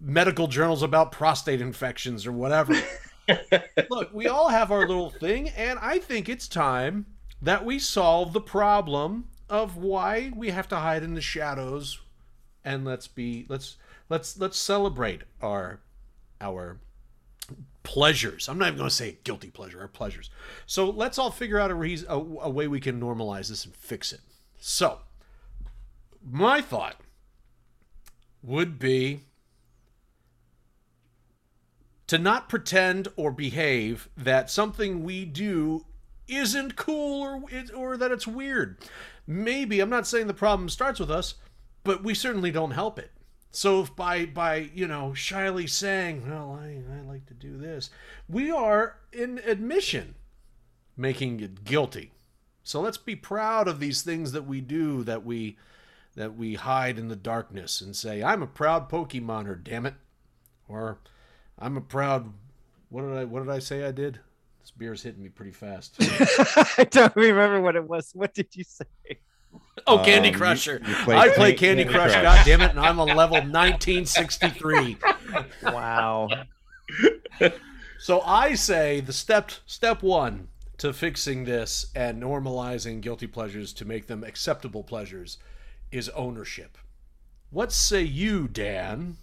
medical 0.00 0.46
journals 0.46 0.84
about 0.84 1.10
prostate 1.10 1.60
infections 1.60 2.24
or 2.24 2.30
whatever. 2.30 2.80
Look, 3.90 4.12
we 4.12 4.26
all 4.26 4.48
have 4.48 4.70
our 4.70 4.86
little 4.86 5.10
thing, 5.10 5.48
and 5.50 5.78
I 5.80 5.98
think 5.98 6.28
it's 6.28 6.48
time 6.48 7.06
that 7.40 7.64
we 7.64 7.78
solve 7.78 8.32
the 8.32 8.40
problem 8.40 9.28
of 9.48 9.76
why 9.76 10.32
we 10.34 10.50
have 10.50 10.68
to 10.68 10.76
hide 10.76 11.02
in 11.02 11.14
the 11.14 11.20
shadows 11.20 12.00
and 12.64 12.84
let's 12.84 13.06
be 13.06 13.44
let's 13.48 13.76
let's 14.08 14.38
let's 14.38 14.58
celebrate 14.58 15.22
our 15.42 15.80
our 16.40 16.78
pleasures. 17.82 18.48
I'm 18.48 18.58
not 18.58 18.68
even 18.68 18.78
going 18.78 18.88
to 18.88 18.94
say 18.94 19.18
guilty 19.24 19.50
pleasure, 19.50 19.80
our 19.80 19.88
pleasures. 19.88 20.30
So 20.66 20.88
let's 20.88 21.18
all 21.18 21.30
figure 21.30 21.58
out 21.58 21.70
a 21.70 21.74
reason 21.74 22.08
a, 22.08 22.14
a 22.14 22.50
way 22.50 22.66
we 22.66 22.80
can 22.80 23.00
normalize 23.00 23.48
this 23.48 23.64
and 23.64 23.76
fix 23.76 24.12
it. 24.12 24.20
So, 24.58 25.00
my 26.26 26.62
thought 26.62 26.96
would 28.42 28.78
be 28.78 29.20
to 32.06 32.18
not 32.18 32.48
pretend 32.48 33.08
or 33.16 33.30
behave 33.30 34.08
that 34.16 34.50
something 34.50 35.02
we 35.02 35.24
do 35.24 35.84
isn't 36.28 36.76
cool 36.76 37.22
or 37.22 37.42
or 37.74 37.96
that 37.96 38.12
it's 38.12 38.26
weird. 38.26 38.78
Maybe 39.26 39.80
I'm 39.80 39.90
not 39.90 40.06
saying 40.06 40.26
the 40.26 40.34
problem 40.34 40.68
starts 40.68 41.00
with 41.00 41.10
us, 41.10 41.34
but 41.82 42.02
we 42.02 42.14
certainly 42.14 42.50
don't 42.50 42.72
help 42.72 42.98
it. 42.98 43.10
So 43.50 43.82
if 43.82 43.94
by 43.94 44.26
by 44.26 44.70
you 44.74 44.86
know 44.86 45.14
shyly 45.14 45.66
saying, 45.66 46.28
"Well, 46.28 46.58
I, 46.60 46.82
I 46.92 47.02
like 47.02 47.26
to 47.26 47.34
do 47.34 47.56
this," 47.56 47.90
we 48.28 48.50
are 48.50 48.98
in 49.12 49.38
admission 49.46 50.16
making 50.96 51.40
it 51.40 51.64
guilty. 51.64 52.12
So 52.62 52.80
let's 52.80 52.98
be 52.98 53.16
proud 53.16 53.68
of 53.68 53.80
these 53.80 54.02
things 54.02 54.32
that 54.32 54.46
we 54.46 54.60
do 54.60 55.04
that 55.04 55.24
we 55.24 55.56
that 56.16 56.36
we 56.36 56.54
hide 56.54 56.98
in 56.98 57.08
the 57.08 57.16
darkness 57.16 57.80
and 57.80 57.94
say, 57.94 58.22
"I'm 58.22 58.42
a 58.42 58.46
proud 58.46 58.88
Pokemoner, 58.88 59.62
damn 59.62 59.86
it," 59.86 59.94
or 60.68 60.98
"I'm 61.58 61.76
a 61.76 61.80
proud." 61.80 62.32
What 62.88 63.02
did 63.02 63.12
I 63.16 63.24
What 63.24 63.44
did 63.44 63.50
I 63.52 63.58
say 63.58 63.84
I 63.84 63.90
did? 63.92 64.20
This 64.60 64.70
beer's 64.70 65.02
hitting 65.02 65.22
me 65.22 65.28
pretty 65.28 65.52
fast. 65.52 65.96
I 66.78 66.86
don't 66.90 67.14
remember 67.16 67.60
what 67.60 67.76
it 67.76 67.86
was. 67.86 68.10
What 68.14 68.32
did 68.34 68.48
you 68.54 68.64
say? 68.64 68.84
Oh, 69.86 69.98
Candy 69.98 70.30
Um, 70.30 70.34
Crusher. 70.36 70.80
you 70.86 70.94
play 70.94 71.16
I 71.16 71.28
play 71.28 71.52
Candy, 71.54 71.84
Candy 71.84 71.84
Crush, 71.84 72.12
Crush. 72.12 72.22
God 72.22 72.44
damn 72.46 72.60
it, 72.62 72.70
and 72.70 72.80
I'm 72.80 72.98
on 72.98 73.08
level 73.08 73.36
1963. 73.36 74.96
Wow. 75.64 76.28
So 77.98 78.20
I 78.20 78.54
say 78.54 79.00
the 79.00 79.14
step 79.14 79.50
step 79.64 80.02
one 80.02 80.48
to 80.76 80.92
fixing 80.92 81.44
this 81.44 81.86
and 81.94 82.22
normalizing 82.22 83.00
guilty 83.00 83.26
pleasures 83.26 83.72
to 83.74 83.86
make 83.86 84.08
them 84.08 84.22
acceptable 84.22 84.82
pleasures 84.84 85.38
is 85.90 86.10
ownership. 86.10 86.76
What 87.48 87.72
say 87.72 88.02
you, 88.02 88.46
Dan? 88.46 89.16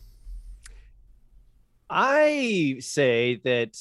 I 1.93 2.77
say 2.79 3.41
that 3.43 3.77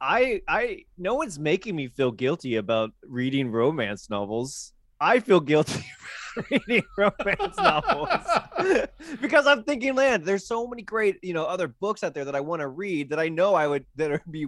I 0.00 0.42
I 0.46 0.84
no 0.96 1.16
one's 1.16 1.36
making 1.36 1.74
me 1.74 1.88
feel 1.88 2.12
guilty 2.12 2.54
about 2.56 2.92
reading 3.04 3.50
romance 3.50 4.08
novels. 4.08 4.72
I 5.00 5.18
feel 5.18 5.40
guilty 5.40 5.84
reading 6.50 6.84
romance 6.96 7.56
novels 7.56 8.08
because 9.20 9.48
I'm 9.48 9.64
thinking, 9.64 9.96
land. 9.96 10.24
There's 10.24 10.46
so 10.46 10.68
many 10.68 10.82
great, 10.82 11.18
you 11.22 11.34
know, 11.34 11.44
other 11.44 11.66
books 11.66 12.04
out 12.04 12.14
there 12.14 12.24
that 12.24 12.36
I 12.36 12.40
want 12.40 12.60
to 12.60 12.68
read 12.68 13.10
that 13.10 13.18
I 13.18 13.28
know 13.28 13.54
I 13.54 13.66
would 13.66 13.84
that 13.96 14.12
are 14.12 14.22
be 14.30 14.46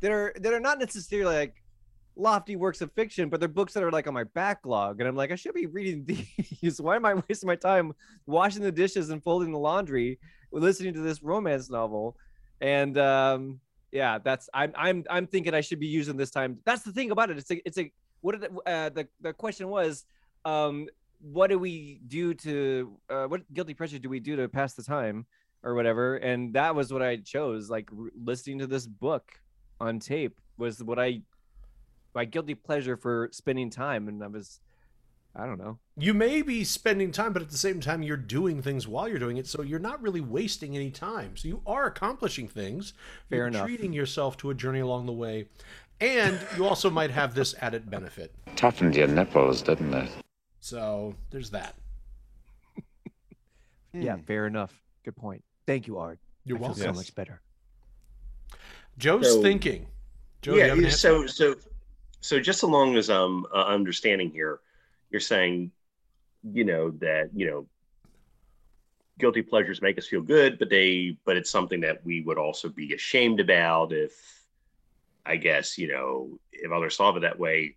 that 0.00 0.10
are 0.10 0.34
that 0.38 0.52
are 0.52 0.60
not 0.60 0.78
necessarily 0.78 1.34
like 1.34 1.62
lofty 2.14 2.56
works 2.56 2.82
of 2.82 2.92
fiction, 2.92 3.30
but 3.30 3.40
they're 3.40 3.48
books 3.48 3.72
that 3.72 3.82
are 3.82 3.90
like 3.90 4.06
on 4.06 4.12
my 4.12 4.24
backlog, 4.24 5.00
and 5.00 5.08
I'm 5.08 5.16
like, 5.16 5.32
I 5.32 5.36
should 5.36 5.54
be 5.54 5.64
reading 5.64 6.04
these. 6.04 6.78
Why 6.78 6.96
am 6.96 7.06
I 7.06 7.14
wasting 7.14 7.46
my 7.46 7.56
time 7.56 7.94
washing 8.26 8.62
the 8.62 8.70
dishes 8.70 9.08
and 9.08 9.22
folding 9.22 9.50
the 9.50 9.58
laundry, 9.58 10.18
listening 10.52 10.94
to 10.94 11.00
this 11.00 11.22
romance 11.22 11.70
novel? 11.70 12.16
And 12.60 12.96
um, 12.98 13.60
yeah, 13.90 14.18
that's 14.18 14.48
I'm 14.54 14.72
I'm 14.76 15.04
I'm 15.10 15.26
thinking 15.26 15.54
I 15.54 15.60
should 15.60 15.80
be 15.80 15.86
using 15.86 16.16
this 16.16 16.30
time. 16.30 16.58
That's 16.64 16.82
the 16.82 16.92
thing 16.92 17.10
about 17.10 17.30
it. 17.30 17.38
It's 17.38 17.50
a 17.50 17.66
it's 17.66 17.78
a 17.78 17.92
what 18.20 18.40
did 18.40 18.44
it, 18.44 18.50
uh, 18.66 18.88
the 18.90 19.08
the 19.20 19.32
question 19.32 19.68
was, 19.68 20.04
um, 20.44 20.88
what 21.20 21.48
do 21.48 21.58
we 21.58 22.00
do 22.08 22.34
to 22.34 22.98
uh, 23.10 23.24
what 23.26 23.52
guilty 23.52 23.74
pleasure 23.74 23.98
do 23.98 24.08
we 24.08 24.20
do 24.20 24.36
to 24.36 24.48
pass 24.48 24.74
the 24.74 24.82
time 24.82 25.26
or 25.62 25.74
whatever? 25.74 26.16
And 26.16 26.54
that 26.54 26.74
was 26.74 26.92
what 26.92 27.02
I 27.02 27.16
chose. 27.16 27.68
Like 27.68 27.90
listening 28.24 28.58
to 28.60 28.66
this 28.66 28.86
book 28.86 29.32
on 29.80 29.98
tape 29.98 30.40
was 30.56 30.82
what 30.82 30.98
I 30.98 31.22
my 32.14 32.24
guilty 32.24 32.54
pleasure 32.54 32.96
for 32.96 33.28
spending 33.32 33.70
time, 33.70 34.08
and 34.08 34.22
I 34.22 34.26
was 34.26 34.60
I 35.34 35.46
don't 35.46 35.58
know. 35.58 35.78
You 35.96 36.12
may 36.12 36.42
be 36.42 36.62
spending 36.62 37.10
time, 37.10 37.32
but 37.32 37.40
at 37.40 37.48
the 37.50 37.56
same 37.56 37.80
time, 37.80 38.02
you're 38.02 38.18
doing 38.18 38.60
things 38.60 38.86
while 38.86 39.08
you're 39.08 39.18
doing 39.18 39.38
it, 39.38 39.46
so 39.46 39.62
you're 39.62 39.78
not 39.78 40.02
really 40.02 40.20
wasting 40.20 40.76
any 40.76 40.90
time. 40.90 41.36
So 41.38 41.48
you 41.48 41.62
are 41.66 41.86
accomplishing 41.86 42.48
things. 42.48 42.92
Fair 43.30 43.38
you're 43.38 43.46
enough. 43.48 43.64
Treating 43.66 43.92
yourself 43.94 44.36
to 44.38 44.50
a 44.50 44.54
journey 44.54 44.80
along 44.80 45.06
the 45.06 45.12
way, 45.12 45.48
and 46.00 46.38
you 46.56 46.66
also 46.66 46.90
might 46.90 47.10
have 47.10 47.34
this 47.34 47.54
added 47.62 47.90
benefit. 47.90 48.34
Toughened 48.56 48.94
your 48.94 49.08
nipples, 49.08 49.62
didn't 49.62 49.94
it? 49.94 50.10
So 50.60 51.14
there's 51.30 51.50
that. 51.50 51.74
Yeah, 53.94 54.16
fair 54.26 54.46
enough. 54.46 54.72
Good 55.04 55.16
point. 55.16 55.44
Thank 55.66 55.86
you, 55.86 55.98
Art. 55.98 56.18
You're 56.44 56.56
I 56.56 56.60
feel 56.60 56.68
welcome. 56.68 56.82
so 56.82 56.92
much 56.94 57.14
better. 57.14 57.40
Joe's 58.98 59.30
So- 59.30 59.42
thinking. 59.42 59.86
Joe, 60.40 60.52
do 60.52 60.56
you 60.58 60.64
have 60.64 60.72
an 60.72 60.80
yeah. 60.80 60.86
answer? 60.86 60.98
So 60.98 61.26
so 61.26 61.54
so 62.20 62.40
just 62.40 62.62
along 62.62 62.96
as 62.96 63.10
I'm 63.10 63.44
uh, 63.46 63.64
understanding 63.66 64.30
here, 64.30 64.60
you're 65.12 65.20
saying, 65.20 65.70
you 66.42 66.64
know 66.64 66.90
that 66.92 67.30
you 67.34 67.46
know, 67.46 67.66
guilty 69.18 69.42
pleasures 69.42 69.82
make 69.82 69.98
us 69.98 70.06
feel 70.06 70.22
good, 70.22 70.58
but 70.58 70.70
they 70.70 71.16
but 71.24 71.36
it's 71.36 71.50
something 71.50 71.80
that 71.80 72.04
we 72.04 72.22
would 72.22 72.38
also 72.38 72.68
be 72.68 72.94
ashamed 72.94 73.40
about 73.40 73.92
if, 73.92 74.12
I 75.24 75.36
guess 75.36 75.78
you 75.78 75.88
know, 75.88 76.38
if 76.52 76.72
others 76.72 76.96
saw 76.96 77.14
it 77.14 77.20
that 77.20 77.38
way. 77.38 77.76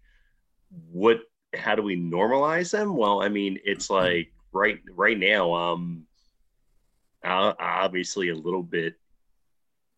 What? 0.91 1.19
How 1.55 1.75
do 1.75 1.81
we 1.83 1.95
normalize 1.95 2.71
them? 2.71 2.97
Well, 2.97 3.21
I 3.21 3.29
mean, 3.29 3.59
it's 3.63 3.89
like 3.89 4.31
right 4.51 4.79
right 4.95 5.17
now. 5.17 5.53
Um, 5.53 6.05
obviously 7.23 8.29
a 8.29 8.35
little 8.35 8.63
bit 8.63 8.95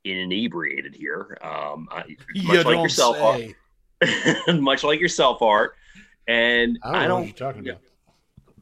inebriated 0.04 0.96
here. 0.96 1.38
Um, 1.42 1.88
I, 1.92 2.04
You 2.34 2.48
much 2.48 2.66
like 2.66 2.84
yourself, 2.84 3.18
Art- 3.20 4.60
much 4.60 4.84
like 4.84 5.00
yourself, 5.00 5.42
Art. 5.42 5.76
And 6.28 6.78
I 6.84 6.92
don't, 6.92 6.96
I 6.96 7.02
know 7.04 7.08
don't. 7.08 7.20
what 7.22 7.40
you're 7.40 7.54
talking 7.54 7.70
about. 7.70 7.82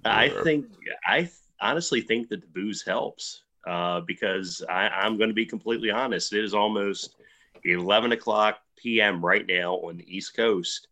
I 0.05 0.29
think 0.43 0.67
I 1.05 1.29
honestly 1.59 2.01
think 2.01 2.29
that 2.29 2.41
the 2.41 2.47
booze 2.47 2.83
helps 2.83 3.41
uh, 3.67 4.01
because 4.01 4.63
I, 4.69 4.87
I'm 4.87 5.17
going 5.17 5.29
to 5.29 5.35
be 5.35 5.45
completely 5.45 5.89
honest. 5.89 6.33
It 6.33 6.43
is 6.43 6.53
almost 6.53 7.15
11 7.63 8.11
o'clock 8.11 8.59
p.m. 8.77 9.25
right 9.25 9.45
now 9.47 9.75
on 9.75 9.97
the 9.97 10.15
East 10.15 10.35
Coast. 10.35 10.87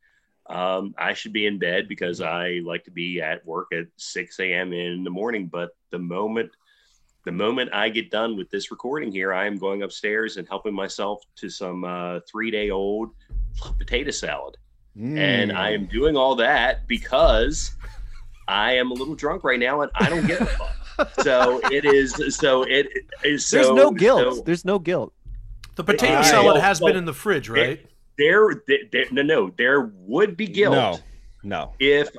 Um, 0.49 0.93
I 0.97 1.13
should 1.13 1.31
be 1.31 1.45
in 1.45 1.59
bed 1.59 1.87
because 1.87 2.21
I 2.21 2.61
like 2.65 2.83
to 2.85 2.91
be 2.91 3.21
at 3.21 3.45
work 3.45 3.67
at 3.71 3.85
6 3.97 4.39
a.m. 4.39 4.73
in 4.73 5.03
the 5.03 5.09
morning. 5.09 5.47
But 5.47 5.71
the 5.91 5.99
moment 5.99 6.51
the 7.25 7.31
moment 7.31 7.73
I 7.73 7.87
get 7.87 8.11
done 8.11 8.35
with 8.35 8.49
this 8.49 8.69
recording 8.69 9.09
here, 9.11 9.33
I 9.33 9.45
am 9.45 9.57
going 9.57 9.83
upstairs 9.83 10.35
and 10.35 10.47
helping 10.47 10.73
myself 10.73 11.21
to 11.37 11.49
some 11.49 11.85
uh, 11.85 12.19
three 12.29 12.51
day 12.51 12.69
old 12.69 13.11
potato 13.77 14.11
salad. 14.11 14.57
And 14.95 15.51
I 15.51 15.71
Mm. 15.71 15.75
am 15.75 15.85
doing 15.87 16.15
all 16.15 16.35
that 16.35 16.87
because 16.87 17.75
I 18.47 18.73
am 18.73 18.91
a 18.91 18.93
little 18.93 19.15
drunk 19.15 19.43
right 19.43 19.59
now 19.59 19.81
and 19.81 19.91
I 19.95 20.09
don't 20.09 20.25
give 20.27 20.39
a 20.41 20.45
fuck. 20.45 21.11
So 21.19 21.59
it 21.71 21.85
is, 21.85 22.37
so 22.37 22.63
it 22.63 22.87
is, 23.23 23.47
so, 23.47 23.57
There's 23.57 23.69
no 23.71 23.91
guilt. 23.91 24.35
so 24.37 24.41
There's 24.43 24.65
no 24.65 24.77
guilt. 24.77 25.11
The 25.75 25.83
potato 25.83 26.13
Alright. 26.13 26.25
salad 26.27 26.61
has 26.61 26.79
well, 26.79 26.89
been 26.89 26.97
in 26.97 27.05
the 27.05 27.13
fridge, 27.13 27.49
right? 27.49 27.83
there, 28.19 28.61
there, 28.67 29.05
no, 29.11 29.23
no, 29.23 29.51
there 29.57 29.91
would 29.95 30.37
be 30.37 30.45
guilt 30.45 30.75
No, 30.75 30.99
no. 31.43 31.73
if 31.79 32.09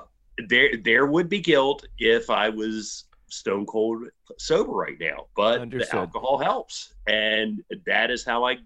there, 0.48 0.70
there 0.82 1.06
would 1.06 1.28
be 1.28 1.38
guilt 1.38 1.86
if 1.98 2.28
I 2.30 2.48
was 2.48 3.04
stone 3.28 3.64
cold 3.66 4.02
sober 4.38 4.72
right 4.72 4.98
now, 4.98 5.26
but 5.36 5.60
Understood. 5.60 5.92
the 5.92 5.96
alcohol 6.00 6.38
helps. 6.38 6.94
And 7.06 7.62
that 7.86 8.10
is 8.10 8.24
how 8.24 8.44
I 8.44 8.56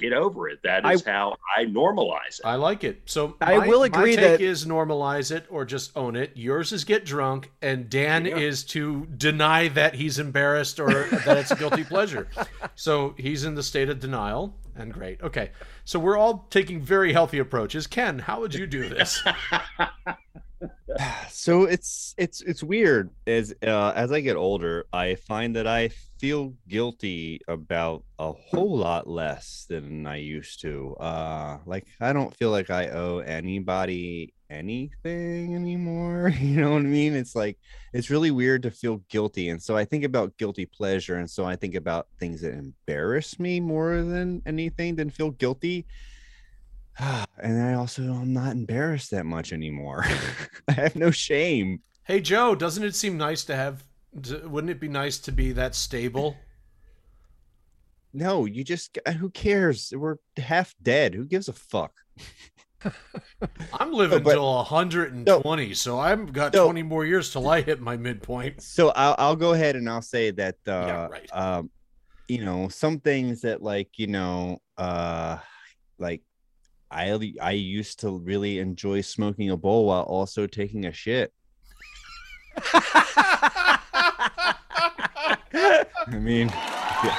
get 0.00 0.12
over 0.12 0.48
it. 0.48 0.60
That 0.64 0.84
is 0.90 1.04
how 1.04 1.36
I 1.56 1.64
normalize 1.66 2.40
it. 2.40 2.44
I 2.44 2.56
like 2.56 2.82
it. 2.84 3.02
So 3.04 3.36
I 3.40 3.58
my- 3.58 3.68
will 3.68 3.82
agree 3.84 4.16
my 4.16 4.22
take 4.22 4.38
that- 4.38 4.40
is 4.40 4.66
normalize 4.66 5.30
it 5.30 5.46
or 5.50 5.64
just 5.64 5.96
own 5.96 6.16
it. 6.16 6.32
Yours 6.34 6.72
is 6.72 6.84
get 6.84 7.04
drunk, 7.04 7.50
and 7.62 7.88
Dan 7.90 8.26
is 8.26 8.64
to 8.64 9.06
deny 9.16 9.68
that 9.68 9.94
he's 9.94 10.18
embarrassed 10.18 10.80
or 10.80 11.04
that 11.04 11.36
it's 11.38 11.50
a 11.50 11.56
guilty 11.56 11.84
pleasure. 11.84 12.28
So 12.74 13.14
he's 13.18 13.44
in 13.44 13.54
the 13.54 13.62
state 13.62 13.90
of 13.90 14.00
denial, 14.00 14.56
and 14.74 14.90
great. 14.92 15.20
Okay, 15.22 15.50
so 15.84 15.98
we're 15.98 16.16
all 16.16 16.46
taking 16.50 16.80
very 16.80 17.12
healthy 17.12 17.38
approaches. 17.38 17.86
Ken, 17.86 18.18
how 18.18 18.40
would 18.40 18.54
you 18.54 18.66
do 18.66 18.88
this? 18.88 19.22
so 21.30 21.64
it's 21.64 22.14
it's 22.18 22.40
it's 22.42 22.62
weird 22.62 23.10
as 23.26 23.54
uh, 23.66 23.92
as 23.94 24.12
I 24.12 24.20
get 24.20 24.36
older, 24.36 24.86
I 24.92 25.14
find 25.16 25.56
that 25.56 25.66
I 25.66 25.90
feel 26.20 26.52
guilty 26.68 27.40
about 27.48 28.04
a 28.18 28.30
whole 28.30 28.76
lot 28.76 29.08
less 29.08 29.64
than 29.70 30.06
I 30.06 30.16
used 30.16 30.60
to. 30.60 30.94
Uh, 31.00 31.58
like 31.64 31.86
I 32.00 32.12
don't 32.12 32.36
feel 32.36 32.50
like 32.50 32.68
I 32.68 32.88
owe 32.88 33.18
anybody 33.20 34.34
anything 34.50 35.54
anymore. 35.54 36.30
You 36.40 36.60
know 36.60 36.72
what 36.72 36.82
I 36.82 36.86
mean? 36.86 37.14
It's 37.14 37.34
like 37.34 37.56
it's 37.94 38.10
really 38.10 38.30
weird 38.30 38.62
to 38.64 38.70
feel 38.70 38.98
guilty, 39.08 39.48
and 39.48 39.62
so 39.62 39.76
I 39.76 39.84
think 39.84 40.04
about 40.04 40.36
guilty 40.36 40.66
pleasure, 40.66 41.16
and 41.16 41.30
so 41.30 41.46
I 41.46 41.56
think 41.56 41.74
about 41.74 42.08
things 42.18 42.42
that 42.42 42.52
embarrass 42.52 43.38
me 43.38 43.58
more 43.60 44.02
than 44.02 44.42
anything 44.44 44.96
than 44.96 45.10
feel 45.10 45.30
guilty. 45.30 45.86
And 47.42 47.62
I 47.62 47.72
also 47.72 48.02
I'm 48.02 48.34
not 48.34 48.52
embarrassed 48.52 49.12
that 49.12 49.24
much 49.24 49.54
anymore. 49.54 50.04
I 50.68 50.72
have 50.72 50.94
no 50.96 51.10
shame. 51.10 51.80
hey 52.04 52.20
Joe, 52.20 52.54
doesn't 52.54 52.84
it 52.84 52.94
seem 52.94 53.16
nice 53.16 53.44
to 53.44 53.56
have? 53.56 53.82
Wouldn't 54.12 54.70
it 54.70 54.80
be 54.80 54.88
nice 54.88 55.18
to 55.20 55.32
be 55.32 55.52
that 55.52 55.74
stable? 55.74 56.36
No, 58.12 58.44
you 58.44 58.64
just 58.64 58.98
who 59.18 59.30
cares? 59.30 59.92
We're 59.96 60.16
half 60.36 60.74
dead. 60.82 61.14
Who 61.14 61.24
gives 61.24 61.48
a 61.48 61.52
fuck? 61.52 61.92
I'm 63.72 63.92
living 63.92 64.24
till 64.24 64.52
120, 64.56 65.74
so 65.74 65.98
I've 66.00 66.32
got 66.32 66.52
No. 66.54 66.64
20 66.64 66.82
more 66.82 67.04
years 67.04 67.30
till 67.30 67.48
I 67.48 67.60
hit 67.60 67.80
my 67.80 67.96
midpoint. 67.96 68.62
So 68.62 68.88
I'll 68.90 69.14
I'll 69.18 69.36
go 69.36 69.52
ahead 69.52 69.76
and 69.76 69.88
I'll 69.88 70.02
say 70.02 70.32
that 70.32 70.56
uh 70.66 70.70
Yeah, 70.70 71.06
right. 71.08 71.28
um 71.32 71.70
you 72.26 72.44
know 72.44 72.68
some 72.68 72.98
things 73.00 73.42
that 73.42 73.62
like 73.62 73.90
you 73.98 74.06
know 74.08 74.58
uh 74.76 75.38
like 75.98 76.22
I 76.90 77.16
I 77.40 77.52
used 77.52 78.00
to 78.00 78.18
really 78.18 78.58
enjoy 78.58 79.02
smoking 79.02 79.50
a 79.50 79.56
bowl 79.56 79.86
while 79.86 80.02
also 80.02 80.48
taking 80.48 80.86
a 80.86 80.92
shit. 80.92 81.32
I 86.10 86.18
mean, 86.18 86.48
yeah. 86.48 87.16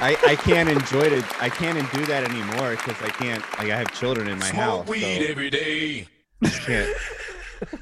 I 0.00 0.16
I 0.26 0.36
can't 0.36 0.68
enjoy 0.68 1.02
it. 1.02 1.24
I 1.42 1.48
can't 1.48 1.92
do 1.92 2.06
that 2.06 2.24
anymore 2.24 2.70
because 2.70 3.00
I 3.02 3.08
can't. 3.10 3.42
Like 3.58 3.70
I 3.70 3.76
have 3.76 3.92
children 3.92 4.28
in 4.28 4.38
my 4.38 4.48
house. 4.48 4.86
so 4.86 4.94
every 4.94 5.50
day. 5.50 6.06
can't 6.42 6.96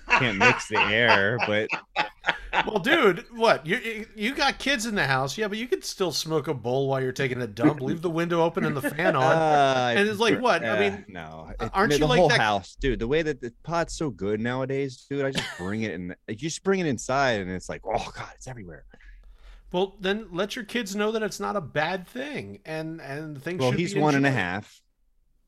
can't 0.08 0.38
mix 0.38 0.68
the 0.68 0.78
air. 0.78 1.38
But 1.46 1.68
well, 2.66 2.78
dude, 2.78 3.24
what 3.32 3.66
you 3.66 4.06
you 4.16 4.34
got 4.34 4.58
kids 4.58 4.86
in 4.86 4.94
the 4.94 5.06
house? 5.06 5.38
Yeah, 5.38 5.48
but 5.48 5.58
you 5.58 5.66
could 5.66 5.84
still 5.84 6.12
smoke 6.12 6.48
a 6.48 6.54
bowl 6.54 6.88
while 6.88 7.00
you're 7.00 7.12
taking 7.12 7.40
a 7.42 7.46
dump. 7.46 7.80
Leave 7.80 8.02
the 8.02 8.10
window 8.10 8.42
open 8.42 8.64
and 8.64 8.76
the 8.76 8.82
fan 8.90 9.16
on. 9.16 9.22
Uh, 9.22 9.94
and 9.96 10.08
it's 10.08 10.18
like 10.20 10.40
what? 10.40 10.64
I 10.64 10.68
uh, 10.68 10.80
mean, 10.80 11.04
no. 11.08 11.50
It- 11.60 11.70
aren't 11.72 11.92
the 11.92 11.98
you 11.98 12.06
like 12.06 12.18
whole 12.18 12.28
that- 12.28 12.40
house, 12.40 12.76
dude? 12.76 12.98
The 12.98 13.08
way 13.08 13.22
that 13.22 13.40
the 13.40 13.52
pot's 13.62 13.96
so 13.96 14.10
good 14.10 14.40
nowadays, 14.40 15.06
dude. 15.08 15.24
I 15.24 15.30
just 15.30 15.48
bring 15.58 15.82
it 15.82 15.94
and 15.94 16.14
You 16.28 16.34
just 16.34 16.62
bring 16.64 16.80
it 16.80 16.86
inside, 16.86 17.40
and 17.40 17.50
it's 17.50 17.68
like, 17.68 17.82
oh 17.84 18.10
god, 18.16 18.30
it's 18.34 18.46
everywhere. 18.48 18.84
Well, 19.72 19.96
then 20.00 20.26
let 20.32 20.56
your 20.56 20.64
kids 20.64 20.96
know 20.96 21.12
that 21.12 21.22
it's 21.22 21.38
not 21.38 21.54
a 21.56 21.60
bad 21.60 22.08
thing, 22.08 22.60
and 22.64 23.00
and 23.00 23.40
things. 23.40 23.60
Well, 23.60 23.70
should 23.70 23.80
he's 23.80 23.94
one 23.94 24.14
and 24.14 24.26
a 24.26 24.30
half. 24.30 24.80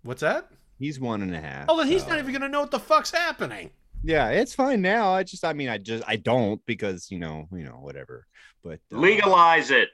What's 0.03 0.21
that? 0.21 0.49
He's 0.79 0.99
one 0.99 1.23
and 1.23 1.35
a 1.35 1.41
half. 1.41 1.67
Oh, 1.69 1.77
then 1.77 1.87
he's 1.89 2.03
so- 2.03 2.11
not 2.11 2.19
even 2.19 2.33
gonna 2.33 2.49
know 2.49 2.61
what 2.61 2.71
the 2.71 2.79
fuck's 2.79 3.11
happening. 3.11 3.71
Yeah, 4.05 4.31
it's 4.31 4.55
fine 4.55 4.83
now. 4.83 5.13
I 5.13 5.23
just, 5.23 5.45
I 5.45 5.53
mean, 5.53 5.69
I 5.69 5.79
just, 5.79 6.03
I 6.07 6.17
don't 6.17 6.61
because 6.67 7.11
you 7.11 7.19
know, 7.19 7.47
you 7.53 7.65
know, 7.65 7.79
whatever. 7.81 8.27
But 8.65 8.81
uh, 8.93 8.99
Legalize 8.99 9.71
it. 9.71 9.89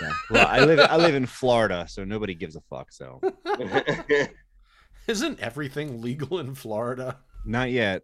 Yeah. 0.00 0.12
Well, 0.30 0.46
I 0.46 0.64
live 0.64 0.78
I 0.78 0.96
live 0.96 1.14
in 1.14 1.26
Florida, 1.26 1.86
so 1.88 2.04
nobody 2.04 2.34
gives 2.34 2.54
a 2.56 2.60
fuck. 2.70 2.92
So 2.92 3.20
Isn't 5.08 5.40
everything 5.40 6.00
legal 6.00 6.38
in 6.38 6.54
Florida? 6.54 7.18
not 7.44 7.70
yet. 7.70 8.02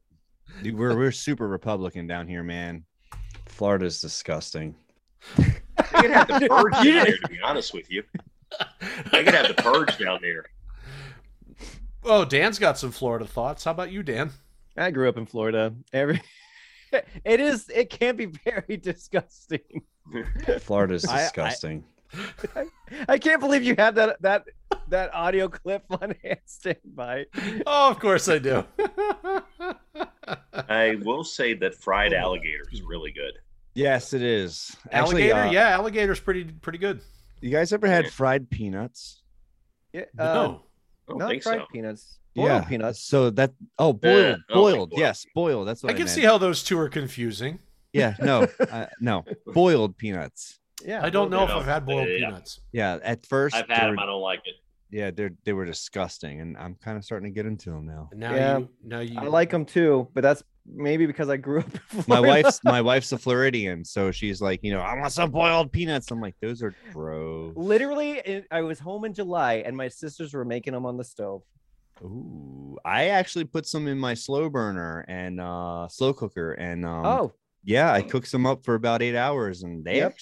Dude, 0.63 0.77
We're 0.77 0.97
we're 0.97 1.13
super 1.13 1.47
Republican 1.49 2.07
down 2.07 2.27
here, 2.29 2.43
man. 2.43 2.85
Florida's 3.47 4.01
disgusting. 4.01 4.75
They 5.37 5.53
could 5.77 6.11
have 6.11 6.29
the 6.29 6.49
purge 6.51 6.73
down 6.73 6.85
there, 6.85 7.19
to 7.19 7.29
be 7.29 7.39
honest 7.45 7.73
with 7.73 7.91
you. 7.91 8.03
They 9.13 9.23
could 9.25 9.35
have 9.35 9.49
the 9.49 9.63
purge 9.63 9.97
down 9.99 10.21
there. 10.23 10.47
Oh, 12.05 12.25
Dan's 12.25 12.59
got 12.59 12.79
some 12.79 12.91
Florida 12.91 13.27
thoughts. 13.27 13.65
How 13.65 13.71
about 13.71 13.93
you, 13.93 14.03
Dan? 14.03 14.31
I 14.81 14.91
grew 14.91 15.09
up 15.09 15.17
in 15.19 15.27
Florida. 15.27 15.75
Every 15.93 16.21
it 17.25 17.41
is 17.41 17.69
it 17.69 17.91
can 17.91 18.17
be 18.17 18.27
very 18.45 18.77
disgusting. 18.77 19.83
Florida's 20.61 21.05
I- 21.05 21.19
I- 21.19 21.23
disgusting. 21.23 21.85
I 23.09 23.19
can't 23.19 23.41
believe 23.41 23.63
you 23.63 23.77
had 23.79 23.95
that 23.95 24.21
that 24.23 24.45
that 24.89 25.15
audio 25.15 25.49
clip 25.49 25.85
on 25.91 26.13
hand 26.25 26.41
standby. 26.45 27.27
Oh, 27.65 27.91
of 27.91 28.01
course 28.01 28.29
I 28.29 28.39
do. 28.39 28.65
I 30.69 30.97
will 31.03 31.23
say 31.23 31.55
that 31.55 31.75
fried 31.77 32.13
alligator 32.13 32.65
is 32.73 32.83
really 32.83 33.13
good. 33.13 33.35
Yes, 33.75 34.13
it 34.13 34.23
is. 34.23 34.77
Actually, 34.91 35.31
alligator, 35.31 35.49
uh, 35.49 35.53
yeah, 35.53 35.69
alligator's 35.69 36.19
pretty 36.19 36.45
pretty 36.45 36.79
good. 36.79 37.01
You 37.41 37.51
guys 37.51 37.73
ever 37.73 37.87
had 37.87 38.11
fried 38.11 38.51
peanuts? 38.51 39.23
Yeah, 39.93 40.05
No, 40.15 40.25
I 41.09 41.11
don't 41.13 41.19
not 41.19 41.31
think 41.31 41.43
fried 41.45 41.61
so. 41.61 41.67
peanuts. 41.73 42.19
Boiled 42.35 42.67
peanuts. 42.67 43.01
So 43.03 43.31
that 43.31 43.53
oh 43.79 43.93
boiled, 43.93 44.25
I 44.27 44.29
don't 44.31 44.45
boiled, 44.55 44.91
boiled. 44.91 45.01
yes, 45.01 45.27
boiled. 45.35 45.69
That's 45.69 45.83
what 45.83 45.91
I 45.91 45.95
I, 45.95 45.97
can 45.97 46.05
meant. 46.07 46.15
see 46.15 46.23
how 46.23 46.39
those 46.39 46.63
two 46.63 46.79
are 46.79 46.89
confusing. 46.89 47.59
Yeah, 47.93 48.15
no, 48.21 48.47
uh, 48.71 48.87
no, 49.01 49.25
boiled 49.47 49.97
peanuts. 49.97 50.59
Yeah, 50.85 51.05
I 51.05 51.11
don't 51.11 51.31
know 51.31 51.43
if 51.43 51.49
Yeah. 51.51 51.57
I've 51.59 51.65
had 51.67 51.85
boiled 51.87 52.09
Yeah. 52.09 52.27
peanuts. 52.29 52.61
Yeah, 52.73 52.99
at 53.03 53.27
first, 53.27 53.55
I've 53.57 53.69
had 53.69 53.89
them. 53.91 53.99
I 53.99 54.07
don't 54.07 54.21
like 54.23 54.41
it. 54.45 54.55
yeah, 54.91 55.11
they 55.11 55.31
they 55.45 55.53
were 55.53 55.65
disgusting, 55.67 56.41
and 56.41 56.57
I'm 56.57 56.77
kind 56.77 56.97
of 56.97 57.05
starting 57.05 57.31
to 57.31 57.35
get 57.35 57.47
into 57.47 57.71
them 57.71 57.87
now. 57.87 58.09
Now 58.15 58.35
Yeah. 58.35 58.59
you, 58.59 58.69
now 58.85 59.01
you. 59.01 59.19
I 59.19 59.25
like 59.25 59.51
them 59.51 59.65
too, 59.65 60.09
but 60.15 60.21
that's 60.23 60.43
maybe 60.73 61.07
because 61.07 61.29
I 61.29 61.37
grew 61.37 61.61
up. 61.61 61.69
My 62.09 62.21
wife's 62.21 62.61
my 62.63 62.81
wife's 62.81 63.11
a 63.13 63.19
Floridian, 63.19 63.85
so 63.85 64.13
she's 64.13 64.41
like, 64.41 64.61
you 64.63 64.73
know, 64.73 64.81
I 64.81 64.95
want 64.99 65.11
some 65.13 65.31
boiled 65.31 65.73
peanuts. 65.73 66.11
I'm 66.13 66.21
like, 66.21 66.37
those 66.41 66.63
are 66.63 66.75
gross. 66.93 67.55
literally. 67.57 68.13
It, 68.19 68.47
I 68.53 68.61
was 68.63 68.79
home 68.79 69.05
in 69.05 69.13
July, 69.15 69.65
and 69.67 69.77
my 69.77 69.89
sisters 69.89 70.33
were 70.33 70.45
making 70.45 70.75
them 70.75 70.87
on 70.87 70.97
the 70.97 71.05
stove. 71.05 71.43
Ooh, 72.03 72.79
I 72.85 73.09
actually 73.09 73.45
put 73.45 73.67
some 73.67 73.87
in 73.89 73.99
my 73.99 74.15
slow 74.15 74.49
burner 74.49 75.05
and 75.09 75.41
uh 75.41 75.89
slow 75.89 76.13
cooker, 76.13 76.53
and 76.53 76.85
um, 76.87 77.05
oh, 77.07 77.33
yeah, 77.65 77.93
I 77.93 78.03
cooked 78.03 78.29
some 78.29 78.47
up 78.47 78.65
for 78.65 78.75
about 78.75 79.03
eight 79.03 79.17
hours, 79.17 79.63
and 79.63 79.85
they 79.85 79.97
Yep. 79.99 80.17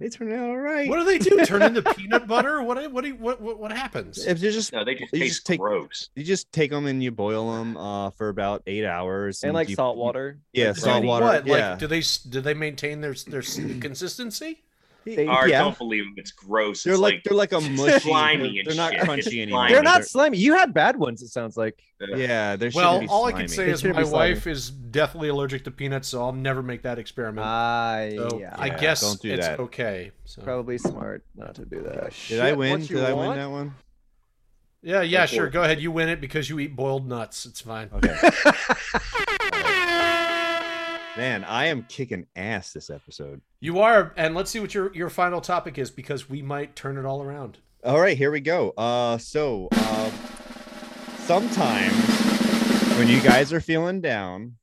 they 0.00 0.08
turned 0.08 0.32
out 0.32 0.48
all 0.48 0.56
right. 0.56 0.88
What 0.88 0.98
do 0.98 1.04
they 1.04 1.18
do? 1.18 1.44
Turn 1.44 1.62
into 1.62 1.82
peanut 1.94 2.26
butter? 2.26 2.62
What? 2.62 2.90
What? 2.90 3.02
do 3.02 3.08
you- 3.08 3.16
What? 3.16 3.40
What, 3.42 3.58
what 3.58 3.72
happens? 3.72 4.26
If 4.26 4.42
you 4.42 4.50
just 4.50 4.72
No, 4.72 4.84
they 4.84 4.94
just 4.94 5.12
You 5.12 5.20
taste 5.20 5.34
just 5.34 5.46
take- 5.46 5.60
gross. 5.60 6.08
you 6.16 6.24
just 6.24 6.50
take 6.50 6.70
them 6.70 6.86
and 6.86 7.02
you 7.02 7.10
boil 7.10 7.52
them 7.58 7.76
uh 7.76 8.10
for 8.10 8.28
about 8.30 8.62
eight 8.66 8.86
hours, 8.86 9.44
and 9.44 9.52
like 9.52 9.68
you- 9.68 9.76
salt 9.76 9.96
water. 9.98 10.38
Yeah, 10.52 10.68
Like, 10.68 10.76
salt 10.78 11.04
water. 11.04 11.26
What? 11.26 11.46
Yeah. 11.46 11.70
Like, 11.72 11.78
do 11.78 11.86
they 11.88 12.02
do 12.30 12.40
they 12.40 12.54
maintain 12.54 13.00
their 13.02 13.14
their 13.26 13.42
consistency? 13.42 14.62
They- 15.04 15.26
I 15.26 15.46
yeah. 15.46 15.60
don't 15.62 15.78
believe 15.78 16.04
them. 16.04 16.14
It's 16.16 16.32
gross. 16.32 16.82
They're 16.84 16.94
it's 16.94 17.00
like, 17.00 17.22
they're 17.24 17.36
like 17.36 17.52
a 17.52 17.60
mushy. 17.60 18.00
slimy 18.00 18.42
they're, 18.42 18.58
and 18.60 18.66
they're 18.66 18.74
not 18.74 18.92
shit. 18.92 19.02
crunchy 19.02 19.42
anymore. 19.42 19.60
slimy. 19.60 19.72
They're 19.74 19.82
not 19.82 20.04
slimy. 20.04 20.38
You 20.38 20.54
had 20.54 20.72
bad 20.74 20.96
ones. 20.96 21.22
It 21.22 21.28
sounds 21.28 21.56
like. 21.56 21.82
Yeah, 22.16 22.56
they're 22.56 22.72
Well, 22.74 23.04
all 23.08 23.26
I 23.26 23.32
can 23.32 23.46
say 23.48 23.66
They 23.66 23.70
is 23.72 23.84
my 23.84 24.04
wife 24.04 24.46
is 24.46 24.70
deathly 24.70 25.28
allergic 25.28 25.64
to 25.64 25.70
peanuts, 25.70 26.08
so 26.08 26.20
I'll 26.20 26.32
never 26.32 26.62
make 26.62 26.82
that 26.82 26.98
experiment. 26.98 27.46
I 27.46 28.14
so 28.16 28.40
yeah, 28.40 28.56
I 28.58 28.70
guess 28.70 29.00
don't 29.02 29.20
do 29.20 29.32
it's 29.32 29.46
that. 29.46 29.60
okay. 29.60 30.10
So. 30.24 30.42
probably 30.42 30.78
smart 30.78 31.24
not 31.36 31.54
to 31.56 31.64
do 31.64 31.80
that. 31.82 32.12
Did 32.28 32.40
I 32.40 32.52
win? 32.52 32.80
what 32.80 32.90
you 32.90 32.96
Did 32.96 33.04
I 33.04 33.12
win 33.12 33.36
that 33.36 33.50
one? 33.50 33.74
Yeah, 34.84 35.02
yeah, 35.02 35.26
sure. 35.26 35.48
Go 35.48 35.62
ahead. 35.62 35.80
You 35.80 35.92
win 35.92 36.08
it 36.08 36.20
because 36.20 36.50
you 36.50 36.58
eat 36.58 36.74
boiled 36.74 37.06
nuts. 37.06 37.46
It's 37.46 37.60
fine. 37.60 37.88
Okay. 37.92 38.18
Man, 41.16 41.44
I 41.44 41.66
am 41.66 41.84
kicking 41.90 42.26
ass 42.36 42.72
this 42.72 42.88
episode. 42.88 43.42
You 43.60 43.80
are, 43.80 44.14
and 44.16 44.34
let's 44.34 44.50
see 44.50 44.60
what 44.60 44.72
your 44.72 44.94
your 44.94 45.10
final 45.10 45.42
topic 45.42 45.76
is 45.76 45.90
because 45.90 46.30
we 46.30 46.40
might 46.40 46.74
turn 46.74 46.96
it 46.96 47.04
all 47.04 47.22
around. 47.22 47.58
All 47.84 48.00
right, 48.00 48.16
here 48.16 48.30
we 48.30 48.40
go. 48.40 48.70
Uh, 48.70 49.18
so 49.18 49.68
uh, 49.72 50.10
sometimes 51.18 51.94
when 52.96 53.08
you 53.08 53.20
guys 53.20 53.52
are 53.52 53.60
feeling 53.60 54.00
down, 54.00 54.56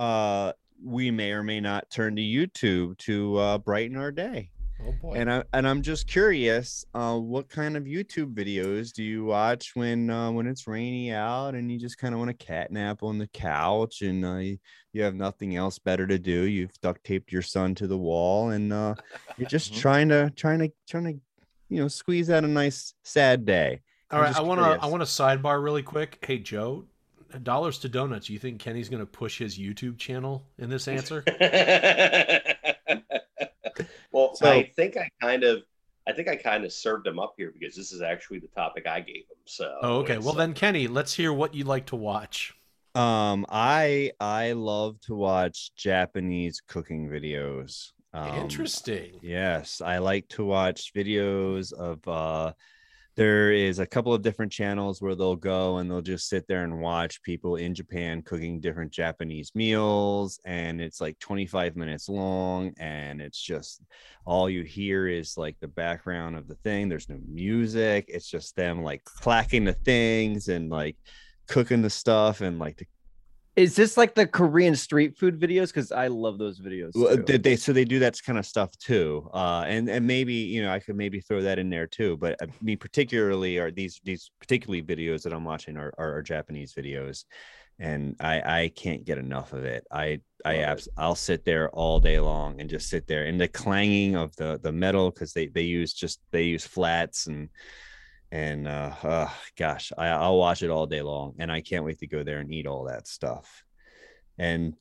uh, 0.00 0.52
we 0.82 1.12
may 1.12 1.30
or 1.30 1.44
may 1.44 1.60
not 1.60 1.90
turn 1.90 2.16
to 2.16 2.22
YouTube 2.22 2.98
to 2.98 3.36
uh, 3.36 3.58
brighten 3.58 3.96
our 3.96 4.10
day. 4.10 4.50
Oh 4.86 4.92
boy. 5.02 5.14
And 5.14 5.30
I 5.32 5.42
and 5.52 5.66
I'm 5.66 5.82
just 5.82 6.06
curious, 6.06 6.84
uh, 6.94 7.16
what 7.18 7.48
kind 7.48 7.76
of 7.76 7.84
YouTube 7.84 8.32
videos 8.34 8.92
do 8.92 9.02
you 9.02 9.24
watch 9.24 9.74
when 9.74 10.08
uh, 10.08 10.30
when 10.30 10.46
it's 10.46 10.66
rainy 10.68 11.12
out 11.12 11.54
and 11.54 11.70
you 11.70 11.78
just 11.78 11.98
kind 11.98 12.14
of 12.14 12.20
want 12.20 12.38
to 12.38 12.46
catnap 12.46 13.02
on 13.02 13.18
the 13.18 13.26
couch 13.28 14.02
and 14.02 14.24
uh, 14.24 14.36
you, 14.36 14.58
you 14.92 15.02
have 15.02 15.14
nothing 15.16 15.56
else 15.56 15.78
better 15.80 16.06
to 16.06 16.18
do? 16.18 16.42
You've 16.42 16.78
duct 16.80 17.02
taped 17.04 17.32
your 17.32 17.42
son 17.42 17.74
to 17.76 17.86
the 17.88 17.98
wall 17.98 18.50
and 18.50 18.72
uh, 18.72 18.94
you're 19.36 19.48
just 19.48 19.72
Mm-hmm. 19.72 19.80
trying 19.80 20.08
to 20.10 20.30
trying 20.36 20.58
to 20.60 20.70
trying 20.88 21.04
to 21.04 21.20
you 21.68 21.80
know 21.82 21.88
squeeze 21.88 22.30
out 22.30 22.44
a 22.44 22.48
nice 22.48 22.94
sad 23.02 23.44
day. 23.44 23.80
all 24.12 24.20
I'm 24.20 24.24
right, 24.26 24.36
I 24.36 24.40
want 24.42 24.60
to. 24.60 24.84
I 24.84 24.86
want 24.88 25.00
to 25.02 25.06
sidebar 25.08 25.62
really 25.62 25.82
quick. 25.82 26.24
Hey 26.24 26.38
Joe, 26.38 26.84
dollars 27.42 27.78
to 27.80 27.88
donuts. 27.88 28.30
You 28.30 28.38
think 28.38 28.60
Kenny's 28.60 28.88
going 28.88 29.00
to 29.02 29.06
push 29.06 29.38
his 29.38 29.58
YouTube 29.58 29.98
channel 29.98 30.46
in 30.56 30.70
this 30.70 30.86
answer? 30.86 31.24
well, 34.18 34.34
So- 34.34 34.50
I 34.50 34.72
think 34.76 34.96
I 34.96 35.08
kind 35.20 35.44
of, 35.44 35.62
I 36.06 36.12
think 36.12 36.28
I 36.28 36.36
kind 36.36 36.64
of 36.64 36.72
served 36.72 37.06
him 37.06 37.18
up 37.18 37.34
here 37.36 37.52
because 37.58 37.76
this 37.76 37.92
is 37.92 38.00
actually 38.02 38.38
the 38.40 38.48
topic 38.48 38.86
I 38.86 39.00
gave 39.00 39.16
him. 39.16 39.36
So. 39.44 39.78
oh, 39.82 39.96
okay. 39.98 40.18
Well 40.18 40.32
then, 40.34 40.54
Kenny, 40.54 40.88
let's 40.88 41.12
hear 41.14 41.32
what 41.32 41.54
you 41.54 41.64
like 41.64 41.86
to 41.86 41.96
watch. 41.96 42.54
Um, 42.94 43.46
I 43.50 44.12
I 44.18 44.52
love 44.52 44.98
to 45.02 45.14
watch 45.14 45.74
Japanese 45.76 46.60
cooking 46.66 47.08
videos. 47.08 47.92
Um, 48.14 48.34
Interesting. 48.38 49.20
Yes, 49.22 49.80
I 49.82 49.98
like 49.98 50.26
to 50.30 50.44
watch 50.44 50.92
videos 50.94 51.72
of 51.74 52.06
uh 52.08 52.52
there 53.18 53.50
is 53.50 53.80
a 53.80 53.86
couple 53.86 54.14
of 54.14 54.22
different 54.22 54.52
channels 54.52 55.02
where 55.02 55.16
they'll 55.16 55.34
go 55.34 55.78
and 55.78 55.90
they'll 55.90 56.00
just 56.00 56.28
sit 56.28 56.46
there 56.46 56.62
and 56.62 56.80
watch 56.80 57.20
people 57.24 57.56
in 57.56 57.74
Japan 57.74 58.22
cooking 58.22 58.60
different 58.60 58.92
Japanese 58.92 59.50
meals 59.56 60.38
and 60.44 60.80
it's 60.80 61.00
like 61.00 61.18
25 61.18 61.74
minutes 61.74 62.08
long 62.08 62.72
and 62.78 63.20
it's 63.20 63.42
just 63.42 63.82
all 64.24 64.48
you 64.48 64.62
hear 64.62 65.08
is 65.08 65.36
like 65.36 65.56
the 65.58 65.66
background 65.66 66.36
of 66.36 66.46
the 66.46 66.54
thing 66.62 66.88
there's 66.88 67.08
no 67.08 67.18
music 67.26 68.04
it's 68.06 68.30
just 68.30 68.54
them 68.54 68.84
like 68.84 69.02
clacking 69.02 69.64
the 69.64 69.72
things 69.72 70.46
and 70.46 70.70
like 70.70 70.96
cooking 71.48 71.82
the 71.82 71.90
stuff 71.90 72.40
and 72.40 72.60
like 72.60 72.76
the 72.76 72.86
Is 73.58 73.74
this 73.74 73.96
like 73.96 74.14
the 74.14 74.26
Korean 74.26 74.76
street 74.76 75.16
food 75.16 75.40
videos? 75.40 75.66
Because 75.68 75.90
I 75.90 76.06
love 76.06 76.38
those 76.38 76.60
videos. 76.60 76.92
Well, 76.94 77.16
they, 77.16 77.38
they 77.38 77.56
so 77.56 77.72
they 77.72 77.84
do 77.84 77.98
that 77.98 78.22
kind 78.24 78.38
of 78.38 78.46
stuff 78.46 78.76
too 78.78 79.28
uh 79.32 79.64
and 79.66 79.88
and 79.88 80.06
maybe 80.06 80.34
you 80.34 80.62
know 80.62 80.70
i 80.70 80.78
could 80.78 80.96
maybe 80.96 81.20
throw 81.20 81.42
that 81.42 81.58
in 81.58 81.70
there 81.70 81.86
too 81.86 82.16
but 82.16 82.36
I 82.42 82.46
mean 82.60 82.78
particularly 82.78 83.58
are 83.58 83.70
these 83.70 84.00
these 84.04 84.30
particularly 84.40 84.82
videos 84.82 85.22
that 85.22 85.32
i'm 85.32 85.44
watching 85.44 85.76
are, 85.76 85.92
are, 85.98 86.16
are 86.16 86.22
japanese 86.22 86.72
videos 86.74 87.24
and 87.78 88.16
i 88.20 88.62
i 88.62 88.68
can't 88.74 89.04
get 89.04 89.18
enough 89.18 89.52
of 89.52 89.64
it 89.64 89.84
i 89.90 90.20
i 90.44 90.52
Love 90.52 90.60
it. 90.60 90.62
abs- 90.62 90.88
i'll 90.96 91.14
sit 91.14 91.44
there 91.44 91.70
all 91.70 92.00
day 92.00 92.18
long 92.20 92.60
and 92.60 92.70
just 92.70 92.88
sit 92.88 93.06
there 93.06 93.24
and 93.24 93.40
the 93.40 93.48
clanging 93.48 94.16
of 94.16 94.34
the 94.36 94.58
the 94.62 94.72
metal 94.72 95.10
because 95.10 95.32
they 95.32 95.46
they 95.48 95.62
use 95.62 95.92
just 95.92 96.20
they 96.30 96.44
use 96.44 96.66
flats 96.66 97.26
and 97.26 97.48
and 98.30 98.68
uh, 98.68 98.92
uh 99.02 99.30
gosh 99.56 99.90
I, 99.96 100.08
i'll 100.08 100.38
watch 100.38 100.62
it 100.62 100.70
all 100.70 100.86
day 100.86 101.02
long 101.02 101.34
and 101.38 101.50
i 101.50 101.60
can't 101.60 101.84
wait 101.84 101.98
to 102.00 102.06
go 102.06 102.22
there 102.22 102.38
and 102.40 102.52
eat 102.52 102.66
all 102.66 102.84
that 102.84 103.08
stuff 103.08 103.64
and 104.38 104.74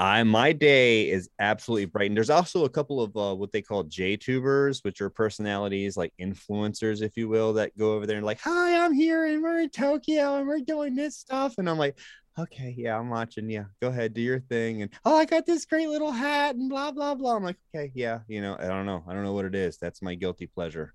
I 0.00 0.22
my 0.22 0.52
day 0.52 1.10
is 1.10 1.28
absolutely 1.38 1.84
brightened. 1.84 2.16
There's 2.16 2.30
also 2.30 2.64
a 2.64 2.70
couple 2.70 3.02
of 3.02 3.14
uh, 3.14 3.34
what 3.34 3.52
they 3.52 3.60
call 3.60 3.82
J-tubers, 3.82 4.82
which 4.82 5.02
are 5.02 5.10
personalities 5.10 5.94
like 5.94 6.14
influencers, 6.18 7.02
if 7.02 7.18
you 7.18 7.28
will, 7.28 7.52
that 7.54 7.76
go 7.76 7.92
over 7.92 8.06
there 8.06 8.16
and 8.16 8.24
like, 8.24 8.40
"Hi, 8.40 8.82
I'm 8.82 8.94
here 8.94 9.26
and 9.26 9.42
we're 9.42 9.60
in 9.60 9.68
Tokyo 9.68 10.36
and 10.36 10.48
we're 10.48 10.60
doing 10.60 10.94
this 10.94 11.18
stuff," 11.18 11.56
and 11.58 11.68
I'm 11.68 11.76
like, 11.76 11.98
"Okay, 12.38 12.74
yeah, 12.78 12.98
I'm 12.98 13.10
watching. 13.10 13.50
Yeah, 13.50 13.64
go 13.82 13.88
ahead, 13.88 14.14
do 14.14 14.22
your 14.22 14.40
thing." 14.40 14.80
And 14.80 14.90
oh, 15.04 15.16
I 15.18 15.26
got 15.26 15.44
this 15.44 15.66
great 15.66 15.88
little 15.88 16.12
hat 16.12 16.54
and 16.56 16.70
blah 16.70 16.92
blah 16.92 17.14
blah. 17.14 17.36
I'm 17.36 17.44
like, 17.44 17.58
"Okay, 17.74 17.92
yeah, 17.94 18.20
you 18.26 18.40
know, 18.40 18.56
I 18.58 18.68
don't 18.68 18.86
know, 18.86 19.04
I 19.06 19.12
don't 19.12 19.24
know 19.24 19.34
what 19.34 19.44
it 19.44 19.54
is. 19.54 19.76
That's 19.76 20.00
my 20.00 20.14
guilty 20.14 20.46
pleasure." 20.46 20.94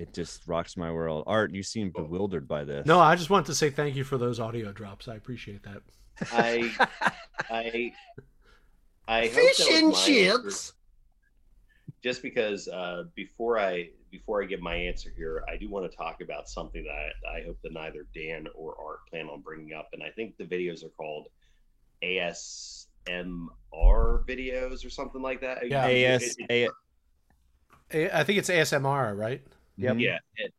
It 0.00 0.14
just 0.14 0.48
rocks 0.48 0.78
my 0.78 0.90
world. 0.90 1.24
Art, 1.26 1.52
you 1.52 1.62
seem 1.62 1.90
bewildered 1.90 2.48
by 2.48 2.64
this. 2.64 2.86
No, 2.86 2.98
I 3.00 3.16
just 3.16 3.28
want 3.28 3.44
to 3.46 3.54
say 3.54 3.68
thank 3.68 3.94
you 3.96 4.02
for 4.02 4.16
those 4.16 4.40
audio 4.40 4.72
drops. 4.72 5.08
I 5.08 5.16
appreciate 5.16 5.62
that. 5.64 5.82
I, 6.32 6.72
I, 7.50 7.92
I 9.06 9.20
hope 9.26 9.32
Fish 9.32 9.58
that 9.58 9.82
was 9.82 9.82
and 9.82 9.94
chips. 9.94 10.72
Just 12.02 12.22
because 12.22 12.66
uh, 12.68 13.04
before 13.14 13.58
I 13.58 13.90
before 14.10 14.42
I 14.42 14.46
give 14.46 14.62
my 14.62 14.74
answer 14.74 15.12
here, 15.14 15.44
I 15.52 15.58
do 15.58 15.68
want 15.68 15.90
to 15.90 15.94
talk 15.94 16.22
about 16.22 16.48
something 16.48 16.82
that 16.82 17.12
I, 17.30 17.40
I 17.40 17.44
hope 17.44 17.58
that 17.62 17.74
neither 17.74 18.06
Dan 18.14 18.46
or 18.54 18.74
Art 18.82 19.00
plan 19.10 19.26
on 19.28 19.42
bringing 19.42 19.74
up, 19.74 19.90
and 19.92 20.02
I 20.02 20.08
think 20.08 20.38
the 20.38 20.44
videos 20.44 20.82
are 20.82 20.88
called 20.88 21.26
ASMR 22.02 22.86
videos 24.26 24.82
or 24.86 24.88
something 24.88 25.20
like 25.20 25.42
that. 25.42 25.68
Yeah. 25.68 25.86
It- 25.88 26.22
AS, 26.22 26.36
it- 26.38 26.46
A, 26.50 26.68
A- 28.08 28.18
I 28.18 28.24
think 28.24 28.38
it's 28.38 28.48
ASMR, 28.48 29.14
right? 29.14 29.42
Yep. 29.80 29.96
Yeah, 29.98 30.18
it, 30.36 30.52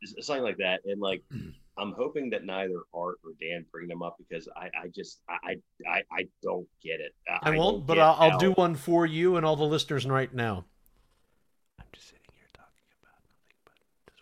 it's 0.00 0.26
something 0.26 0.44
like 0.44 0.58
that. 0.58 0.80
And 0.84 1.00
like, 1.00 1.22
I'm 1.78 1.92
hoping 1.92 2.30
that 2.30 2.44
neither 2.44 2.82
Art 2.94 3.18
or 3.24 3.32
Dan 3.40 3.64
bring 3.70 3.88
them 3.88 4.02
up 4.02 4.16
because 4.18 4.48
I, 4.56 4.66
I 4.66 4.88
just, 4.94 5.20
I, 5.28 5.56
I, 5.88 6.02
I 6.10 6.28
don't 6.42 6.66
get 6.82 7.00
it. 7.00 7.14
I 7.42 7.50
won't, 7.50 7.86
but 7.86 7.98
I'll, 7.98 8.16
I'll 8.18 8.38
do 8.38 8.52
one 8.52 8.74
for 8.74 9.06
you 9.06 9.36
and 9.36 9.46
all 9.46 9.56
the 9.56 9.64
listeners 9.64 10.04
right 10.06 10.32
now. 10.32 10.64
I'm 11.78 11.86
just 11.92 12.08
sitting 12.08 12.24
here 12.34 12.46
talking 12.52 12.82
about 13.00 13.14
nothing 13.30 13.54
but 13.64 13.74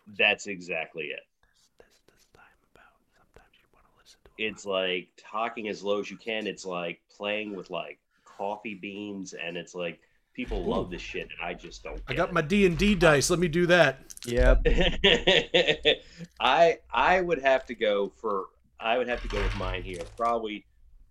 this 0.07 0.19
That's 0.19 0.47
exactly 0.47 1.05
it. 1.05 1.21
this, 1.41 1.69
this, 1.79 2.15
this 2.15 2.27
time 2.35 2.45
about. 2.75 2.93
Sometimes 3.17 3.55
you 3.59 3.69
want 3.73 3.87
to 3.87 4.03
listen 4.03 4.19
to 4.25 4.43
It's 4.43 4.67
like 4.67 5.09
talking 5.17 5.69
as 5.69 5.83
low 5.83 6.01
as 6.01 6.11
you 6.11 6.19
can. 6.19 6.47
It's 6.47 6.67
like 6.67 7.01
playing 7.17 7.57
with 7.57 7.71
like 7.71 7.99
coffee 8.25 8.75
beans, 8.75 9.33
and 9.33 9.57
it's 9.57 9.75
like 9.75 9.99
people 10.37 10.63
love 10.63 10.91
this 10.91 11.01
shit, 11.01 11.23
and 11.23 11.41
I 11.43 11.55
just 11.55 11.83
don't. 11.83 12.01
I 12.07 12.15
got 12.15 12.29
it. 12.29 12.35
my 12.35 12.43
D 12.43 12.67
and 12.67 12.77
D 12.77 12.95
dice. 12.95 13.31
Let 13.31 13.39
me 13.39 13.49
do 13.49 13.67
that. 13.67 14.01
Yep. 14.27 14.67
I 16.41 16.79
I 16.93 17.21
would 17.23 17.41
have 17.43 17.65
to 17.67 17.75
go 17.75 18.13
for 18.21 18.45
I 18.79 18.99
would 18.99 19.09
have 19.09 19.23
to 19.23 19.29
go 19.29 19.43
with 19.43 19.57
mine 19.57 19.83
here. 19.83 20.03
Probably 20.17 20.67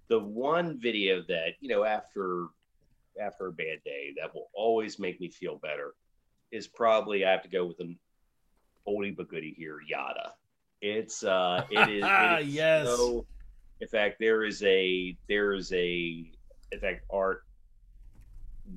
the 0.08 0.20
one 0.20 0.80
video 0.80 1.24
that 1.28 1.56
you 1.60 1.70
know 1.70 1.84
after 1.84 2.48
after 3.20 3.48
a 3.48 3.52
bad 3.52 3.84
day 3.84 4.14
that 4.22 4.34
will 4.34 4.50
always 4.54 5.00
make 5.00 5.20
me 5.20 5.30
feel 5.30 5.56
better 5.58 5.96
is 6.52 6.68
probably 6.68 7.26
I 7.26 7.32
have 7.32 7.42
to 7.44 7.50
go 7.50 7.66
with 7.66 7.80
an 7.80 7.98
oldie 8.88 9.16
but 9.16 9.28
goodie 9.30 9.56
here, 9.58 9.80
Yatta. 9.92 10.32
It's 10.82 11.24
uh 11.24 11.66
it 11.72 11.90
is, 11.90 12.04
it 12.06 12.42
is 12.48 12.48
Yes. 12.54 12.88
so 12.88 13.26
in 13.82 13.88
fact 13.88 14.18
there 14.20 14.44
is 14.44 14.62
a 14.64 15.18
there 15.28 15.54
is 15.54 15.72
a 15.74 16.30
in 16.72 16.80
fact 16.80 17.04
art 17.10 17.45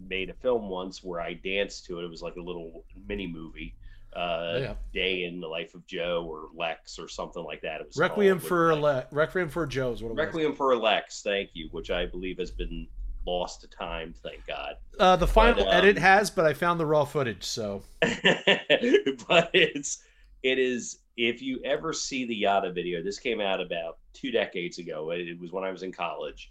made 0.09 0.31
a 0.31 0.35
film 0.35 0.69
once 0.69 1.03
where 1.03 1.21
I 1.21 1.35
danced 1.35 1.87
to 1.87 2.01
it. 2.01 2.05
It 2.05 2.11
was 2.11 2.23
like 2.23 2.37
a 2.37 2.41
little 2.43 2.85
mini 3.07 3.27
movie. 3.27 3.75
Uh, 4.15 4.59
Yeah. 4.61 4.75
Day 4.93 5.25
in 5.25 5.39
the 5.41 5.47
Life 5.47 5.75
of 5.75 5.87
Joe 5.87 6.27
or 6.29 6.49
Lex 6.57 6.99
or 6.99 7.09
something 7.09 7.45
like 7.45 7.61
that. 7.63 7.81
It 7.83 7.89
was 7.89 7.97
Requiem 7.99 8.39
called, 8.39 8.49
for 8.49 8.75
like, 8.75 9.13
Le- 9.13 9.17
Requiem 9.17 9.49
for 9.49 9.67
Joe's 9.67 10.03
what 10.03 10.11
it 10.11 10.17
was. 10.17 10.25
Requiem 10.27 10.55
for 10.55 10.75
Lex. 10.77 11.23
Thank 11.23 11.51
you, 11.53 11.69
which 11.73 11.91
I 11.91 12.07
believe 12.07 12.39
has 12.39 12.51
been 12.51 12.87
lost 13.27 13.61
to 13.61 13.69
time. 13.69 14.15
Thank 14.23 14.47
God. 14.47 14.77
Uh, 14.99 15.17
the 15.17 15.27
final 15.27 15.65
But, 15.65 15.69
um, 15.69 15.75
edit 15.85 15.99
has, 15.99 16.31
but 16.31 16.47
I 16.47 16.55
found 16.55 16.81
the 16.81 16.87
raw 16.87 17.05
footage, 17.05 17.45
so 17.45 17.83
but 18.01 19.51
it's 19.53 19.99
it 20.43 20.59
is 20.59 21.01
if 21.17 21.43
you 21.43 21.61
ever 21.65 21.93
see 21.93 22.25
the 22.25 22.43
Yatta 22.43 22.73
video, 22.75 23.03
this 23.03 23.19
came 23.19 23.41
out 23.41 23.61
about 23.61 23.99
two 24.15 24.31
decades 24.31 24.79
ago. 24.79 25.11
It 25.11 25.29
it 25.29 25.39
was 25.39 25.53
when 25.53 25.65
I 25.65 25.71
was 25.71 25.83
in 25.83 25.93
college, 25.93 26.51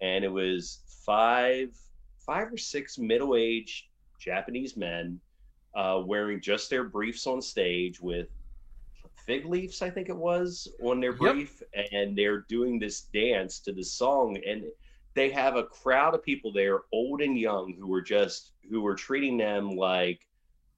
and 0.00 0.24
it 0.24 0.32
was 0.32 0.78
five 1.04 1.76
five 2.26 2.52
or 2.52 2.56
six 2.56 2.98
middle 2.98 3.36
aged 3.36 3.86
Japanese 4.18 4.76
men 4.76 5.20
uh, 5.74 6.02
wearing 6.04 6.40
just 6.40 6.70
their 6.70 6.84
briefs 6.84 7.26
on 7.26 7.40
stage 7.42 8.00
with 8.00 8.28
fig 9.26 9.46
leaves, 9.46 9.82
I 9.82 9.90
think 9.90 10.08
it 10.08 10.16
was, 10.16 10.68
on 10.82 11.00
their 11.00 11.12
brief, 11.12 11.62
and 11.92 12.16
they're 12.16 12.40
doing 12.48 12.78
this 12.78 13.02
dance 13.12 13.58
to 13.60 13.72
this 13.72 13.92
song, 13.92 14.36
and 14.46 14.64
they 15.14 15.30
have 15.30 15.56
a 15.56 15.64
crowd 15.64 16.14
of 16.14 16.22
people 16.22 16.52
there, 16.52 16.80
old 16.92 17.20
and 17.20 17.38
young, 17.38 17.74
who 17.78 17.86
were 17.86 18.02
just 18.02 18.52
who 18.70 18.80
were 18.80 18.94
treating 18.94 19.36
them 19.36 19.76
like 19.76 20.20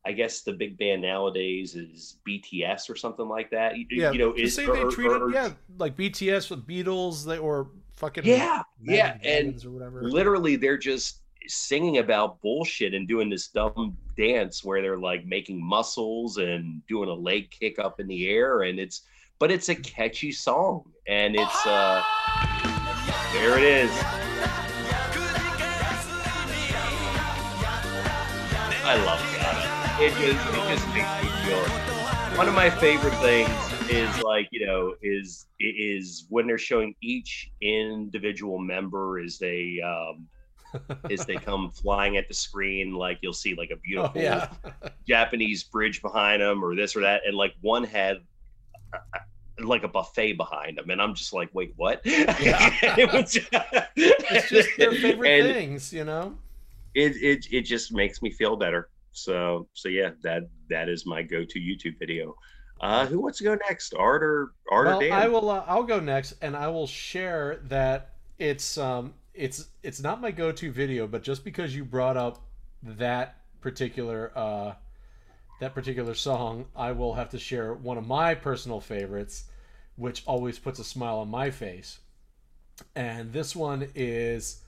I 0.07 0.13
guess 0.13 0.43
the 0.43 0.53
big 0.53 0.77
band 0.77 1.03
nowadays 1.03 1.75
is 1.75 2.19
BTS 2.29 2.91
or 2.91 2.97
something 2.97 3.27
like 3.27 3.51
that. 3.51 3.79
You, 3.79 3.87
yeah. 3.91 4.11
you 4.11 4.19
know, 4.19 4.33
the 4.33 4.43
is 4.43 4.55
same 4.55 4.71
they 4.73 4.83
treated 4.85 5.23
or- 5.23 5.31
yeah 5.31 5.51
like 5.79 5.97
BTS 5.97 6.51
with 6.51 6.67
Beatles 6.67 7.25
they 7.25 7.39
or 7.39 7.71
fucking 7.95 8.25
Yeah, 8.27 8.63
yeah, 8.83 9.17
and 9.25 9.65
or 9.65 9.71
whatever. 9.71 10.03
literally 10.03 10.57
they're 10.57 10.77
just 10.79 11.21
singing 11.47 11.99
about 11.99 12.41
bullshit 12.41 12.95
and 12.95 13.07
doing 13.07 13.29
this 13.29 13.49
dumb 13.49 13.97
dance 14.17 14.65
where 14.65 14.81
they're 14.83 14.99
like 14.99 15.27
making 15.27 15.65
muscles 15.65 16.39
and 16.39 16.85
doing 16.87 17.09
a 17.09 17.15
leg 17.15 17.51
kick 17.51 17.79
up 17.79 18.01
in 18.01 18.07
the 18.07 18.29
air 18.29 18.63
and 18.63 18.79
it's 18.79 19.03
but 19.39 19.51
it's 19.51 19.69
a 19.69 19.75
catchy 19.75 20.33
song 20.33 20.85
and 21.07 21.35
it's 21.37 21.67
uh 21.67 22.03
there 23.33 23.59
it 23.59 23.65
is 23.65 23.91
I 28.87 28.97
love 29.07 29.19
Ghana. 29.33 30.05
It 30.05 30.11
just 30.11 30.47
it 30.47 30.69
just 30.69 30.87
makes 30.89 31.23
me 31.23 31.31
feel 31.43 31.59
one 32.37 32.49
of 32.49 32.55
my 32.55 32.69
favorite 32.69 33.15
things 33.23 33.49
is 33.89 34.23
like 34.23 34.47
you 34.51 34.67
know 34.67 34.95
is 35.03 35.47
is 35.59 36.27
when 36.29 36.47
they're 36.47 36.59
showing 36.59 36.95
each 37.01 37.51
individual 37.63 38.59
member 38.59 39.21
as 39.21 39.39
they 39.39 39.81
um 39.81 40.27
as 41.11 41.25
they 41.27 41.37
come 41.49 41.71
flying 41.71 42.17
at 42.17 42.29
the 42.29 42.35
screen 42.35 42.95
like 42.95 43.19
you'll 43.23 43.33
see 43.33 43.55
like 43.55 43.71
a 43.71 43.75
oh 43.75 43.81
beautiful 43.83 44.21
yeah. 44.21 44.49
japanese 45.09 45.65
bridge 45.65 46.03
behind 46.03 46.43
them 46.43 46.65
or 46.65 46.75
this 46.75 46.97
or 46.97 47.01
that 47.01 47.23
and 47.27 47.37
like 47.37 47.55
one 47.61 47.85
had 47.85 48.19
uh, 48.93 49.19
like 49.65 49.85
a 49.85 49.89
buffet 49.89 50.33
behind 50.33 50.79
them 50.79 50.91
and 50.91 51.01
i'm 51.01 51.15
just 51.15 51.33
like 51.33 51.49
wait 51.53 51.73
what 51.77 52.01
it 52.05 53.13
was 53.13 53.39
it's 53.97 54.49
just 54.49 54.69
their 54.79 54.93
favorite 54.93 55.47
and 55.47 55.55
things, 55.55 55.93
you 55.93 56.05
know. 56.05 56.37
it, 56.95 57.15
it 57.17 57.47
it 57.51 57.63
just 57.63 57.93
makes 57.93 58.21
me 58.21 58.31
feel 58.31 58.57
better 58.57 58.89
so 59.13 59.69
so 59.75 59.89
yeah 59.89 60.11
that 60.23 60.43
that 60.69 60.89
is 60.89 61.07
my 61.07 61.23
go-to 61.23 61.61
youtube 61.61 61.97
video 62.01 62.35
uh 62.81 63.07
who 63.07 63.21
wants 63.21 63.39
to 63.39 63.45
go 63.45 63.57
next 63.69 63.95
art 63.95 64.25
or 64.25 64.53
art 64.71 64.87
well, 64.87 64.97
or 64.99 65.01
dan 65.01 65.13
I 65.13 65.29
will. 65.29 65.49
Uh, 65.49 65.65
I'll 65.67 65.85
go 65.85 66.01
next, 66.01 66.35
and 66.43 66.57
I 66.57 66.69
will 66.69 66.87
share 66.87 67.61
that 67.69 68.11
it's 68.39 68.77
um 68.77 69.15
it's 69.35 69.69
it's 69.83 70.01
not 70.01 70.21
my 70.21 70.31
go-to 70.31 70.71
video, 70.71 71.07
but 71.07 71.23
just 71.23 71.45
because 71.45 71.75
you 71.75 71.85
brought 71.85 72.17
up 72.17 72.41
that 72.83 73.37
particular 73.61 74.31
uh 74.37 74.75
that 75.61 75.75
particular 75.75 76.15
song, 76.15 76.67
I 76.75 76.93
will 76.93 77.15
have 77.15 77.31
to 77.31 77.39
share 77.39 77.75
one 77.75 77.99
of 77.99 78.07
my 78.07 78.35
personal 78.35 78.81
favorites, 78.81 79.45
which 79.97 80.23
always 80.27 80.59
puts 80.59 80.79
a 80.79 80.85
smile 80.85 81.19
on 81.19 81.29
my 81.29 81.51
face. 81.51 81.99
And 82.95 83.33
this 83.33 83.57
one 83.57 83.89
is 83.95 84.61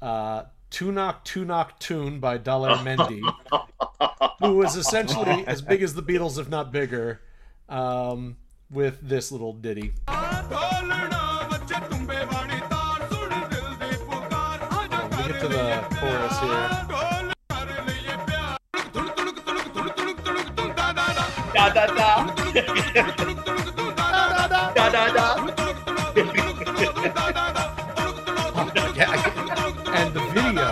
uh 0.00 0.44
Tunak 0.70 1.24
Tunak 1.24 1.78
Tun 1.78 2.20
by 2.20 2.38
Daler 2.38 2.70
Mehndi, 2.76 3.20
who 4.40 4.56
was 4.56 4.76
essentially 4.76 5.46
as 5.46 5.62
big 5.62 5.82
as 5.82 5.94
the 5.94 6.02
Beatles, 6.02 6.38
if 6.38 6.48
not 6.48 6.72
bigger, 6.72 7.20
um, 7.68 8.36
with 8.70 8.98
this 9.00 9.30
little 9.30 9.52
ditty. 9.52 9.92
To 15.44 15.50
the 15.50 15.86
chorus 16.00 16.38
here. 16.40 16.68
da 21.52 21.68
da 21.68 21.86
da 21.86 22.24
da 24.72 24.88
da 24.88 25.04
da 25.12 25.26
and 29.92 30.14
the 30.14 30.24
video, 30.32 30.64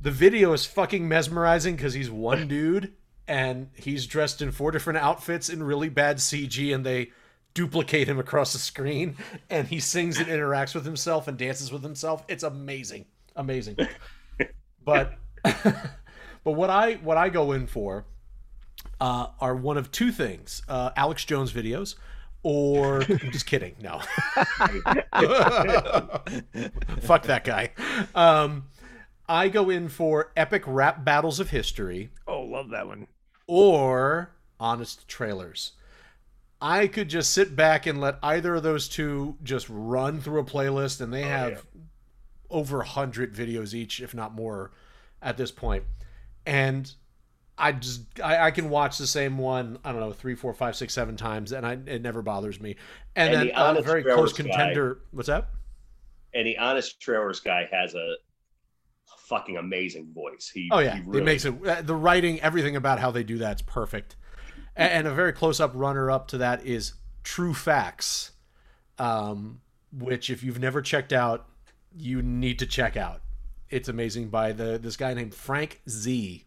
the 0.00 0.12
video 0.12 0.52
is 0.52 0.64
fucking 0.66 1.08
mesmerizing 1.08 1.74
because 1.74 1.94
he's 1.94 2.12
one 2.12 2.46
dude 2.46 2.92
and 3.26 3.70
he's 3.74 4.06
dressed 4.06 4.40
in 4.40 4.52
four 4.52 4.70
different 4.70 5.00
outfits 5.00 5.48
in 5.48 5.64
really 5.64 5.88
bad 5.88 6.18
CG, 6.18 6.72
and 6.72 6.86
they 6.86 7.10
duplicate 7.64 8.08
him 8.08 8.18
across 8.18 8.52
the 8.54 8.58
screen, 8.58 9.16
and 9.50 9.68
he 9.68 9.78
sings 9.80 10.18
and 10.18 10.28
interacts 10.28 10.74
with 10.74 10.84
himself 10.86 11.28
and 11.28 11.36
dances 11.36 11.70
with 11.70 11.82
himself. 11.82 12.24
It's 12.28 12.42
amazing, 12.42 13.04
amazing. 13.36 13.76
But 14.82 15.18
but 15.44 15.92
what 16.52 16.70
I 16.70 16.94
what 16.94 17.18
I 17.18 17.28
go 17.28 17.52
in 17.52 17.66
for 17.66 18.06
uh, 18.98 19.26
are 19.38 19.54
one 19.54 19.76
of 19.76 19.92
two 19.92 20.10
things: 20.10 20.62
uh, 20.68 20.90
Alex 20.96 21.22
Jones 21.26 21.52
videos, 21.52 21.96
or 22.42 23.02
I'm 23.02 23.30
just 23.30 23.44
kidding. 23.44 23.74
No, 23.82 23.98
fuck 27.00 27.24
that 27.24 27.42
guy. 27.44 27.72
Um, 28.14 28.68
I 29.28 29.48
go 29.50 29.68
in 29.68 29.90
for 29.90 30.32
epic 30.34 30.62
rap 30.66 31.04
battles 31.04 31.40
of 31.40 31.50
history, 31.50 32.10
Oh, 32.26 32.40
love 32.40 32.70
that 32.70 32.86
one. 32.86 33.06
or 33.46 34.30
honest 34.58 35.06
trailers. 35.08 35.72
I 36.62 36.86
could 36.86 37.08
just 37.08 37.30
sit 37.32 37.56
back 37.56 37.86
and 37.86 38.00
let 38.00 38.18
either 38.22 38.56
of 38.56 38.62
those 38.62 38.88
two 38.88 39.36
just 39.42 39.66
run 39.70 40.20
through 40.20 40.40
a 40.40 40.44
playlist, 40.44 41.00
and 41.00 41.12
they 41.12 41.22
have 41.22 41.66
over 42.50 42.80
a 42.80 42.84
hundred 42.86 43.34
videos 43.34 43.72
each, 43.74 44.00
if 44.00 44.14
not 44.14 44.34
more, 44.34 44.72
at 45.22 45.36
this 45.36 45.50
point. 45.50 45.84
And 46.44 46.92
I 47.56 47.72
just 47.72 48.02
I, 48.22 48.46
I 48.46 48.50
can 48.50 48.68
watch 48.70 48.98
the 48.98 49.06
same 49.06 49.38
one 49.38 49.78
I 49.84 49.92
don't 49.92 50.00
know 50.00 50.12
three, 50.12 50.34
four, 50.34 50.52
five, 50.54 50.76
six, 50.76 50.92
seven 50.94 51.16
times, 51.16 51.52
and 51.52 51.66
I, 51.66 51.78
it 51.86 52.02
never 52.02 52.22
bothers 52.22 52.60
me. 52.60 52.76
And, 53.16 53.32
And 53.32 53.34
then 53.34 53.46
the 53.48 53.52
a 53.52 53.64
Honest 53.64 53.86
very 53.86 54.02
close 54.02 54.32
guy- 54.32 54.84
What's 55.12 55.28
that? 55.28 55.48
and 56.32 56.46
the 56.46 56.58
honest 56.58 57.00
trailers 57.00 57.40
guy 57.40 57.68
has 57.72 57.94
a 57.94 58.14
fucking 59.26 59.56
amazing 59.56 60.12
voice 60.14 60.50
he 60.52 60.68
Oh 60.72 60.78
yeah, 60.78 60.96
he 60.96 61.02
really 61.02 61.22
it 61.22 61.24
makes 61.24 61.44
it 61.44 61.54
uh, 61.66 61.82
the 61.82 61.94
writing, 61.94 62.40
everything 62.40 62.76
about 62.76 62.98
how 62.98 63.10
they 63.10 63.24
do 63.24 63.38
that's 63.38 63.62
perfect. 63.62 64.16
And, 64.80 65.06
a 65.06 65.12
very 65.12 65.32
close 65.32 65.60
up 65.60 65.72
runner 65.74 66.10
up 66.10 66.28
to 66.28 66.38
that 66.38 66.64
is 66.64 66.94
True 67.22 67.52
Facts, 67.52 68.32
um, 68.98 69.60
which 69.92 70.30
if 70.30 70.42
you've 70.42 70.58
never 70.58 70.80
checked 70.80 71.12
out, 71.12 71.46
you 71.96 72.22
need 72.22 72.58
to 72.60 72.66
check 72.66 72.96
out. 72.96 73.20
It's 73.68 73.88
amazing 73.88 74.28
by 74.28 74.52
the 74.52 74.78
this 74.78 74.96
guy 74.96 75.14
named 75.14 75.34
Frank 75.34 75.82
Z. 75.88 76.44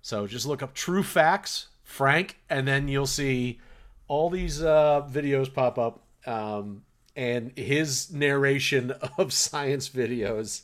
So 0.00 0.26
just 0.26 0.46
look 0.46 0.62
up 0.62 0.74
True 0.74 1.02
Facts, 1.02 1.66
Frank, 1.82 2.38
and 2.48 2.68
then 2.68 2.88
you'll 2.88 3.06
see 3.06 3.60
all 4.08 4.30
these 4.30 4.62
uh, 4.62 5.06
videos 5.10 5.52
pop 5.52 5.78
up. 5.78 6.02
Um, 6.26 6.82
and 7.16 7.56
his 7.56 8.12
narration 8.12 8.92
of 9.18 9.32
science 9.32 9.88
videos, 9.88 10.62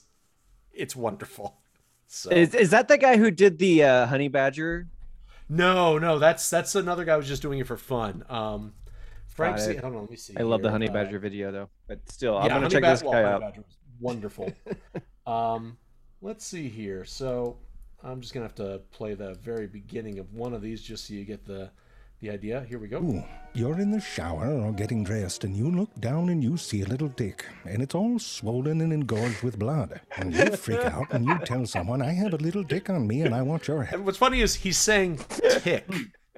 it's 0.72 0.94
wonderful. 0.94 1.56
So 2.06 2.30
Is, 2.30 2.54
is 2.54 2.70
that 2.70 2.88
the 2.88 2.98
guy 2.98 3.16
who 3.16 3.30
did 3.30 3.58
the 3.58 3.82
uh, 3.84 4.06
honey 4.06 4.28
badger? 4.28 4.86
No, 5.48 5.98
no, 5.98 6.18
that's 6.18 6.48
that's 6.50 6.74
another 6.74 7.04
guy 7.04 7.16
who's 7.16 7.28
just 7.28 7.42
doing 7.42 7.58
it 7.58 7.66
for 7.66 7.76
fun. 7.76 8.24
Um, 8.28 8.72
Frank, 9.26 9.58
it. 9.58 9.80
hold 9.80 9.94
on, 9.94 10.00
let 10.02 10.10
me 10.10 10.16
see. 10.16 10.34
I 10.36 10.42
love 10.42 10.60
the 10.62 10.68
here. 10.68 10.72
honey 10.72 10.88
Uh, 10.88 10.92
badger 10.92 11.18
video 11.18 11.50
though, 11.50 11.68
but 11.88 12.00
still, 12.10 12.36
I'm 12.38 12.46
yeah, 12.46 12.54
gonna 12.54 12.68
check 12.70 12.82
Bad- 12.82 12.92
this 12.96 13.02
well, 13.02 13.12
guy 13.12 13.22
Honey 13.30 13.44
out. 13.44 13.54
Wonderful. 14.00 14.52
um, 15.26 15.76
let's 16.20 16.44
see 16.44 16.68
here. 16.68 17.04
So 17.04 17.56
I'm 18.02 18.20
just 18.20 18.34
gonna 18.34 18.46
have 18.46 18.54
to 18.56 18.80
play 18.90 19.14
the 19.14 19.34
very 19.34 19.66
beginning 19.66 20.18
of 20.18 20.32
one 20.34 20.52
of 20.52 20.60
these 20.62 20.82
just 20.82 21.06
so 21.06 21.14
you 21.14 21.24
get 21.24 21.44
the 21.46 21.70
the 22.22 22.30
idea. 22.30 22.64
Here 22.68 22.78
we 22.78 22.86
go. 22.86 22.98
Ooh, 22.98 23.24
you're 23.52 23.80
in 23.80 23.90
the 23.90 24.00
shower 24.00 24.48
or 24.48 24.72
getting 24.72 25.02
dressed, 25.02 25.42
and 25.42 25.56
you 25.56 25.68
look 25.70 25.92
down 26.00 26.28
and 26.28 26.42
you 26.42 26.56
see 26.56 26.82
a 26.82 26.86
little 26.86 27.08
dick, 27.08 27.44
and 27.64 27.82
it's 27.82 27.96
all 27.96 28.18
swollen 28.20 28.80
and 28.80 28.92
engorged 28.92 29.42
with 29.42 29.58
blood. 29.58 30.00
And 30.16 30.32
you 30.32 30.56
freak 30.56 30.80
out 30.80 31.12
and 31.12 31.26
you 31.26 31.36
tell 31.40 31.66
someone, 31.66 32.00
I 32.00 32.12
have 32.12 32.32
a 32.32 32.36
little 32.36 32.62
dick 32.62 32.88
on 32.88 33.08
me 33.08 33.22
and 33.22 33.34
I 33.34 33.42
want 33.42 33.66
your 33.66 33.82
help. 33.82 33.94
And 33.98 34.06
what's 34.06 34.18
funny 34.18 34.40
is 34.40 34.54
he's 34.54 34.78
saying 34.78 35.18
tick. 35.58 35.84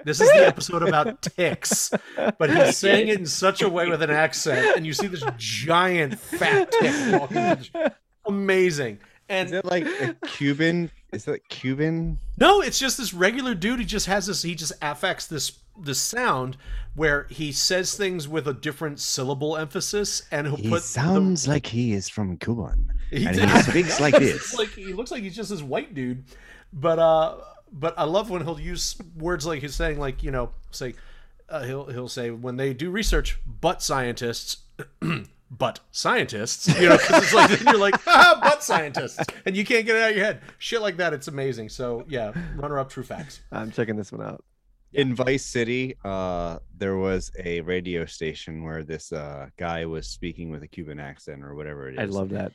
This 0.03 0.19
is 0.19 0.31
the 0.31 0.45
episode 0.45 0.81
about 0.81 1.21
ticks, 1.21 1.91
but 2.37 2.49
he's 2.49 2.77
saying 2.77 3.07
it 3.07 3.19
in 3.19 3.25
such 3.27 3.61
a 3.61 3.69
way 3.69 3.87
with 3.87 4.01
an 4.01 4.09
accent, 4.09 4.75
and 4.75 4.85
you 4.85 4.93
see 4.93 5.07
this 5.07 5.23
giant 5.37 6.19
fat 6.19 6.71
tick 6.71 7.13
walking. 7.13 7.91
Amazing. 8.25 8.99
And 9.29 9.47
Is 9.47 9.53
it 9.53 9.65
like 9.65 9.85
a 9.85 10.15
Cuban? 10.27 10.91
Is 11.11 11.27
it 11.27 11.47
Cuban? 11.49 12.19
No, 12.37 12.61
it's 12.61 12.77
just 12.77 12.97
this 12.97 13.13
regular 13.13 13.55
dude. 13.55 13.79
He 13.79 13.85
just 13.85 14.05
has 14.05 14.27
this. 14.27 14.43
He 14.43 14.53
just 14.53 14.73
affects 14.81 15.25
this 15.25 15.51
this 15.79 15.99
sound 16.01 16.57
where 16.93 17.27
he 17.29 17.51
says 17.51 17.95
things 17.95 18.27
with 18.27 18.47
a 18.47 18.53
different 18.53 18.99
syllable 18.99 19.57
emphasis, 19.57 20.23
and 20.31 20.47
he'll 20.47 20.55
He 20.55 20.69
put. 20.69 20.81
sounds 20.83 21.47
like 21.47 21.65
he 21.67 21.93
is 21.93 22.07
from 22.09 22.37
Cuban, 22.37 22.91
He 23.11 23.25
and 23.25 23.37
he 23.39 23.61
speaks 23.63 23.99
like 23.99 24.15
this. 24.19 24.33
looks 24.33 24.57
like 24.57 24.69
he 24.69 24.93
looks 24.93 25.11
like 25.11 25.23
he's 25.23 25.35
just 25.35 25.49
this 25.49 25.61
white 25.61 25.93
dude, 25.93 26.23
but 26.71 26.99
uh, 26.99 27.37
but 27.71 27.93
I 27.97 28.03
love 28.05 28.29
when 28.29 28.43
he'll 28.43 28.59
use 28.59 28.95
words 29.17 29.45
like 29.45 29.61
he's 29.61 29.75
saying 29.75 29.99
like 29.99 30.23
you 30.23 30.31
know 30.31 30.51
say, 30.71 30.93
uh, 31.49 31.63
he'll 31.63 31.85
he'll 31.87 32.07
say 32.09 32.31
when 32.31 32.55
they 32.57 32.73
do 32.73 32.89
research, 32.91 33.39
but 33.45 33.81
scientists. 33.81 34.57
But 35.51 35.79
scientists, 35.91 36.67
you 36.79 36.89
know, 36.89 36.97
'cause 36.97 37.23
it's 37.23 37.33
like 37.33 37.51
then 37.51 37.67
you're 37.67 37.77
like, 37.77 37.95
ah, 38.07 38.39
but 38.41 38.63
scientists, 38.63 39.19
and 39.45 39.55
you 39.55 39.63
can't 39.63 39.85
get 39.85 39.95
it 39.95 40.01
out 40.01 40.09
of 40.09 40.15
your 40.17 40.25
head. 40.25 40.41
Shit 40.57 40.81
like 40.81 40.97
that, 40.97 41.13
it's 41.13 41.27
amazing. 41.27 41.69
So 41.69 42.03
yeah, 42.09 42.33
runner 42.55 42.79
up, 42.79 42.89
true 42.89 43.03
facts. 43.03 43.41
I'm 43.51 43.69
checking 43.71 43.95
this 43.95 44.11
one 44.11 44.25
out. 44.25 44.43
In 44.95 45.13
Vice 45.15 45.45
City, 45.45 45.95
uh, 46.05 46.59
there 46.77 46.97
was 46.97 47.31
a 47.43 47.61
radio 47.61 48.05
station 48.05 48.63
where 48.63 48.83
this 48.83 49.11
uh, 49.11 49.47
guy 49.57 49.85
was 49.85 50.07
speaking 50.07 50.49
with 50.49 50.63
a 50.63 50.67
Cuban 50.67 50.99
accent 50.99 51.43
or 51.43 51.55
whatever 51.55 51.89
it 51.89 51.93
is. 51.95 51.99
I 51.99 52.05
love 52.05 52.29
that. 52.29 52.51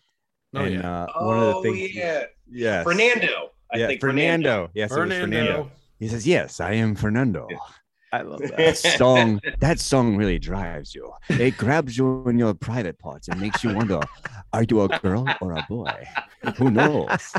Oh, 0.55 0.61
and 0.65 0.75
yeah. 0.75 1.03
uh, 1.05 1.25
one 1.25 1.39
of 1.39 1.45
the 1.49 1.55
Oh, 1.57 1.63
things, 1.63 1.95
yeah. 1.95 2.25
yes, 2.51 2.85
Fernando. 2.85 3.51
I 3.73 3.79
yeah, 3.79 3.87
think 3.87 4.01
Fernando. 4.01 4.71
Yes, 4.75 4.91
it 4.91 4.95
was 4.95 5.01
Fernando. 5.01 5.27
Fernando. 5.27 5.71
He 5.99 6.09
says, 6.09 6.27
"Yes, 6.27 6.61
I 6.61 6.73
am 6.73 6.95
Fernando." 6.97 7.47
I 8.13 8.23
love 8.23 8.41
That 8.57 8.57
that. 8.57 8.77
song, 8.99 9.41
that 9.61 9.79
song 9.79 10.17
really 10.17 10.39
drives 10.41 10.93
you. 10.95 11.13
It 11.29 11.57
grabs 11.57 11.97
you 11.97 12.27
in 12.29 12.39
your 12.39 12.55
private 12.55 12.99
parts 12.99 13.29
and 13.29 13.41
makes 13.41 13.63
you 13.63 13.73
wonder: 13.75 14.01
Are 14.53 14.65
you 14.69 14.81
a 14.83 14.89
girl 14.99 15.27
or 15.41 15.53
a 15.53 15.65
boy? 15.69 16.05
Who 16.57 16.71
knows? 16.73 17.33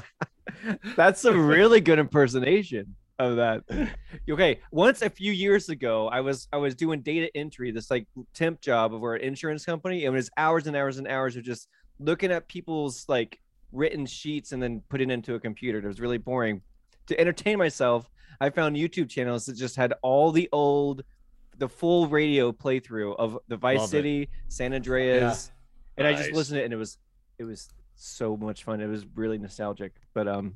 That's 0.96 1.26
a 1.26 1.34
really 1.38 1.82
good 1.82 2.00
impersonation 2.00 2.96
of 3.26 3.36
that. 3.38 3.64
Okay, 4.30 4.60
once 4.72 5.02
a 5.02 5.10
few 5.10 5.32
years 5.32 5.70
ago, 5.70 6.08
I 6.08 6.22
was 6.22 6.48
I 6.54 6.58
was 6.58 6.76
doing 6.76 7.02
data 7.02 7.30
entry, 7.36 7.72
this 7.72 7.90
like 7.92 8.08
temp 8.34 8.62
job 8.62 8.94
of 8.94 9.04
our 9.04 9.16
insurance 9.18 9.66
company, 9.66 10.06
and 10.06 10.14
it 10.14 10.18
was 10.18 10.30
hours 10.38 10.68
and 10.68 10.76
hours 10.76 10.98
and 10.98 11.08
hours 11.08 11.36
of 11.36 11.44
just 11.44 11.68
looking 12.00 12.32
at 12.32 12.48
people's 12.48 13.06
like 13.10 13.40
written 13.72 14.06
sheets 14.06 14.52
and 14.52 14.62
then 14.62 14.82
putting 14.90 15.10
it 15.10 15.14
into 15.14 15.36
a 15.36 15.40
computer. 15.40 15.80
It 15.80 15.86
was 15.86 16.00
really 16.00 16.18
boring. 16.18 16.62
To 17.08 17.20
entertain 17.20 17.58
myself, 17.58 18.10
I 18.40 18.50
found 18.50 18.76
YouTube 18.76 19.10
channels 19.10 19.46
that 19.48 19.54
just 19.54 19.76
had 19.76 19.94
all 20.02 20.32
the 20.32 20.48
old, 20.52 21.04
the 21.58 21.68
full 21.68 22.08
radio 22.08 22.52
playthrough 22.52 23.16
of 23.18 23.38
the 23.48 23.58
Vice 23.58 23.80
Love 23.80 23.88
it. 23.88 23.92
City, 23.92 24.30
San 24.48 24.74
Andreas, 24.74 25.52
and 25.98 26.08
I 26.08 26.14
just 26.14 26.32
listened 26.32 26.58
to 26.58 26.62
it, 26.62 26.66
and 26.66 26.74
it 26.74 26.78
was 26.78 26.98
it 27.38 27.44
was 27.44 27.70
so 27.96 28.38
much 28.38 28.64
fun. 28.64 28.82
It 28.82 28.88
was 28.88 29.06
really 29.16 29.38
nostalgic. 29.38 29.94
But 30.14 30.28
um, 30.28 30.56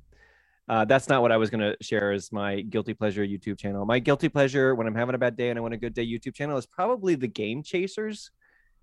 uh, 0.67 0.85
that's 0.85 1.07
not 1.07 1.21
what 1.21 1.31
I 1.31 1.37
was 1.37 1.49
gonna 1.49 1.75
share 1.81 2.11
as 2.11 2.31
my 2.31 2.61
guilty 2.61 2.93
pleasure 2.93 3.25
YouTube 3.25 3.57
channel. 3.59 3.85
My 3.85 3.99
guilty 3.99 4.29
pleasure 4.29 4.73
when 4.75 4.87
I'm 4.87 4.95
having 4.95 5.15
a 5.15 5.17
bad 5.17 5.35
day 5.35 5.49
and 5.49 5.59
I 5.59 5.61
want 5.61 5.73
a 5.73 5.77
good 5.77 5.93
day 5.93 6.05
YouTube 6.05 6.33
channel 6.33 6.57
is 6.57 6.65
probably 6.65 7.15
the 7.15 7.27
Game 7.27 7.61
Chasers. 7.63 8.31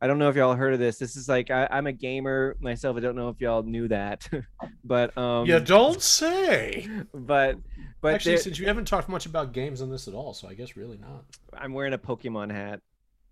I 0.00 0.08
don't 0.08 0.18
know 0.18 0.28
if 0.28 0.34
y'all 0.34 0.54
heard 0.54 0.74
of 0.74 0.80
this. 0.80 0.98
This 0.98 1.14
is 1.14 1.28
like 1.28 1.50
I, 1.50 1.68
I'm 1.70 1.86
a 1.86 1.92
gamer 1.92 2.56
myself. 2.60 2.96
I 2.96 3.00
don't 3.00 3.14
know 3.14 3.28
if 3.28 3.40
y'all 3.40 3.62
knew 3.62 3.86
that, 3.88 4.28
but 4.84 5.16
um, 5.16 5.46
You 5.46 5.60
don't 5.60 6.02
say. 6.02 6.88
but 7.14 7.56
but 8.00 8.14
Actually, 8.14 8.38
since 8.38 8.58
you 8.58 8.66
haven't 8.66 8.86
talked 8.86 9.08
much 9.08 9.26
about 9.26 9.52
games 9.52 9.80
on 9.80 9.90
this 9.90 10.08
at 10.08 10.14
all, 10.14 10.34
so 10.34 10.48
I 10.48 10.54
guess 10.54 10.76
really 10.76 10.98
not. 10.98 11.24
I'm 11.56 11.72
wearing 11.72 11.92
a 11.92 11.98
Pokemon 11.98 12.50
hat. 12.50 12.80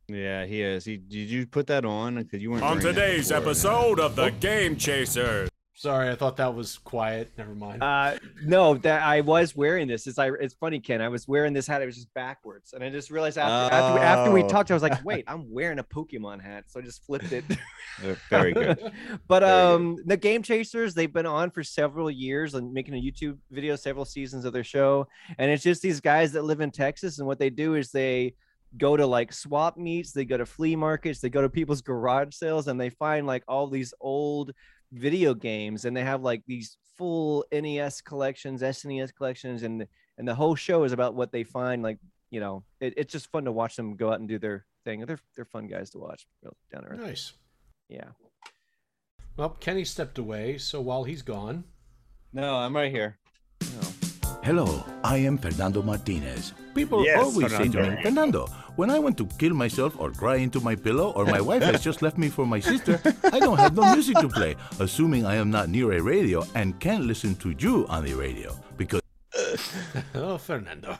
Yeah, 0.07 0.45
he 0.45 0.63
is. 0.63 0.85
He 0.85 0.97
did 0.97 1.29
you 1.29 1.47
put 1.47 1.67
that 1.69 1.85
on? 1.85 2.17
Because 2.17 2.41
you 2.41 2.51
weren't 2.51 2.63
On 2.63 2.79
today's 2.81 3.29
before. 3.29 3.43
episode 3.43 4.01
of 4.01 4.15
The 4.17 4.31
Game 4.31 4.77
Chasers. 4.77 5.49
Sorry, 5.81 6.11
I 6.11 6.15
thought 6.15 6.37
that 6.37 6.55
was 6.55 6.77
quiet. 6.77 7.31
Never 7.39 7.55
mind. 7.55 7.83
Uh, 7.83 8.19
no, 8.45 8.75
that 8.75 9.03
I 9.03 9.23
was 9.23 9.57
wearing 9.57 9.89
this. 9.89 10.07
It's 10.07 10.19
I. 10.19 10.29
It's 10.39 10.53
funny, 10.53 10.79
Ken. 10.79 11.01
I 11.01 11.09
was 11.09 11.27
wearing 11.27 11.55
this 11.55 11.67
hat. 11.67 11.81
It 11.81 11.87
was 11.87 11.95
just 11.95 12.13
backwards, 12.13 12.75
and 12.75 12.85
I 12.85 12.91
just 12.91 13.11
realized 13.11 13.39
after 13.39 13.75
after, 13.75 13.95
we, 13.95 14.01
after 14.01 14.31
we 14.31 14.43
Oh. 14.43 14.49
talked, 14.49 14.71
I 14.71 14.75
was 14.75 14.83
like, 14.83 15.03
wait, 15.07 15.25
I'm 15.27 15.51
wearing 15.51 15.79
a 15.79 15.83
Pokemon 15.83 16.43
hat, 16.43 16.65
so 16.67 16.81
I 16.81 16.83
just 16.83 17.03
flipped 17.07 17.33
it. 17.33 17.45
Uh, 18.05 18.15
Very 18.29 18.53
good. 18.53 18.93
but 19.27 19.41
Very 19.41 19.53
um, 19.75 19.97
the 20.05 20.19
Game 20.19 20.43
Chasers, 20.43 20.93
they've 20.93 21.11
been 21.11 21.25
on 21.25 21.51
for 21.51 21.65
several 21.65 22.11
years 22.11 22.55
and 22.55 22.75
making 22.75 22.93
a 22.93 23.01
YouTube 23.01 23.39
video, 23.51 23.75
several 23.75 24.05
seasons 24.05 24.45
of 24.45 24.53
their 24.53 24.65
show, 24.65 25.09
and 25.39 25.51
it's 25.51 25.63
just 25.63 25.81
these 25.81 26.03
guys 26.03 26.33
that 26.33 26.43
live 26.45 26.61
in 26.61 26.71
Texas, 26.71 27.21
and 27.21 27.27
what 27.27 27.39
they 27.39 27.49
do 27.49 27.75
is 27.77 27.91
they 27.91 28.35
go 28.77 28.99
to 28.99 29.07
like 29.07 29.33
swap 29.33 29.79
meets, 29.79 30.13
they 30.13 30.27
go 30.27 30.37
to 30.37 30.45
flea 30.45 30.77
markets, 30.77 31.21
they 31.21 31.31
go 31.31 31.41
to 31.41 31.49
people's 31.49 31.81
garage 31.81 32.35
sales, 32.35 32.69
and 32.69 32.79
they 32.79 32.91
find 32.91 33.27
like 33.27 33.45
all 33.49 33.67
these 33.67 33.95
old 33.99 34.53
video 34.93 35.35
games, 35.35 35.85
and 35.85 35.97
they 35.97 36.05
have 36.05 36.23
like 36.23 36.43
these 36.47 36.77
full 36.97 37.45
NES 37.53 38.01
collections, 38.01 38.63
SNES 38.63 39.15
collections, 39.15 39.63
and 39.63 39.87
and 40.19 40.29
the 40.29 40.35
whole 40.35 40.55
show 40.55 40.85
is 40.85 40.93
about 40.93 41.15
what 41.15 41.33
they 41.33 41.45
find. 41.45 41.83
Like 41.83 41.99
you 42.31 42.41
know, 42.41 42.65
it, 42.81 42.95
it's 42.97 43.13
just 43.13 43.31
fun 43.31 43.45
to 43.45 43.53
watch 43.53 43.77
them 43.77 43.97
go 43.97 44.11
out 44.11 44.21
and 44.21 44.29
do 44.29 44.39
their 44.39 44.67
thing. 44.85 45.05
They're 45.07 45.21
they're 45.37 45.45
fun 45.45 45.67
guys 45.67 45.91
to 45.91 45.99
watch, 45.99 46.27
down 46.73 46.83
to 46.83 46.89
earth. 46.89 47.01
Nice. 47.01 47.33
Yeah. 47.89 48.09
Well, 49.37 49.51
Kenny 49.51 49.85
stepped 49.85 50.19
away, 50.19 50.59
so 50.59 50.81
while 50.81 51.05
he's 51.05 51.23
gone, 51.23 51.65
No, 52.33 52.57
I'm 52.57 52.77
right 52.77 52.93
here. 52.93 53.19
Hello, 54.43 54.83
I 55.05 55.19
am 55.19 55.37
Fernando 55.37 55.83
Martinez. 55.83 56.55
People 56.75 57.05
Yes, 57.05 57.23
always 57.23 57.51
say 57.55 57.69
to 57.69 57.83
me, 57.91 58.03
Fernando, 58.03 58.47
when 58.77 58.89
I 58.91 58.99
want 58.99 59.19
to 59.19 59.27
kill 59.39 59.53
myself 59.55 59.95
or 59.99 60.11
cry 60.11 60.37
into 60.37 60.61
my 60.61 60.75
pillow 60.75 61.11
or 61.13 61.27
my 61.27 61.41
wife 61.41 61.63
has 61.63 61.83
just 61.83 62.01
left 62.01 62.17
me 62.17 62.29
for 62.31 62.47
my 62.47 62.59
sister, 62.61 63.01
I 63.33 63.39
don't 63.39 63.59
have 63.59 63.75
no 63.75 63.93
music 63.93 64.17
to 64.19 64.29
play, 64.29 64.57
assuming 64.79 65.27
I 65.27 65.35
am 65.37 65.51
not 65.51 65.69
near 65.69 65.93
a 65.93 66.01
radio 66.03 66.45
and 66.55 66.79
can't 66.81 67.05
listen 67.05 67.35
to 67.37 67.55
you 67.59 67.87
on 67.89 68.05
the 68.05 68.15
radio 68.15 68.57
because 68.77 69.01
oh 70.15 70.39
Fernando. 70.39 70.97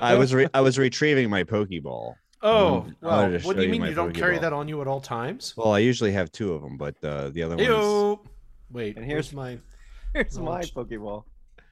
I 0.00 0.14
was 0.14 0.32
re- 0.34 0.48
I 0.54 0.60
was 0.60 0.78
retrieving 0.78 1.28
my 1.28 1.44
Pokeball. 1.44 2.14
Oh, 2.42 2.66
Um, 2.78 2.96
well, 3.00 3.30
what 3.40 3.56
do 3.56 3.62
you 3.62 3.68
mean 3.68 3.80
my 3.82 3.88
you 3.88 3.94
don't 3.94 4.12
carry 4.12 4.36
Pokeball. 4.38 4.40
that 4.42 4.52
on 4.52 4.68
you 4.68 4.80
at 4.80 4.86
all 4.86 5.00
times? 5.00 5.54
Well, 5.56 5.72
I 5.72 5.78
usually 5.80 6.12
have 6.12 6.30
two 6.32 6.52
of 6.54 6.62
them, 6.62 6.76
but 6.76 6.94
uh, 7.04 7.30
the 7.30 7.42
other 7.42 7.56
ones. 7.56 7.68
Ew. 7.68 8.20
Wait, 8.70 8.96
And 8.96 9.04
here's 9.04 9.30
here's- 9.30 9.32
my 9.34 9.58
Here's 10.14 10.36
wrong 10.38 10.44
my 10.46 10.62
Pokeball. 10.62 11.24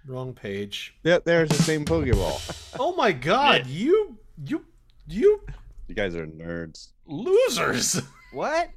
Wrong 0.07 0.33
page. 0.35 0.95
Yep, 1.05 1.25
there's 1.25 1.49
the 1.49 1.63
same 1.63 1.85
Pokeball. 1.85 2.61
Oh 2.81 2.95
my 2.97 3.13
god, 3.13 3.67
you 3.67 4.17
you 4.45 4.65
you 5.07 5.41
you 5.87 5.95
guys 5.95 6.17
are 6.17 6.27
nerds. 6.27 6.89
losers. 7.07 8.01
What? 8.33 8.71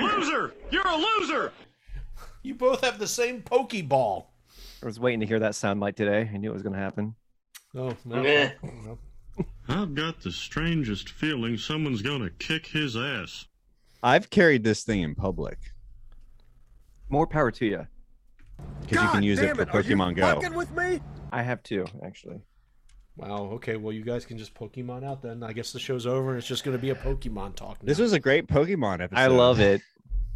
Loser! 0.00 0.54
You're 0.70 0.86
a 0.86 0.96
loser! 0.96 1.52
You 2.44 2.54
both 2.54 2.82
have 2.82 3.00
the 3.00 3.06
same 3.08 3.42
Pokeball. 3.42 4.26
I 4.80 4.86
was 4.86 5.00
waiting 5.00 5.18
to 5.20 5.26
hear 5.26 5.40
that 5.40 5.56
sound 5.56 5.80
bite 5.80 5.96
today. 5.96 6.30
I 6.32 6.36
knew 6.36 6.50
it 6.50 6.52
was 6.52 6.62
going 6.62 6.74
to 6.74 6.78
happen. 6.78 7.16
Oh, 7.74 7.96
no. 8.04 8.22
No. 8.22 8.98
I've 9.68 9.94
got 9.96 10.20
the 10.20 10.30
strangest 10.30 11.08
feeling 11.10 11.56
someone's 11.58 12.00
gonna 12.00 12.30
kick 12.38 12.66
his 12.66 12.96
ass. 12.96 13.46
I've 14.04 14.30
carried 14.30 14.62
this 14.62 14.84
thing 14.84 15.00
in 15.02 15.14
public 15.16 15.58
More 17.08 17.26
power 17.26 17.50
to 17.50 17.66
you. 17.66 17.86
Because 18.80 19.02
you 19.02 19.10
can 19.10 19.22
use 19.22 19.38
it 19.38 19.56
for 19.56 19.66
Pokemon 19.66 20.16
Go. 20.16 20.56
with 20.56 20.70
me? 20.72 21.00
I 21.32 21.42
have 21.42 21.62
two, 21.62 21.84
actually. 22.04 22.40
Wow, 23.16 23.50
okay, 23.54 23.76
well 23.76 23.92
you 23.92 24.04
guys 24.04 24.24
can 24.24 24.38
just 24.38 24.54
Pokemon 24.54 25.04
out 25.04 25.22
then. 25.22 25.42
I 25.42 25.52
guess 25.52 25.72
the 25.72 25.80
show's 25.80 26.06
over 26.06 26.30
and 26.30 26.38
it's 26.38 26.46
just 26.46 26.62
gonna 26.62 26.78
be 26.78 26.90
a 26.90 26.94
Pokemon 26.94 27.56
talk 27.56 27.82
now. 27.82 27.86
This 27.86 27.98
was 27.98 28.12
a 28.12 28.20
great 28.20 28.46
Pokemon 28.46 29.02
episode. 29.02 29.20
I 29.20 29.26
love 29.26 29.58
it. 29.60 29.82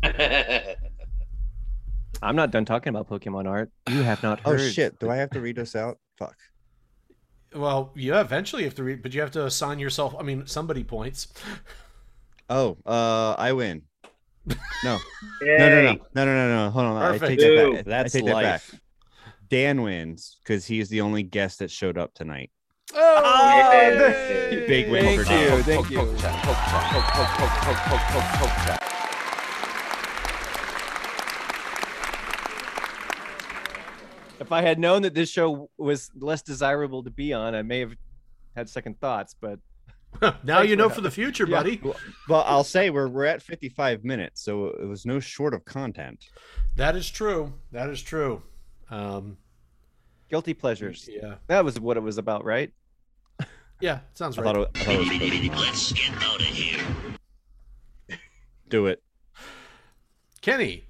I'm 2.22 2.36
not 2.36 2.50
done 2.50 2.64
talking 2.64 2.94
about 2.94 3.08
Pokemon 3.08 3.48
art. 3.48 3.70
You 3.88 4.02
have 4.02 4.22
not 4.22 4.40
heard. 4.40 4.60
Oh 4.60 4.62
shit! 4.62 4.98
Do 4.98 5.10
I 5.10 5.16
have 5.16 5.30
to 5.30 5.40
read 5.40 5.56
this 5.56 5.76
out? 5.76 5.98
Fuck. 6.18 6.36
Well, 7.54 7.92
you 7.94 8.14
eventually 8.14 8.64
have 8.64 8.74
to 8.76 8.84
read, 8.84 9.02
but 9.02 9.14
you 9.14 9.20
have 9.20 9.32
to 9.32 9.44
assign 9.46 9.78
yourself. 9.78 10.14
I 10.18 10.22
mean, 10.22 10.46
somebody 10.46 10.84
points. 10.84 11.28
Oh, 12.50 12.76
uh, 12.84 13.34
I 13.38 13.52
win. 13.52 13.82
No. 14.46 14.56
no, 14.84 14.98
no, 15.58 15.68
no, 15.68 15.82
no, 15.82 15.98
no, 16.14 16.24
no, 16.24 16.64
no. 16.64 16.70
Hold 16.70 16.86
on. 16.86 16.96
I 17.02 17.18
Perfect. 17.18 17.40
take 17.40 17.56
that 17.56 17.72
back. 17.74 17.84
That's 17.84 18.14
I 18.14 18.18
take 18.18 18.26
that 18.26 18.32
back. 18.34 18.42
life. 18.44 18.80
Dan 19.48 19.82
wins 19.82 20.38
because 20.42 20.66
he's 20.66 20.88
the 20.88 21.00
only 21.02 21.22
guest 21.22 21.58
that 21.60 21.70
showed 21.70 21.96
up 21.98 22.12
tonight. 22.14 22.50
Oh, 22.94 23.88
Yay. 24.50 24.66
Big 24.66 24.90
win 24.90 25.04
Thank 25.04 25.20
for 25.20 25.24
Dan. 25.26 25.56
you, 25.58 25.62
thank 25.62 25.90
you. 25.90 26.00
If 34.40 34.50
I 34.50 34.60
had 34.60 34.78
known 34.78 35.02
that 35.02 35.14
this 35.14 35.30
show 35.30 35.70
was 35.78 36.10
less 36.18 36.42
desirable 36.42 37.04
to 37.04 37.10
be 37.10 37.32
on, 37.32 37.54
I 37.54 37.62
may 37.62 37.80
have 37.80 37.92
had 38.56 38.68
second 38.68 39.00
thoughts. 39.00 39.36
But 39.40 39.60
now 40.44 40.60
you 40.60 40.76
know 40.76 40.88
for 40.88 41.00
the 41.00 41.10
future, 41.10 41.46
Yeah. 41.46 41.56
buddy. 41.58 41.80
Well, 42.28 42.44
I'll 42.46 42.64
say 42.64 42.90
we're 42.90 43.08
we're 43.08 43.24
at 43.24 43.42
55 43.42 44.04
minutes, 44.04 44.42
so 44.42 44.66
it 44.68 44.86
was 44.86 45.04
no 45.06 45.18
short 45.20 45.54
of 45.54 45.64
content. 45.64 46.24
That 46.76 46.96
is 46.96 47.10
true. 47.10 47.52
That 47.72 47.88
is 47.90 48.00
true. 48.02 48.42
Um, 48.90 49.36
guilty 50.30 50.54
pleasures. 50.54 51.08
yeah, 51.10 51.36
That 51.46 51.64
was 51.64 51.80
what 51.80 51.96
it 51.96 52.02
was 52.02 52.18
about, 52.18 52.44
right? 52.44 52.72
yeah, 53.80 54.00
sounds 54.14 54.38
I 54.38 54.42
right. 54.42 54.54
thought 54.54 54.62
it, 54.62 54.68
I 54.76 54.84
thought 54.84 55.22
it 55.22 55.50
was. 55.50 55.60
Let's 55.60 55.92
get 55.92 56.12
out 56.22 56.40
of 56.40 56.46
here. 56.46 56.80
Do 58.68 58.86
it. 58.86 59.02
Kenny, 60.40 60.84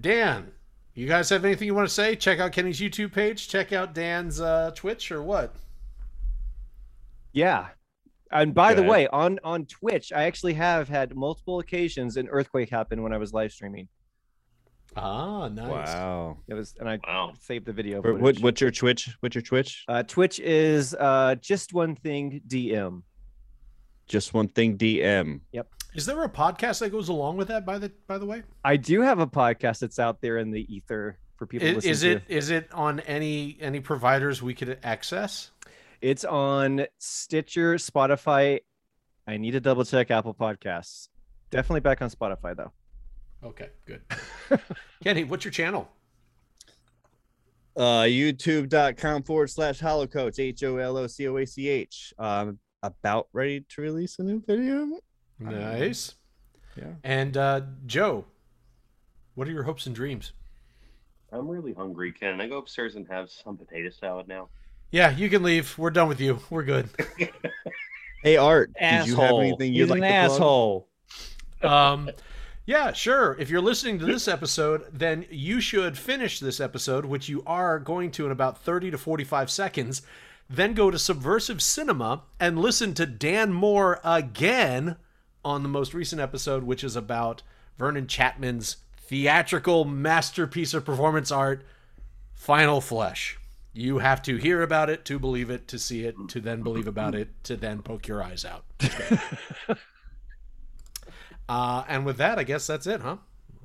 Dan, 0.00 0.52
you 0.94 1.06
guys 1.08 1.28
have 1.30 1.44
anything 1.44 1.66
you 1.66 1.74
want 1.74 1.88
to 1.88 1.94
say? 1.94 2.14
Check 2.16 2.38
out 2.38 2.52
Kenny's 2.52 2.80
YouTube 2.80 3.12
page. 3.12 3.48
Check 3.48 3.72
out 3.72 3.94
Dan's 3.94 4.40
uh, 4.40 4.70
Twitch 4.74 5.10
or 5.10 5.22
what? 5.22 5.54
Yeah. 7.32 7.68
And 8.32 8.54
by 8.54 8.70
Go 8.70 8.76
the 8.76 8.80
ahead. 8.82 8.90
way, 8.90 9.06
on 9.08 9.38
on 9.44 9.66
Twitch, 9.66 10.12
I 10.12 10.24
actually 10.24 10.54
have 10.54 10.88
had 10.88 11.14
multiple 11.14 11.60
occasions 11.60 12.16
an 12.16 12.28
earthquake 12.28 12.70
happen 12.70 13.02
when 13.02 13.12
I 13.12 13.18
was 13.18 13.32
live 13.32 13.52
streaming. 13.52 13.88
Ah, 14.96 15.48
nice. 15.48 15.68
Wow. 15.88 16.38
It 16.46 16.54
was, 16.54 16.74
and 16.78 16.88
I 16.88 16.98
Wow. 17.06 17.32
saved 17.40 17.66
the 17.66 17.72
video. 17.72 18.00
What, 18.00 18.20
what 18.20 18.38
what's 18.40 18.60
your 18.60 18.70
Twitch? 18.70 19.14
What's 19.20 19.34
your 19.34 19.42
Twitch? 19.42 19.84
Uh, 19.88 20.02
Twitch 20.04 20.38
is 20.40 20.94
uh, 20.94 21.34
just 21.36 21.72
one 21.74 21.96
thing 21.96 22.40
DM. 22.46 23.02
Just 24.06 24.34
one 24.34 24.48
thing. 24.48 24.76
DM. 24.78 25.40
Yep. 25.52 25.68
Is 25.94 26.06
there 26.06 26.22
a 26.24 26.28
podcast 26.28 26.80
that 26.80 26.90
goes 26.90 27.08
along 27.08 27.36
with 27.36 27.48
that? 27.48 27.64
By 27.64 27.78
the 27.78 27.90
by 28.06 28.18
the 28.18 28.26
way, 28.26 28.42
I 28.64 28.76
do 28.76 29.00
have 29.00 29.18
a 29.20 29.26
podcast 29.26 29.78
that's 29.80 29.98
out 29.98 30.20
there 30.20 30.38
in 30.38 30.50
the 30.50 30.72
ether 30.72 31.18
for 31.36 31.46
people 31.46 31.66
to 31.66 31.70
is, 31.70 31.76
listen 31.76 31.90
is 31.90 32.00
to. 32.02 32.10
it 32.12 32.22
is 32.28 32.50
it 32.50 32.68
on 32.72 33.00
any 33.00 33.56
any 33.60 33.80
providers 33.80 34.42
we 34.42 34.54
could 34.54 34.78
access? 34.82 35.50
It's 36.04 36.22
on 36.22 36.84
Stitcher, 36.98 37.76
Spotify. 37.76 38.60
I 39.26 39.38
need 39.38 39.52
to 39.52 39.60
double 39.60 39.86
check 39.86 40.10
Apple 40.10 40.34
Podcasts. 40.34 41.08
Definitely 41.48 41.80
back 41.80 42.02
on 42.02 42.10
Spotify 42.10 42.54
though. 42.54 42.72
Okay, 43.42 43.70
good. 43.86 44.02
Kenny, 45.02 45.24
what's 45.24 45.46
your 45.46 45.52
channel? 45.52 45.88
Uh, 47.74 48.02
YouTube.com 48.02 49.22
forward 49.22 49.48
slash 49.48 49.80
holocoach. 49.80 50.38
H 50.38 50.62
O 50.64 50.76
L 50.76 50.98
O 50.98 51.06
C 51.06 51.26
O 51.26 51.38
A 51.38 51.46
C 51.46 51.68
H. 51.70 52.12
Um, 52.18 52.58
about 52.82 53.28
ready 53.32 53.64
to 53.70 53.80
release 53.80 54.18
a 54.18 54.24
new 54.24 54.42
video. 54.46 54.86
Nice. 55.38 56.16
Yeah. 56.76 56.92
And 57.02 57.34
uh, 57.38 57.62
Joe, 57.86 58.26
what 59.36 59.48
are 59.48 59.52
your 59.52 59.62
hopes 59.62 59.86
and 59.86 59.94
dreams? 59.94 60.34
I'm 61.32 61.48
really 61.48 61.72
hungry. 61.72 62.12
Can 62.12 62.42
I 62.42 62.46
go 62.46 62.58
upstairs 62.58 62.94
and 62.94 63.08
have 63.08 63.30
some 63.30 63.56
potato 63.56 63.88
salad 63.88 64.28
now? 64.28 64.50
Yeah, 64.94 65.10
you 65.10 65.28
can 65.28 65.42
leave. 65.42 65.76
We're 65.76 65.90
done 65.90 66.06
with 66.06 66.20
you. 66.20 66.38
We're 66.50 66.62
good. 66.62 66.88
Hey 68.22 68.38
Art, 68.38 68.72
did 68.80 69.06
you 69.06 69.16
have 69.16 69.24
Asshole. 69.24 69.40
anything 69.42 69.74
you'd 69.74 69.90
like 69.90 69.98
an 69.98 70.04
to 70.04 70.08
plug? 70.08 70.30
asshole. 70.30 70.88
Um, 71.62 72.10
yeah, 72.64 72.92
sure. 72.94 73.36
If 73.38 73.50
you're 73.50 73.60
listening 73.60 73.98
to 73.98 74.06
this 74.06 74.28
episode, 74.28 74.86
then 74.90 75.26
you 75.28 75.60
should 75.60 75.98
finish 75.98 76.40
this 76.40 76.58
episode, 76.58 77.04
which 77.04 77.28
you 77.28 77.42
are 77.46 77.78
going 77.78 78.10
to 78.12 78.24
in 78.24 78.32
about 78.32 78.56
30 78.56 78.92
to 78.92 78.96
45 78.96 79.50
seconds. 79.50 80.00
Then 80.48 80.72
go 80.72 80.90
to 80.90 80.98
Subversive 80.98 81.60
Cinema 81.62 82.22
and 82.40 82.58
listen 82.58 82.94
to 82.94 83.04
Dan 83.04 83.52
Moore 83.52 84.00
again 84.02 84.96
on 85.44 85.62
the 85.62 85.68
most 85.68 85.92
recent 85.92 86.22
episode, 86.22 86.64
which 86.64 86.82
is 86.82 86.96
about 86.96 87.42
Vernon 87.76 88.06
Chatman's 88.06 88.78
theatrical 88.96 89.84
masterpiece 89.84 90.72
of 90.72 90.86
performance 90.86 91.30
art, 91.30 91.62
Final 92.32 92.80
Flesh. 92.80 93.36
You 93.76 93.98
have 93.98 94.22
to 94.22 94.36
hear 94.36 94.62
about 94.62 94.88
it 94.88 95.04
to 95.06 95.18
believe 95.18 95.50
it, 95.50 95.66
to 95.68 95.78
see 95.80 96.04
it, 96.04 96.14
to 96.28 96.40
then 96.40 96.62
believe 96.62 96.86
about 96.86 97.14
it, 97.16 97.28
to 97.44 97.56
then 97.56 97.82
poke 97.82 98.06
your 98.06 98.22
eyes 98.22 98.44
out. 98.44 98.64
Uh, 101.48 101.84
and 101.88 102.06
with 102.06 102.16
that, 102.16 102.38
I 102.38 102.42
guess 102.44 102.66
that's 102.66 102.86
it, 102.86 103.02
huh? 103.02 103.16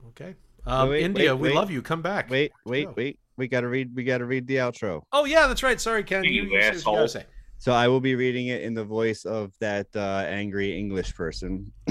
Okay. 0.10 0.36
Um, 0.66 0.90
Wait, 0.90 0.96
wait, 0.98 1.04
India, 1.06 1.34
wait, 1.36 1.42
we 1.42 1.48
wait. 1.50 1.56
love 1.56 1.72
you. 1.72 1.82
Come 1.82 2.02
back. 2.02 2.30
Wait, 2.30 2.52
wait, 2.66 2.88
Go. 2.88 2.94
wait. 2.98 3.20
We 3.38 3.48
gotta 3.48 3.70
read. 3.70 3.96
We 3.96 4.04
gotta 4.04 4.26
read 4.26 4.48
the 4.48 4.58
outro. 4.58 5.02
Oh 5.14 5.24
yeah, 5.24 5.48
that's 5.48 5.64
right. 5.64 5.80
Sorry, 5.80 6.04
Ken. 6.04 6.26
You 6.26 6.32
You, 6.32 6.42
you, 6.44 6.50
say 6.50 6.56
what 6.56 6.64
you 6.74 6.78
asshole. 6.80 6.96
gotta 6.96 7.08
say. 7.08 7.26
So 7.62 7.74
I 7.74 7.90
will 7.90 8.00
be 8.00 8.16
reading 8.16 8.48
it 8.48 8.62
in 8.62 8.74
the 8.74 8.86
voice 8.86 9.26
of 9.26 9.52
that 9.60 9.88
uh, 9.94 10.24
angry 10.26 10.80
English 10.80 11.14
person. 11.14 11.74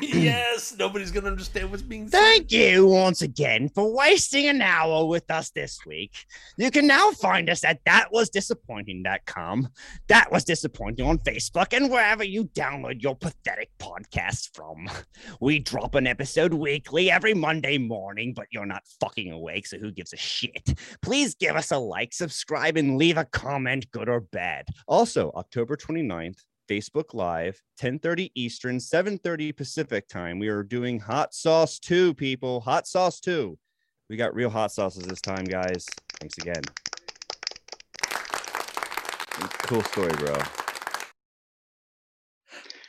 yes, 0.00 0.76
nobody's 0.78 1.10
gonna 1.10 1.26
understand 1.26 1.72
what's 1.72 1.82
being 1.82 2.06
said. 2.06 2.20
Thank 2.20 2.52
you 2.52 2.86
once 2.86 3.22
again 3.22 3.68
for 3.74 3.92
wasting 3.92 4.46
an 4.46 4.62
hour 4.62 5.06
with 5.06 5.28
us 5.28 5.50
this 5.50 5.80
week. 5.84 6.12
You 6.56 6.70
can 6.70 6.86
now 6.86 7.10
find 7.10 7.50
us 7.50 7.64
at 7.64 7.84
thatwasdisappointing.com. 7.84 9.68
That 10.06 10.30
was 10.30 10.44
disappointing 10.44 11.04
on 11.04 11.18
Facebook 11.18 11.76
and 11.76 11.90
wherever 11.90 12.22
you 12.22 12.44
download 12.44 13.02
your 13.02 13.16
pathetic 13.16 13.70
podcasts 13.80 14.48
from. 14.54 14.88
We 15.40 15.58
drop 15.58 15.96
an 15.96 16.06
episode 16.06 16.54
weekly 16.54 17.10
every 17.10 17.34
Monday 17.34 17.76
morning, 17.76 18.34
but 18.34 18.46
you're 18.52 18.66
not 18.66 18.84
fucking 19.00 19.32
awake, 19.32 19.66
so 19.66 19.78
who 19.78 19.90
gives 19.90 20.12
a 20.12 20.16
shit? 20.16 20.78
Please 21.02 21.34
give 21.34 21.56
us 21.56 21.72
a 21.72 21.78
like, 21.78 22.14
subscribe, 22.14 22.76
and 22.76 22.98
leave 22.98 23.16
a 23.16 23.24
comment, 23.24 23.90
good 23.90 24.08
or 24.08 24.20
bad. 24.20 24.66
Also, 24.86 25.07
October 25.16 25.76
29th, 25.76 26.44
Facebook 26.68 27.14
Live, 27.14 27.62
10:30 27.80 28.30
Eastern, 28.34 28.78
7:30 28.78 29.52
Pacific 29.56 30.08
time. 30.08 30.38
We 30.38 30.48
are 30.48 30.62
doing 30.62 31.00
Hot 31.00 31.32
Sauce 31.32 31.78
2, 31.78 32.14
people. 32.14 32.60
Hot 32.60 32.86
Sauce 32.86 33.20
2. 33.20 33.58
We 34.10 34.16
got 34.16 34.34
real 34.34 34.50
hot 34.50 34.72
sauces 34.72 35.04
this 35.04 35.20
time, 35.20 35.44
guys. 35.44 35.86
Thanks 36.20 36.36
again. 36.38 36.62
Cool 39.66 39.82
story, 39.82 40.12
bro. 40.14 40.67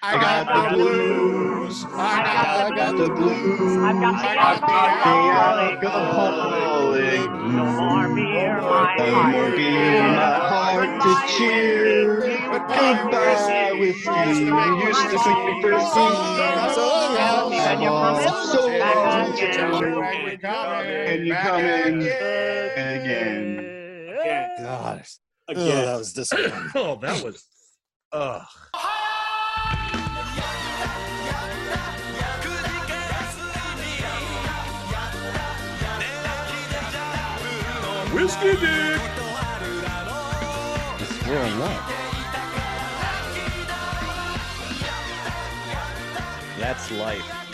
I 0.01 0.13
got 0.13 0.47
the 0.47 0.77
blues. 0.77 1.83
I 1.83 2.23
got, 2.23 2.71
I 2.71 2.75
got 2.75 2.97
the 2.97 3.09
blues. 3.09 3.77
I 3.77 3.91
got 3.99 4.15
the 4.21 4.79
alcoholic. 5.83 7.29
No 7.29 7.65
more 7.65 8.15
beer, 8.15 8.61
my 8.61 8.67
heart. 8.67 8.97
No 8.97 9.23
more 9.23 9.51
beer, 9.51 10.03
my 10.03 10.39
heart 10.47 11.01
to 11.01 11.11
cheer. 11.35 12.21
Goodbye, 12.47 13.73
whiskey. 13.77 14.09
You 14.09 14.55
used 14.87 15.09
to 15.09 15.17
sing 15.19 15.39
me 15.45 15.61
first 15.61 15.93
sing. 15.93 16.13
So 16.73 16.85
long, 17.15 17.51
so 18.45 18.61
long. 18.67 19.35
And 20.87 21.27
you 21.27 21.33
coming 21.35 22.01
again. 22.87 23.45
God. 24.63 25.03
Again. 25.49 25.67
Oh, 25.67 25.85
that 25.85 25.97
was 25.97 26.13
disappointing. 26.13 26.71
oh, 26.75 26.95
that 27.01 27.21
was. 27.21 27.45
Ugh. 28.13 28.45
Whiskey 38.13 38.53
dick. 38.57 39.01
We're 41.27 41.39
on 41.39 41.59
what? 41.59 41.99
That's 46.59 46.91
life. 46.91 47.48